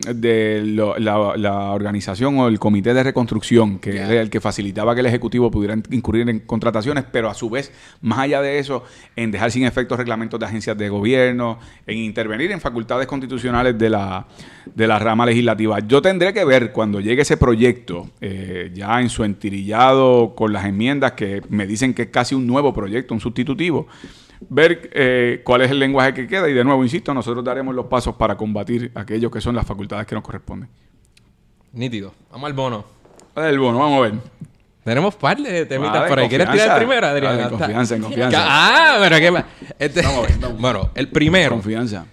la, 0.98 1.72
organización 1.72 2.40
o 2.40 2.48
el 2.48 2.58
comité 2.58 2.96
de 2.96 3.04
reconstrucción, 3.04 3.78
que 3.78 3.98
era 3.98 4.20
el 4.20 4.32
que 4.32 4.42
facilitaba 4.42 4.96
que 4.96 5.02
el 5.02 5.06
Ejecutivo 5.06 5.52
pudiera 5.52 5.76
incurrir 5.92 6.28
en 6.28 6.40
contrataciones, 6.40 7.06
pero 7.12 7.30
a 7.30 7.36
su 7.36 7.52
vez, 7.52 7.72
más 8.02 8.18
allá 8.18 8.42
de 8.42 8.58
eso, 8.58 8.84
en 9.16 9.30
dejar 9.30 9.52
sin 9.52 9.64
efecto 9.64 9.96
reglamentos 9.96 10.40
de 10.40 10.48
agencias 10.48 10.76
de 10.76 10.90
gobierno, 10.90 11.60
en 11.86 12.00
intervenir 12.00 12.52
en 12.52 12.60
facultades 12.60 13.06
constitucionales 13.06 13.78
de 13.78 13.92
la, 13.92 14.26
de 14.74 14.88
la 14.88 14.98
rama 14.98 15.28
legislativa. 15.28 15.78
Yo 15.82 16.02
tendré 16.02 16.34
que 16.34 16.44
ver 16.46 16.72
cuando 16.72 17.00
llegue 17.00 17.22
ese 17.22 17.38
proyecto, 17.38 18.10
eh, 18.22 18.72
ya 18.74 19.00
en 19.00 19.10
su 19.10 19.24
entirillado 19.24 20.34
con 20.34 20.52
las 20.52 20.66
enmiendas 20.66 21.12
que 21.12 21.44
me 21.50 21.68
dicen 21.68 21.94
que 21.94 22.04
es 22.04 22.10
casi 22.10 22.34
un 22.34 22.48
nuevo 22.48 22.74
proyecto, 22.74 23.14
un 23.14 23.20
sustitutivo, 23.20 23.83
ver 24.50 24.90
eh, 24.94 25.42
cuál 25.44 25.62
es 25.62 25.72
el 25.72 25.80
lenguaje 25.80 26.14
que 26.14 26.28
queda 26.28 26.50
y 26.50 26.54
de 26.54 26.64
nuevo, 26.64 26.84
insisto, 26.84 27.14
nosotros 27.14 27.44
daremos 27.44 27.74
los 27.76 27.86
pasos 27.88 28.16
para 28.16 28.36
combatir 28.36 28.92
aquellos 28.96 29.32
que 29.32 29.42
son 29.42 29.56
las 29.56 29.66
facultades 29.66 30.06
que 30.06 30.16
nos 30.16 30.24
corresponden. 30.24 30.70
Nítido. 31.72 32.14
Vamos 32.32 32.48
al 32.48 32.54
bono. 32.54 32.86
El 33.36 33.60
bono, 33.60 33.80
vamos 33.80 33.98
a 34.00 34.10
ver. 34.10 34.14
Tenemos 34.84 35.16
par 35.16 35.38
de 35.38 35.66
temitas 35.66 36.10
por 36.10 36.20
ahí. 36.20 36.28
¿Quieres 36.28 36.52
tirar 36.52 36.72
el 36.72 36.78
primero, 36.78 37.08
Adrián? 37.08 37.40
en 37.40 37.50
confianza, 37.50 37.96
en 37.96 38.02
confianza. 38.02 38.38
Ah, 38.42 38.98
pero 39.00 39.18
qué... 39.18 39.44
Este... 39.80 40.02
Vamos 40.02 40.26
a 40.26 40.28
ver. 40.28 40.54
Bueno, 40.60 40.90
el 40.94 41.10
primero. 41.10 41.52
Confianza. 41.52 42.06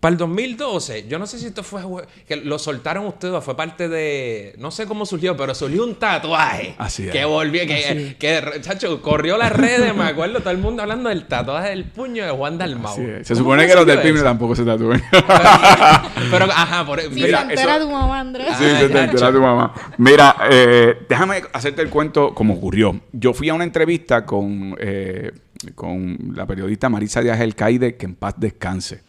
Para 0.00 0.12
el 0.12 0.16
2012, 0.16 1.08
yo 1.08 1.18
no 1.18 1.26
sé 1.26 1.38
si 1.38 1.44
esto 1.44 1.62
fue 1.62 1.82
que 2.26 2.36
lo 2.36 2.58
soltaron 2.58 3.04
ustedes, 3.04 3.44
fue 3.44 3.54
parte 3.54 3.86
de. 3.86 4.54
No 4.56 4.70
sé 4.70 4.86
cómo 4.86 5.04
surgió, 5.04 5.36
pero 5.36 5.54
surgió 5.54 5.84
un 5.84 5.96
tatuaje. 5.96 6.74
Así 6.78 7.04
es. 7.04 7.12
Que 7.12 7.26
volvió, 7.26 7.66
que, 7.66 8.16
que, 8.18 8.60
chacho, 8.62 9.02
corrió 9.02 9.36
las 9.36 9.52
redes, 9.52 9.94
me 9.94 10.04
acuerdo, 10.04 10.40
todo 10.40 10.52
el 10.52 10.56
mundo 10.58 10.80
hablando 10.80 11.10
del 11.10 11.26
tatuaje 11.26 11.68
del 11.68 11.84
puño 11.84 12.24
de 12.24 12.30
Juan 12.30 12.56
Dalmau. 12.56 12.96
Se 13.22 13.36
supone 13.36 13.66
que 13.66 13.74
los 13.74 13.84
del 13.84 14.00
PIME 14.00 14.22
tampoco 14.22 14.56
se 14.56 14.64
tatúan. 14.64 15.02
Pero, 16.30 16.46
ajá, 16.46 16.86
por 16.86 16.98
eso. 16.98 17.10
Sí, 17.12 17.20
se 17.20 17.30
entera 17.30 17.78
tu 17.78 17.90
mamá, 17.90 18.20
Andrés. 18.20 18.48
Sí, 18.56 18.64
se 18.64 18.84
entera 18.86 19.30
tu 19.30 19.40
mamá. 19.42 19.74
Mira, 19.98 20.34
eh, 20.50 20.96
déjame 21.10 21.42
hacerte 21.52 21.82
el 21.82 21.90
cuento 21.90 22.34
como 22.34 22.54
ocurrió. 22.54 22.98
Yo 23.12 23.34
fui 23.34 23.50
a 23.50 23.54
una 23.54 23.64
entrevista 23.64 24.24
con, 24.24 24.76
eh, 24.80 25.30
con 25.74 26.32
la 26.34 26.46
periodista 26.46 26.88
Marisa 26.88 27.20
Díaz 27.20 27.38
El 27.40 27.54
Caide, 27.54 27.96
que 27.96 28.06
en 28.06 28.14
paz 28.14 28.32
descanse. 28.38 29.02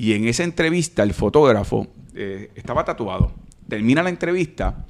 Y 0.00 0.14
en 0.14 0.26
esa 0.26 0.44
entrevista 0.44 1.02
el 1.02 1.12
fotógrafo 1.12 1.86
eh, 2.14 2.50
estaba 2.54 2.82
tatuado. 2.86 3.32
Termina 3.68 4.02
la 4.02 4.08
entrevista 4.08 4.86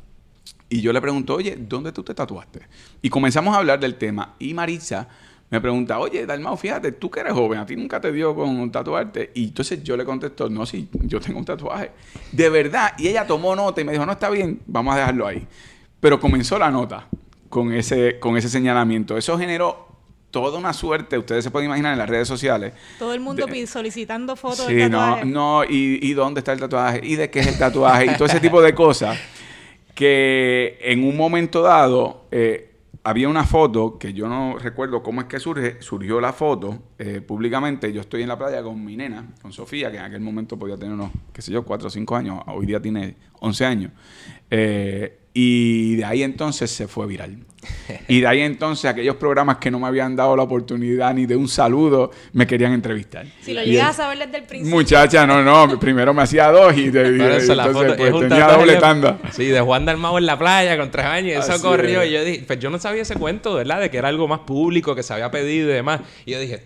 y 0.68 0.80
yo 0.82 0.92
le 0.92 1.00
pregunto, 1.00 1.34
oye, 1.34 1.56
¿dónde 1.58 1.90
tú 1.90 2.04
te 2.04 2.14
tatuaste? 2.14 2.61
Y 3.02 3.11
comenzamos 3.11 3.52
a 3.52 3.58
hablar 3.58 3.80
del 3.80 3.96
tema. 3.96 4.36
Y 4.38 4.54
Marisa 4.54 5.08
me 5.50 5.61
pregunta, 5.61 5.98
oye, 5.98 6.24
Dalmao, 6.26 6.56
fíjate, 6.56 6.92
tú 6.92 7.11
que 7.11 7.18
eres 7.18 7.32
joven, 7.32 7.58
a 7.58 7.66
ti 7.66 7.74
nunca 7.74 8.00
te 8.00 8.12
dio 8.12 8.36
con 8.36 8.70
tatuarte. 8.70 9.32
Y 9.34 9.46
entonces 9.46 9.82
yo 9.82 9.96
le 9.96 10.04
contesto, 10.04 10.48
no, 10.48 10.64
sí, 10.64 10.88
yo 10.92 11.18
tengo 11.18 11.40
un 11.40 11.44
tatuaje. 11.44 11.90
De 12.30 12.48
verdad. 12.48 12.92
Y 12.96 13.08
ella 13.08 13.26
tomó 13.26 13.56
nota 13.56 13.80
y 13.80 13.84
me 13.84 13.90
dijo, 13.90 14.06
no, 14.06 14.12
está 14.12 14.30
bien, 14.30 14.61
vamos 14.68 14.94
a 14.94 14.98
dejarlo 14.98 15.26
ahí. 15.26 15.44
Pero 15.98 16.20
comenzó 16.20 16.56
la 16.56 16.70
nota 16.70 17.08
con 17.48 17.72
ese, 17.72 18.20
con 18.20 18.36
ese 18.36 18.48
señalamiento. 18.48 19.18
Eso 19.18 19.36
generó 19.36 19.89
toda 20.31 20.59
una 20.59 20.72
suerte, 20.72 21.18
ustedes 21.18 21.45
se 21.45 21.51
pueden 21.51 21.66
imaginar 21.66 21.93
en 21.93 21.99
las 21.99 22.09
redes 22.09 22.28
sociales. 22.28 22.72
Todo 22.99 23.14
el 23.14 23.20
mundo 23.20 23.47
solicitando 23.66 24.37
fotos 24.37 24.66
sí, 24.66 24.78
tatuaje. 24.78 25.24
no, 25.24 25.61
no, 25.61 25.64
y, 25.64 25.99
y, 26.03 26.12
dónde 26.14 26.41
está 26.41 26.53
el 26.53 26.61
tatuaje, 26.61 27.01
y 27.03 27.16
de 27.16 27.31
qué 27.31 27.41
es 27.41 27.47
el 27.47 27.59
tatuaje, 27.59 28.07
y 28.07 28.14
todo 28.14 28.26
ese 28.26 28.41
tipo 28.41 28.62
de 28.62 28.74
cosas, 28.74 29.18
que 29.95 30.78
en 30.81 31.05
un 31.05 31.16
momento 31.16 31.62
dado 31.62 32.26
eh, 32.31 32.70
había 33.03 33.28
una 33.28 33.45
foto, 33.45 33.99
que 33.99 34.12
yo 34.12 34.28
no 34.28 34.59
recuerdo 34.59 35.03
cómo 35.03 35.22
es 35.22 35.26
que 35.26 35.41
surge, 35.41 35.81
surgió 35.81 36.20
la 36.20 36.33
foto 36.33 36.83
eh, 36.99 37.20
públicamente, 37.20 37.93
yo 37.93 38.03
estoy 38.03 38.22
en 38.22 38.28
la 38.28 38.39
playa 38.39 38.62
con 38.62 38.85
mi 38.85 38.97
nena, 38.97 39.26
con 39.41 39.53
Sofía, 39.53 39.91
que 39.91 39.97
en 39.97 40.05
aquel 40.05 40.20
momento 40.20 40.59
podía 40.59 40.76
tener 40.76 40.95
unos, 40.95 41.11
qué 41.33 41.43
sé 41.43 41.53
yo, 41.53 41.64
4 41.64 41.89
o 41.89 41.91
5 41.91 42.16
años, 42.16 42.41
hoy 42.47 42.66
día 42.66 42.81
tiene 42.81 43.16
11 43.41 43.64
años, 43.66 43.93
eh, 44.51 45.18
y 45.33 45.97
de 45.97 46.05
ahí 46.05 46.22
entonces 46.22 46.70
se 46.70 46.89
fue 46.89 47.07
viral. 47.07 47.39
Y 48.08 48.20
de 48.20 48.26
ahí 48.26 48.40
entonces 48.40 48.86
aquellos 48.86 49.16
programas 49.16 49.58
que 49.58 49.70
no 49.70 49.78
me 49.78 49.86
habían 49.86 50.16
dado 50.16 50.36
la 50.36 50.42
oportunidad 50.42 51.14
ni 51.14 51.26
de 51.26 51.36
un 51.36 51.48
saludo 51.48 52.11
me 52.32 52.46
querían 52.46 52.72
entrevistar. 52.72 53.26
Si 53.42 53.52
lo 53.52 53.62
llegas 53.62 53.90
a 53.90 54.04
saber 54.04 54.18
desde 54.18 54.38
el 54.38 54.44
principio. 54.44 54.76
Muchacha, 54.76 55.26
no, 55.26 55.42
no, 55.42 55.78
primero 55.78 56.14
me 56.14 56.22
hacía 56.22 56.50
dos 56.50 56.76
y, 56.76 56.90
de, 56.90 57.08
entonces 57.08 57.56
pues, 57.96 58.28
tenía 58.28 58.48
doble 58.48 58.76
tanda. 58.76 59.18
Sí, 59.32 59.46
de 59.46 59.61
Juan 59.61 59.84
Dalmau 59.84 60.18
en 60.18 60.26
la 60.26 60.38
playa 60.38 60.76
con 60.76 60.90
tres 60.90 61.06
años, 61.06 61.48
eso 61.48 61.62
corrió 61.62 62.04
y 62.04 62.12
yo 62.12 62.24
dije, 62.24 62.44
pues 62.46 62.58
yo 62.58 62.70
no 62.70 62.78
sabía 62.78 63.02
ese 63.02 63.14
cuento, 63.14 63.54
¿verdad? 63.54 63.80
De 63.80 63.90
que 63.90 63.98
era 63.98 64.08
algo 64.08 64.26
más 64.26 64.40
público 64.40 64.94
que 64.94 65.02
se 65.02 65.12
había 65.12 65.30
pedido 65.30 65.70
y 65.70 65.74
demás. 65.74 66.00
Y 66.24 66.32
yo 66.32 66.40
dije, 66.40 66.62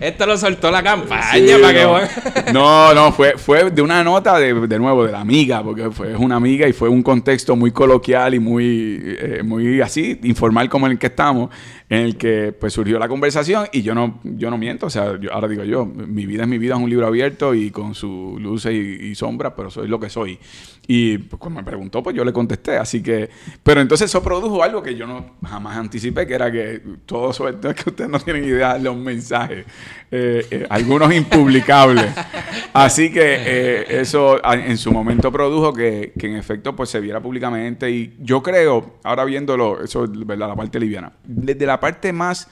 esto, 0.00 0.26
lo 0.26 0.38
soltó 0.38 0.70
la 0.70 0.82
campaña 0.82 1.58
para 1.60 1.84
no. 1.84 1.98
que 2.44 2.52
No, 2.52 2.94
no, 2.94 3.12
fue, 3.12 3.36
fue 3.36 3.70
de 3.70 3.82
una 3.82 4.02
nota 4.02 4.38
de, 4.38 4.66
de 4.66 4.78
nuevo 4.78 5.04
de 5.04 5.12
la 5.12 5.20
amiga, 5.20 5.62
porque 5.62 5.90
fue, 5.90 6.12
es 6.12 6.18
una 6.18 6.36
amiga 6.36 6.66
y 6.66 6.72
fue 6.72 6.88
un 6.88 7.02
contexto 7.02 7.56
muy 7.56 7.70
coloquial 7.70 8.34
y 8.34 8.38
muy, 8.38 9.00
eh, 9.02 9.42
muy 9.44 9.80
así, 9.80 10.13
informal 10.22 10.68
como 10.68 10.86
el 10.86 10.98
que 10.98 11.06
estamos, 11.06 11.50
en 11.88 12.00
el 12.00 12.16
que 12.16 12.52
pues 12.58 12.72
surgió 12.72 12.98
la 12.98 13.08
conversación 13.08 13.66
y 13.72 13.82
yo 13.82 13.94
no, 13.94 14.20
yo 14.24 14.50
no 14.50 14.58
miento, 14.58 14.86
o 14.86 14.90
sea, 14.90 15.18
ahora 15.32 15.48
digo 15.48 15.64
yo, 15.64 15.84
mi 15.84 16.26
vida 16.26 16.42
es 16.42 16.48
mi 16.48 16.58
vida, 16.58 16.74
es 16.74 16.80
un 16.80 16.88
libro 16.88 17.06
abierto 17.06 17.54
y 17.54 17.70
con 17.70 17.94
sus 17.94 18.40
luces 18.40 18.72
y, 18.74 19.14
sombras, 19.14 19.52
pero 19.56 19.70
soy 19.70 19.86
lo 19.88 20.00
que 20.00 20.08
soy. 20.08 20.38
Y 20.86 21.18
pues, 21.18 21.40
cuando 21.40 21.60
me 21.60 21.64
preguntó, 21.64 22.02
pues 22.02 22.14
yo 22.14 22.24
le 22.24 22.32
contesté, 22.32 22.76
así 22.76 23.02
que, 23.02 23.30
pero 23.62 23.80
entonces 23.80 24.10
eso 24.10 24.22
produjo 24.22 24.62
algo 24.62 24.82
que 24.82 24.94
yo 24.94 25.06
no 25.06 25.36
jamás 25.42 25.76
anticipé, 25.76 26.26
que 26.26 26.34
era 26.34 26.50
que 26.50 26.80
todo 27.06 27.32
todo 27.32 27.48
es 27.48 27.74
que 27.82 27.90
ustedes 27.90 28.10
no 28.10 28.18
tienen 28.18 28.44
idea 28.44 28.74
de 28.74 28.80
los 28.80 28.96
mensajes, 28.96 29.64
eh, 30.10 30.46
eh, 30.50 30.66
algunos 30.68 31.12
impublicables. 31.14 32.06
Así 32.72 33.12
que 33.12 33.20
eh, 33.22 34.00
eso 34.00 34.40
en 34.44 34.76
su 34.76 34.90
momento 34.90 35.30
produjo 35.30 35.72
que, 35.72 36.12
que, 36.18 36.26
en 36.26 36.36
efecto 36.36 36.74
pues 36.74 36.90
se 36.90 37.00
viera 37.00 37.20
públicamente 37.20 37.90
y 37.90 38.16
yo 38.20 38.42
creo, 38.42 38.98
ahora 39.04 39.24
viéndolo, 39.24 39.82
eso 39.82 40.04
es 40.04 40.10
la 40.10 40.54
parte 40.54 40.80
liviana, 40.80 41.12
desde 41.24 41.66
la 41.66 41.73
parte 41.80 42.12
más 42.12 42.48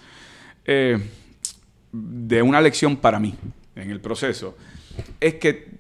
de 0.65 2.43
una 2.43 2.61
lección 2.61 2.97
para 2.97 3.19
mí 3.19 3.35
en 3.75 3.91
el 3.91 4.01
proceso, 4.01 4.57
es 5.21 5.35
que 5.35 5.71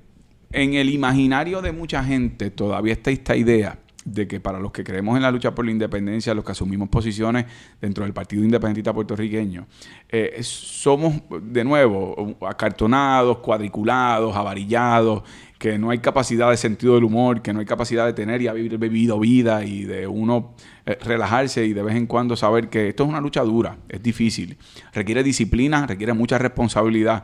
en 0.50 0.74
el 0.74 0.90
imaginario 0.90 1.62
de 1.62 1.72
mucha 1.72 2.02
gente 2.04 2.50
todavía 2.50 2.92
está 2.92 3.10
esta 3.10 3.36
idea 3.36 3.78
de 4.04 4.26
que 4.26 4.40
para 4.40 4.58
los 4.58 4.72
que 4.72 4.82
creemos 4.82 5.16
en 5.16 5.22
la 5.22 5.30
lucha 5.30 5.54
por 5.54 5.64
la 5.64 5.70
independencia, 5.70 6.34
los 6.34 6.44
que 6.44 6.52
asumimos 6.52 6.88
posiciones 6.88 7.46
dentro 7.80 8.04
del 8.04 8.12
Partido 8.12 8.44
Independentista 8.44 8.92
puertorriqueño, 8.92 9.66
eh, 10.08 10.38
somos 10.42 11.14
de 11.40 11.64
nuevo 11.64 12.36
acartonados, 12.46 13.38
cuadriculados, 13.38 14.36
avarillados, 14.36 15.22
que 15.58 15.78
no 15.78 15.90
hay 15.90 15.98
capacidad 15.98 16.50
de 16.50 16.56
sentido 16.56 16.94
del 16.94 17.04
humor, 17.04 17.42
que 17.42 17.52
no 17.52 17.60
hay 17.60 17.66
capacidad 17.66 18.04
de 18.04 18.12
tener 18.12 18.42
y 18.42 18.48
haber 18.48 18.76
vivido 18.78 19.20
vida 19.20 19.64
y 19.64 19.84
de 19.84 20.08
uno 20.08 20.54
eh, 20.84 20.98
relajarse 21.00 21.64
y 21.64 21.72
de 21.72 21.82
vez 21.82 21.94
en 21.94 22.06
cuando 22.06 22.34
saber 22.34 22.68
que 22.68 22.88
esto 22.88 23.04
es 23.04 23.08
una 23.08 23.20
lucha 23.20 23.42
dura, 23.42 23.78
es 23.88 24.02
difícil, 24.02 24.56
requiere 24.92 25.22
disciplina, 25.22 25.86
requiere 25.86 26.12
mucha 26.12 26.38
responsabilidad. 26.38 27.22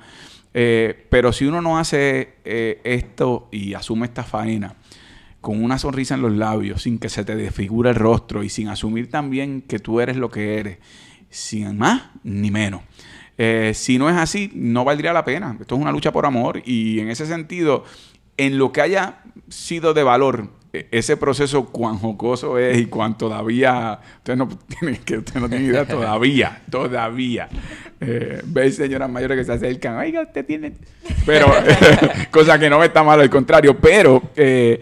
Eh, 0.55 1.07
pero 1.11 1.33
si 1.33 1.45
uno 1.45 1.61
no 1.61 1.79
hace 1.79 2.37
esto 2.45 3.49
y 3.53 3.75
asume 3.75 4.07
esta 4.07 4.25
faena, 4.25 4.77
con 5.41 5.63
una 5.63 5.79
sonrisa 5.79 6.15
en 6.15 6.23
los 6.23 6.33
labios, 6.33 6.83
sin 6.83 6.99
que 6.99 7.09
se 7.09 7.25
te 7.25 7.37
desfigure 7.37 7.91
el 7.91 7.97
rostro 7.97 8.43
y 8.43 8.49
sin 8.49 8.69
asumir 8.69 9.11
también 9.11 9.63
que 9.63 9.79
tú 9.79 10.01
eres 10.01 10.17
lo 10.17 10.31
que 10.31 10.59
eres, 10.59 10.79
sin 11.31 11.79
más 11.79 12.11
ni 12.25 12.51
menos. 12.51 12.83
Eh, 13.37 13.73
si 13.75 13.99
no 13.99 14.11
es 14.11 14.17
así, 14.17 14.51
no 14.55 14.85
valdría 14.85 15.13
la 15.13 15.25
pena. 15.25 15.57
Esto 15.61 15.77
es 15.77 15.81
una 15.81 15.93
lucha 15.93 16.11
por 16.11 16.27
amor 16.27 16.61
y 16.65 16.99
en 16.99 17.09
ese 17.09 17.25
sentido, 17.25 17.85
en 18.37 18.59
lo 18.59 18.73
que 18.73 18.81
haya 18.81 19.21
sido 19.49 19.95
de 19.95 20.03
valor 20.03 20.51
e, 20.73 20.87
ese 20.91 21.17
proceso 21.17 21.67
cuán 21.67 21.99
jocoso 21.99 22.59
es 22.59 22.77
y 22.79 22.87
cuán 22.87 23.17
todavía 23.17 24.01
usted 24.19 24.37
no 24.37 24.49
tiene 24.81 24.99
que 24.99 25.19
usted 25.19 25.41
no 25.41 25.49
tiene 25.49 25.65
idea 25.65 25.87
todavía 25.87 26.61
todavía 26.71 27.49
eh, 28.01 28.43
ve 28.45 28.71
señoras 28.71 29.09
mayores 29.09 29.39
que 29.39 29.45
se 29.45 29.53
acercan 29.53 29.97
oiga 29.97 30.21
usted 30.21 30.45
tiene 30.45 30.75
pero 31.25 31.47
cosa 32.31 32.59
que 32.59 32.69
no 32.69 32.85
está 32.85 33.03
mal 33.03 33.19
al 33.19 33.31
contrario 33.31 33.79
pero 33.79 34.23
eh, 34.37 34.79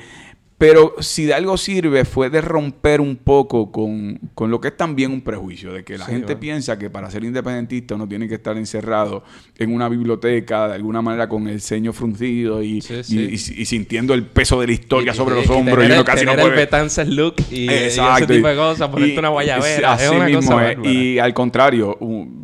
pero 0.58 0.94
si 1.00 1.26
de 1.26 1.34
algo 1.34 1.58
sirve 1.58 2.06
fue 2.06 2.30
de 2.30 2.40
romper 2.40 3.02
un 3.02 3.16
poco 3.16 3.70
con, 3.70 4.18
lo 4.38 4.60
que 4.60 4.68
es 4.68 4.76
también 4.76 5.10
un 5.12 5.20
prejuicio, 5.20 5.72
de 5.72 5.84
que 5.84 5.98
la 5.98 6.06
gente 6.06 6.34
piensa 6.36 6.78
que 6.78 6.88
para 6.88 7.10
ser 7.10 7.24
independentista 7.24 7.94
uno 7.94 8.08
tiene 8.08 8.26
que 8.26 8.36
estar 8.36 8.56
encerrado 8.56 9.22
en 9.58 9.74
una 9.74 9.88
biblioteca, 9.90 10.68
de 10.68 10.74
alguna 10.74 11.02
manera 11.02 11.28
con 11.28 11.46
el 11.46 11.60
ceño 11.60 11.92
fruncido 11.92 12.62
y, 12.62 12.78
y, 12.78 13.38
sintiendo 13.66 14.14
el 14.14 14.24
peso 14.24 14.58
de 14.60 14.68
la 14.68 14.72
historia 14.72 15.12
sobre 15.12 15.34
los 15.34 15.50
hombros 15.50 15.86
y, 15.86 15.92
uno 15.92 16.04
casi 16.04 16.24
no 16.24 16.34
puede... 16.34 16.68
el 17.02 17.16
look 17.16 17.34
y, 17.50 17.70
ese 17.70 18.00
tipo 18.26 18.48
de 18.48 18.56
cosas, 18.56 18.88
ponerte 18.88 19.18
una 19.18 19.28
guayabera. 19.28 19.92
Así 19.92 20.14
mismo 20.16 20.58
Y 20.84 21.18
al 21.18 21.34
contrario, 21.34 21.98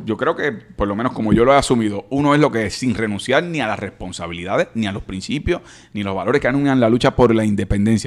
yo 0.04 0.16
creo 0.18 0.36
que, 0.36 0.52
por 0.52 0.86
lo 0.86 0.94
menos 0.94 1.12
como 1.12 1.32
yo 1.32 1.46
lo 1.46 1.54
he 1.54 1.56
asumido, 1.56 2.04
uno 2.10 2.34
es 2.34 2.40
lo 2.40 2.52
que 2.52 2.66
es 2.66 2.74
sin 2.74 2.94
renunciar 2.94 3.42
ni 3.42 3.60
a 3.60 3.66
las 3.66 3.78
responsabilidades, 3.78 4.68
ni 4.74 4.86
a 4.86 4.92
los 4.92 5.02
principios, 5.02 5.62
ni 5.94 6.02
a 6.02 6.04
los 6.04 6.14
valores 6.14 6.42
que 6.42 6.48
anuncian 6.48 6.78
la 6.78 6.90
lucha 6.90 7.16
por 7.16 7.34
la 7.34 7.46
independencia 7.46 8.01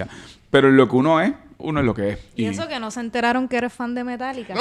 pero 0.49 0.71
lo 0.71 0.87
que 0.87 0.95
uno 0.95 1.19
es, 1.21 1.33
uno 1.57 1.79
es 1.79 1.85
lo 1.85 1.93
que 1.93 2.09
es. 2.11 2.19
Y, 2.35 2.45
eso 2.45 2.67
que 2.67 2.79
no 2.79 2.91
se 2.91 2.99
enteraron 2.99 3.47
que 3.47 3.57
eres 3.57 3.73
fan 3.73 3.95
de 3.95 4.03
Metallica. 4.03 4.53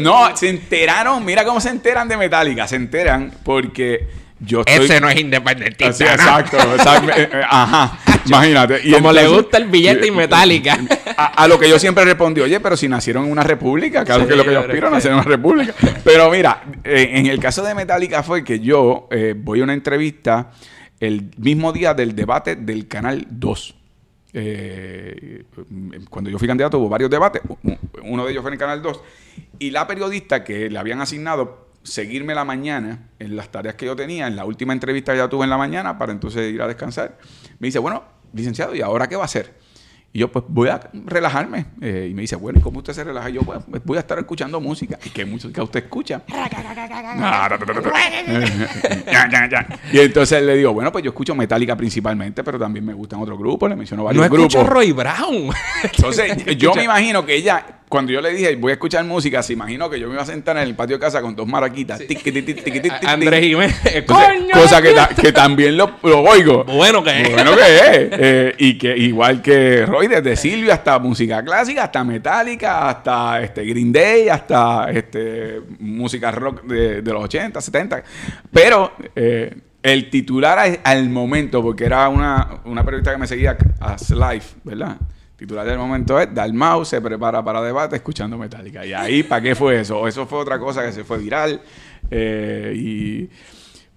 No, 0.00 0.36
se 0.36 0.48
enteraron, 0.48 1.24
mira 1.24 1.44
cómo 1.44 1.60
se 1.60 1.70
enteran 1.70 2.08
de 2.08 2.16
Metallica. 2.16 2.66
Se 2.66 2.76
enteran 2.76 3.32
porque 3.42 4.08
yo 4.40 4.60
estoy... 4.60 4.84
Ese 4.84 5.00
no 5.00 5.08
es 5.08 5.20
independentista. 5.20 6.14
exacto, 6.14 6.56
eh, 6.56 7.28
eh, 7.32 7.42
ajá, 7.48 7.98
imagínate. 8.26 8.80
Y 8.84 8.92
Como 8.92 9.12
le 9.12 9.28
gusta 9.28 9.58
el 9.58 9.66
billete 9.66 10.06
y 10.06 10.10
Metallica. 10.10 10.78
A, 11.16 11.46
lo 11.46 11.58
que 11.58 11.68
yo 11.68 11.78
siempre 11.78 12.04
respondí, 12.04 12.40
oye, 12.40 12.58
pero 12.60 12.76
si 12.76 12.88
nacieron 12.88 13.26
en 13.26 13.32
una 13.32 13.42
república, 13.42 14.04
claro 14.04 14.26
que 14.26 14.32
es 14.32 14.38
lo 14.38 14.44
que 14.44 14.52
yo 14.52 14.60
aspiro, 14.60 14.90
nacer 14.90 15.12
en 15.12 15.18
una 15.18 15.26
república. 15.26 15.74
Pero 16.04 16.30
mira, 16.30 16.62
eh, 16.84 17.10
en 17.14 17.26
el 17.26 17.38
caso 17.38 17.62
de 17.62 17.74
Metallica 17.74 18.22
fue 18.22 18.44
que 18.44 18.60
yo 18.60 19.08
voy 19.36 19.60
a 19.60 19.64
una 19.64 19.74
entrevista 19.74 20.50
el 21.00 21.30
mismo 21.38 21.72
día 21.72 21.94
del 21.94 22.14
debate 22.14 22.56
del 22.56 22.86
Canal 22.86 23.26
2. 23.30 23.79
Eh, 24.32 25.44
cuando 26.08 26.30
yo 26.30 26.38
fui 26.38 26.46
candidato 26.46 26.78
hubo 26.78 26.88
varios 26.88 27.10
debates, 27.10 27.42
uno 28.02 28.24
de 28.24 28.30
ellos 28.30 28.42
fue 28.42 28.50
en 28.50 28.54
el 28.54 28.58
Canal 28.58 28.82
2, 28.82 29.02
y 29.58 29.70
la 29.70 29.86
periodista 29.86 30.44
que 30.44 30.70
le 30.70 30.78
habían 30.78 31.00
asignado 31.00 31.68
seguirme 31.82 32.34
la 32.34 32.44
mañana 32.44 33.08
en 33.18 33.36
las 33.36 33.50
tareas 33.50 33.74
que 33.74 33.86
yo 33.86 33.96
tenía, 33.96 34.26
en 34.26 34.36
la 34.36 34.44
última 34.44 34.72
entrevista 34.72 35.12
que 35.12 35.18
ya 35.18 35.28
tuve 35.28 35.44
en 35.44 35.50
la 35.50 35.58
mañana, 35.58 35.98
para 35.98 36.12
entonces 36.12 36.52
ir 36.52 36.62
a 36.62 36.68
descansar, 36.68 37.18
me 37.58 37.68
dice, 37.68 37.78
bueno, 37.78 38.04
licenciado, 38.32 38.74
¿y 38.74 38.80
ahora 38.80 39.08
qué 39.08 39.16
va 39.16 39.22
a 39.22 39.26
hacer? 39.26 39.54
Y 40.12 40.18
yo, 40.18 40.32
pues 40.32 40.44
voy 40.48 40.68
a 40.68 40.80
relajarme. 40.92 41.66
Eh, 41.80 42.08
y 42.10 42.14
me 42.14 42.22
dice, 42.22 42.34
bueno, 42.34 42.60
¿cómo 42.60 42.78
usted 42.78 42.92
se 42.92 43.04
relaja? 43.04 43.30
Y 43.30 43.34
yo, 43.34 43.42
pues, 43.42 43.60
voy 43.84 43.96
a 43.96 44.00
estar 44.00 44.18
escuchando 44.18 44.60
música. 44.60 44.98
¿Y 45.04 45.10
qué 45.10 45.24
música 45.24 45.62
usted 45.62 45.84
escucha? 45.84 46.22
y 49.92 49.98
entonces 50.00 50.42
le 50.42 50.56
digo, 50.56 50.72
bueno, 50.72 50.90
pues 50.90 51.04
yo 51.04 51.10
escucho 51.10 51.34
Metallica 51.36 51.76
principalmente, 51.76 52.42
pero 52.42 52.58
también 52.58 52.84
me 52.84 52.92
gustan 52.92 53.20
otros 53.20 53.38
grupos. 53.38 53.70
Le 53.70 53.76
menciono 53.76 54.02
varios 54.02 54.24
no 54.24 54.30
grupos. 54.30 54.54
No 54.54 54.64
Roy 54.64 54.90
Brown. 54.90 55.50
entonces, 55.84 56.44
yo 56.58 56.74
me 56.74 56.84
imagino 56.84 57.24
que 57.24 57.36
ella 57.36 57.79
cuando 57.90 58.12
yo 58.12 58.20
le 58.20 58.32
dije 58.32 58.54
voy 58.54 58.70
a 58.70 58.74
escuchar 58.74 59.04
música, 59.04 59.42
se 59.42 59.52
imaginó 59.52 59.90
que 59.90 59.98
yo 59.98 60.06
me 60.06 60.14
iba 60.14 60.22
a 60.22 60.26
sentar 60.26 60.56
en 60.56 60.62
el 60.62 60.76
patio 60.76 60.96
de 60.96 61.00
casa 61.00 61.20
con 61.20 61.34
dos 61.34 61.46
maraquitas. 61.48 62.00
Andrés 63.04 63.44
Jiménez. 63.44 64.04
Cosa 64.54 64.80
que, 64.80 64.94
que, 65.20 65.32
también 65.32 65.76
lo, 65.76 65.98
oigo. 66.02 66.62
Bueno 66.64 67.02
que 67.02 67.22
es. 67.22 67.32
Bueno 67.32 67.56
que 67.56 67.62
es. 67.62 68.08
Eh, 68.12 68.54
y 68.58 68.78
que 68.78 68.96
igual 68.96 69.42
que 69.42 69.84
Roy, 69.86 70.06
desde 70.06 70.36
Silvio 70.36 70.72
hasta 70.72 71.00
música 71.00 71.44
clásica, 71.44 71.82
hasta 71.84 72.04
metálica, 72.04 72.88
hasta 72.88 73.42
este 73.42 73.64
Green 73.64 73.92
Day, 73.92 74.28
hasta 74.28 74.88
este 74.92 75.60
música 75.80 76.30
rock 76.30 76.62
de, 76.62 77.02
los 77.02 77.24
80, 77.24 77.60
70. 77.60 78.04
Pero 78.52 78.92
eh, 79.16 79.52
el 79.82 80.10
titular 80.10 80.80
al 80.84 81.10
momento, 81.10 81.60
porque 81.60 81.86
era 81.86 82.08
una, 82.08 82.60
una 82.66 82.84
periodista 82.84 83.10
que 83.10 83.18
me 83.18 83.26
seguía, 83.26 83.58
As 83.80 84.10
Life, 84.10 84.54
¿verdad? 84.62 84.96
Titular 85.40 85.66
del 85.66 85.78
momento 85.78 86.20
es 86.20 86.34
Dalmau 86.34 86.84
se 86.84 87.00
prepara 87.00 87.42
para 87.42 87.62
debate 87.62 87.96
escuchando 87.96 88.36
Metallica. 88.36 88.84
Y 88.84 88.92
ahí, 88.92 89.22
¿para 89.22 89.40
qué 89.40 89.54
fue 89.54 89.80
eso? 89.80 90.06
Eso 90.06 90.26
fue 90.26 90.38
otra 90.38 90.58
cosa 90.58 90.84
que 90.84 90.92
se 90.92 91.02
fue 91.02 91.16
viral. 91.16 91.62
Eh, 92.10 92.74
y... 92.76 93.28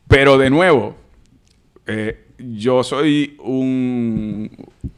Pero 0.08 0.38
de 0.38 0.50
nuevo, 0.50 0.96
eh, 1.86 2.28
yo 2.38 2.82
soy 2.82 3.36
un, 3.44 4.50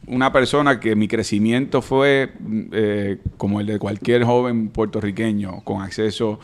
una 0.06 0.32
persona 0.32 0.78
que 0.78 0.94
mi 0.94 1.08
crecimiento 1.08 1.82
fue 1.82 2.32
eh, 2.70 3.18
como 3.36 3.60
el 3.60 3.66
de 3.66 3.80
cualquier 3.80 4.22
joven 4.22 4.68
puertorriqueño, 4.68 5.64
con 5.64 5.82
acceso 5.82 6.38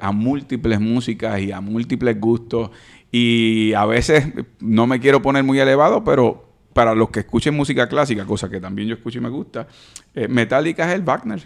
a 0.00 0.12
múltiples 0.12 0.78
músicas 0.78 1.40
y 1.40 1.52
a 1.52 1.62
múltiples 1.62 2.20
gustos. 2.20 2.70
Y 3.10 3.72
a 3.72 3.86
veces 3.86 4.26
no 4.60 4.86
me 4.86 5.00
quiero 5.00 5.22
poner 5.22 5.42
muy 5.42 5.58
elevado, 5.58 6.04
pero 6.04 6.51
para 6.72 6.94
los 6.94 7.10
que 7.10 7.20
escuchen 7.20 7.54
música 7.54 7.88
clásica, 7.88 8.24
cosa 8.24 8.48
que 8.48 8.60
también 8.60 8.88
yo 8.88 8.94
escucho 8.94 9.18
y 9.18 9.20
me 9.20 9.28
gusta, 9.28 9.66
eh, 10.14 10.28
Metallica 10.28 10.88
es 10.88 10.94
el 10.94 11.02
Wagner. 11.02 11.42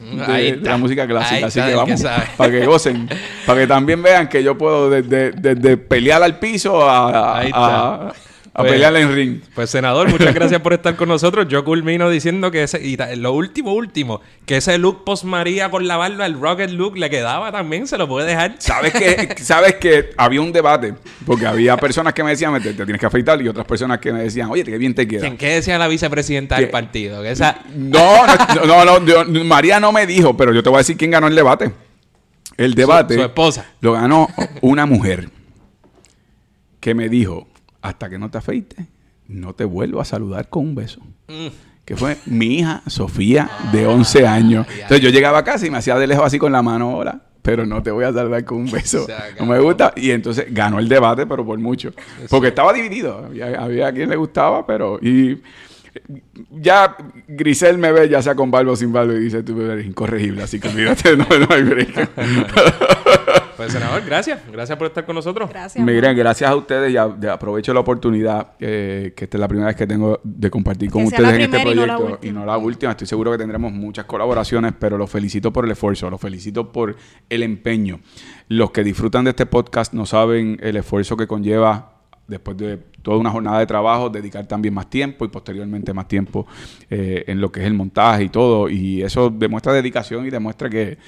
De, 0.00 0.56
la 0.56 0.76
música 0.78 1.06
clásica. 1.06 1.46
Así 1.46 1.60
que 1.60 1.74
vamos, 1.76 2.02
para 2.36 2.50
que 2.50 2.66
gocen, 2.66 3.08
para 3.46 3.60
que 3.60 3.66
también 3.68 4.02
vean 4.02 4.28
que 4.28 4.42
yo 4.42 4.58
puedo 4.58 4.90
desde, 4.90 5.76
pelear 5.76 6.24
al 6.24 6.40
piso 6.40 6.88
a, 6.88 7.38
a 7.40 8.12
pues, 8.60 8.72
pelearle 8.72 9.00
en 9.00 9.14
ring. 9.14 9.40
Pues, 9.54 9.70
senador, 9.70 10.10
muchas 10.10 10.34
gracias 10.34 10.60
por 10.60 10.74
estar 10.74 10.94
con 10.94 11.08
nosotros. 11.08 11.48
Yo 11.48 11.64
culmino 11.64 12.10
diciendo 12.10 12.50
que 12.50 12.64
ese, 12.64 12.84
y 12.84 12.98
lo 13.16 13.32
último, 13.32 13.72
último, 13.72 14.20
que 14.44 14.58
ese 14.58 14.76
look 14.76 15.04
post 15.04 15.24
María 15.24 15.70
con 15.70 15.86
la 15.88 15.96
barba, 15.96 16.26
el 16.26 16.38
rocket 16.38 16.70
look, 16.70 16.98
le 16.98 17.08
quedaba 17.08 17.50
también, 17.50 17.86
se 17.86 17.96
lo 17.96 18.06
puede 18.06 18.26
dejar. 18.26 18.56
Sabes 18.58 18.92
que, 18.92 19.34
sabes 19.42 19.76
que 19.76 20.10
había 20.18 20.42
un 20.42 20.52
debate, 20.52 20.94
porque 21.24 21.46
había 21.46 21.78
personas 21.78 22.12
que 22.12 22.22
me 22.22 22.30
decían, 22.30 22.60
te, 22.62 22.74
tienes 22.74 23.00
que 23.00 23.06
afeitar, 23.06 23.40
y 23.40 23.48
otras 23.48 23.66
personas 23.66 23.98
que 24.00 24.12
me 24.12 24.22
decían, 24.24 24.50
oye, 24.50 24.64
qué 24.64 24.76
bien 24.76 24.94
te 24.94 25.08
queda. 25.08 25.34
¿Qué 25.36 25.54
decía 25.54 25.78
la 25.78 25.88
vicepresidenta 25.88 26.56
del 26.56 26.68
partido? 26.68 27.24
esa... 27.24 27.62
No, 27.74 28.26
no, 28.66 29.00
no, 29.00 29.44
María 29.44 29.80
no 29.80 29.92
me 29.92 30.06
dijo, 30.06 30.36
pero 30.36 30.52
yo 30.52 30.62
te 30.62 30.68
voy 30.68 30.76
a 30.76 30.78
decir 30.80 30.98
quién 30.98 31.10
ganó 31.10 31.26
el 31.26 31.34
debate. 31.34 31.72
El 32.58 32.74
debate. 32.74 33.14
su 33.14 33.22
esposa. 33.22 33.66
Lo 33.80 33.92
ganó 33.92 34.28
una 34.60 34.84
mujer 34.84 35.30
que 36.80 36.94
me 36.94 37.08
dijo 37.08 37.46
hasta 37.82 38.08
que 38.08 38.18
no 38.18 38.30
te 38.30 38.38
afeites, 38.38 38.86
no 39.28 39.54
te 39.54 39.64
vuelvo 39.64 40.00
a 40.00 40.04
saludar 40.04 40.48
con 40.48 40.68
un 40.68 40.74
beso. 40.74 41.00
Mm. 41.28 41.48
Que 41.84 41.96
fue 41.96 42.16
mi 42.26 42.58
hija 42.58 42.82
Sofía, 42.86 43.50
de 43.72 43.86
11 43.86 44.26
ah, 44.26 44.34
años. 44.34 44.66
Entonces 44.70 45.00
yo 45.00 45.10
llegaba 45.10 45.38
a 45.38 45.44
casa 45.44 45.66
y 45.66 45.70
me 45.70 45.78
hacía 45.78 45.96
de 45.98 46.06
lejos 46.06 46.24
así 46.24 46.38
con 46.38 46.52
la 46.52 46.62
mano, 46.62 46.96
hola, 46.96 47.20
pero 47.42 47.66
no 47.66 47.82
te 47.82 47.90
voy 47.90 48.04
a 48.04 48.12
saludar 48.12 48.44
con 48.44 48.58
un 48.58 48.70
beso. 48.70 49.06
no 49.38 49.46
me 49.46 49.58
gusta. 49.58 49.92
Y 49.96 50.12
entonces 50.12 50.46
ganó 50.50 50.78
el 50.78 50.88
debate, 50.88 51.26
pero 51.26 51.44
por 51.44 51.58
mucho. 51.58 51.92
Porque 52.30 52.48
estaba 52.48 52.72
dividido. 52.72 53.26
Había, 53.58 53.88
a 53.88 53.92
quien 53.92 54.08
le 54.08 54.16
gustaba, 54.16 54.64
pero... 54.64 55.00
Y 55.02 55.42
ya 56.50 56.96
Grisel 57.28 57.78
me 57.78 57.92
ve 57.92 58.08
ya 58.08 58.22
sea 58.22 58.34
con 58.34 58.50
barba 58.50 58.72
o 58.72 58.76
sin 58.76 58.92
barba 58.92 59.14
y 59.14 59.20
dice, 59.20 59.42
tú 59.42 59.60
eres 59.60 59.86
incorregible, 59.86 60.42
así 60.42 60.58
que 60.58 60.68
olvídate, 60.68 61.16
no, 61.16 61.26
no 61.26 61.46
hay 61.54 61.62
break. 61.62 62.10
Pues, 63.62 63.74
senador, 63.74 64.02
gracias. 64.04 64.40
Gracias 64.50 64.76
por 64.76 64.88
estar 64.88 65.06
con 65.06 65.14
nosotros. 65.14 65.48
Gracias. 65.48 65.84
Miren, 65.84 66.16
gracias 66.16 66.50
a 66.50 66.56
ustedes 66.56 66.92
y 66.92 66.96
aprovecho 66.96 67.72
la 67.72 67.80
oportunidad, 67.80 68.56
que 68.56 69.14
esta 69.16 69.36
es 69.36 69.40
la 69.40 69.46
primera 69.46 69.68
vez 69.68 69.76
que 69.76 69.86
tengo 69.86 70.20
de 70.24 70.50
compartir 70.50 70.90
con 70.90 71.04
ustedes 71.04 71.32
en 71.34 71.42
este 71.42 71.60
proyecto 71.60 72.18
y 72.22 72.32
no, 72.32 72.44
la 72.44 72.56
última. 72.56 72.90
Estoy 72.90 73.06
seguro 73.06 73.30
que 73.30 73.38
tendremos 73.38 73.72
muchas 73.72 74.04
colaboraciones, 74.06 74.72
pero 74.76 74.98
los 74.98 75.08
felicito 75.08 75.52
por 75.52 75.64
el 75.64 75.70
esfuerzo, 75.70 76.10
los 76.10 76.20
felicito 76.20 76.72
por 76.72 76.96
el 77.28 77.42
empeño. 77.44 78.00
Los 78.48 78.72
que 78.72 78.82
disfrutan 78.82 79.24
de 79.24 79.30
este 79.30 79.46
podcast 79.46 79.92
no 79.92 80.06
saben 80.06 80.58
el 80.60 80.76
esfuerzo 80.76 81.16
que 81.16 81.28
conlleva 81.28 81.91
después 82.26 82.56
de 82.56 82.78
toda 83.02 83.18
una 83.18 83.30
jornada 83.30 83.58
de 83.58 83.66
trabajo, 83.66 84.08
dedicar 84.08 84.46
también 84.46 84.74
más 84.74 84.88
tiempo 84.88 85.24
y 85.24 85.28
posteriormente 85.28 85.92
más 85.92 86.08
tiempo 86.08 86.46
eh, 86.88 87.24
en 87.26 87.40
lo 87.40 87.50
que 87.50 87.60
es 87.60 87.66
el 87.66 87.74
montaje 87.74 88.24
y 88.24 88.28
todo. 88.28 88.68
Y 88.68 89.02
eso 89.02 89.30
demuestra 89.30 89.72
dedicación 89.72 90.26
y 90.26 90.30
demuestra 90.30 90.70
que 90.70 90.98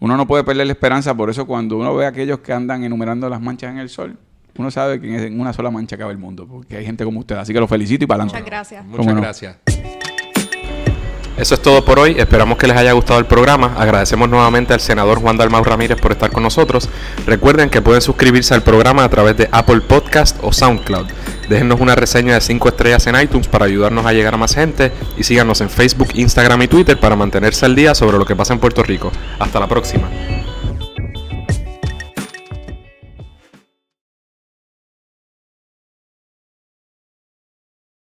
uno 0.00 0.16
no 0.16 0.26
puede 0.26 0.44
perder 0.44 0.66
la 0.66 0.72
esperanza. 0.72 1.14
Por 1.16 1.30
eso 1.30 1.46
cuando 1.46 1.78
uno 1.78 1.94
ve 1.94 2.06
a 2.06 2.08
aquellos 2.08 2.40
que 2.40 2.52
andan 2.52 2.84
enumerando 2.84 3.28
las 3.28 3.40
manchas 3.40 3.72
en 3.72 3.78
el 3.78 3.88
sol, 3.88 4.18
uno 4.56 4.70
sabe 4.70 5.00
que 5.00 5.26
en 5.26 5.40
una 5.40 5.52
sola 5.52 5.70
mancha 5.70 5.96
cabe 5.96 6.12
el 6.12 6.18
mundo, 6.18 6.46
porque 6.46 6.76
hay 6.76 6.84
gente 6.84 7.04
como 7.04 7.20
usted. 7.20 7.36
Así 7.36 7.52
que 7.52 7.60
lo 7.60 7.66
felicito 7.66 8.04
y 8.04 8.06
para 8.06 8.24
adelante. 8.24 8.38
Muchas 8.38 8.50
gracias. 8.50 8.86
Muchas 8.86 9.16
gracias. 9.16 10.03
Eso 11.36 11.54
es 11.56 11.62
todo 11.62 11.84
por 11.84 11.98
hoy. 11.98 12.14
Esperamos 12.18 12.58
que 12.58 12.68
les 12.68 12.76
haya 12.76 12.92
gustado 12.92 13.18
el 13.18 13.26
programa. 13.26 13.74
Agradecemos 13.76 14.28
nuevamente 14.28 14.72
al 14.72 14.80
senador 14.80 15.20
Juan 15.20 15.36
Dalmau 15.36 15.64
Ramírez 15.64 16.00
por 16.00 16.12
estar 16.12 16.30
con 16.30 16.42
nosotros. 16.42 16.88
Recuerden 17.26 17.70
que 17.70 17.82
pueden 17.82 18.02
suscribirse 18.02 18.54
al 18.54 18.62
programa 18.62 19.02
a 19.02 19.08
través 19.08 19.36
de 19.36 19.48
Apple 19.50 19.80
Podcast 19.80 20.36
o 20.42 20.52
SoundCloud. 20.52 21.06
Déjennos 21.48 21.80
una 21.80 21.94
reseña 21.96 22.34
de 22.34 22.40
5 22.40 22.68
estrellas 22.68 23.06
en 23.08 23.20
iTunes 23.20 23.48
para 23.48 23.66
ayudarnos 23.66 24.06
a 24.06 24.12
llegar 24.12 24.34
a 24.34 24.38
más 24.38 24.54
gente 24.54 24.92
y 25.16 25.24
síganos 25.24 25.60
en 25.60 25.70
Facebook, 25.70 26.08
Instagram 26.14 26.62
y 26.62 26.68
Twitter 26.68 26.98
para 26.98 27.16
mantenerse 27.16 27.66
al 27.66 27.74
día 27.74 27.94
sobre 27.94 28.16
lo 28.16 28.24
que 28.24 28.36
pasa 28.36 28.54
en 28.54 28.60
Puerto 28.60 28.82
Rico. 28.82 29.10
Hasta 29.38 29.58
la 29.58 29.66
próxima. 29.66 30.08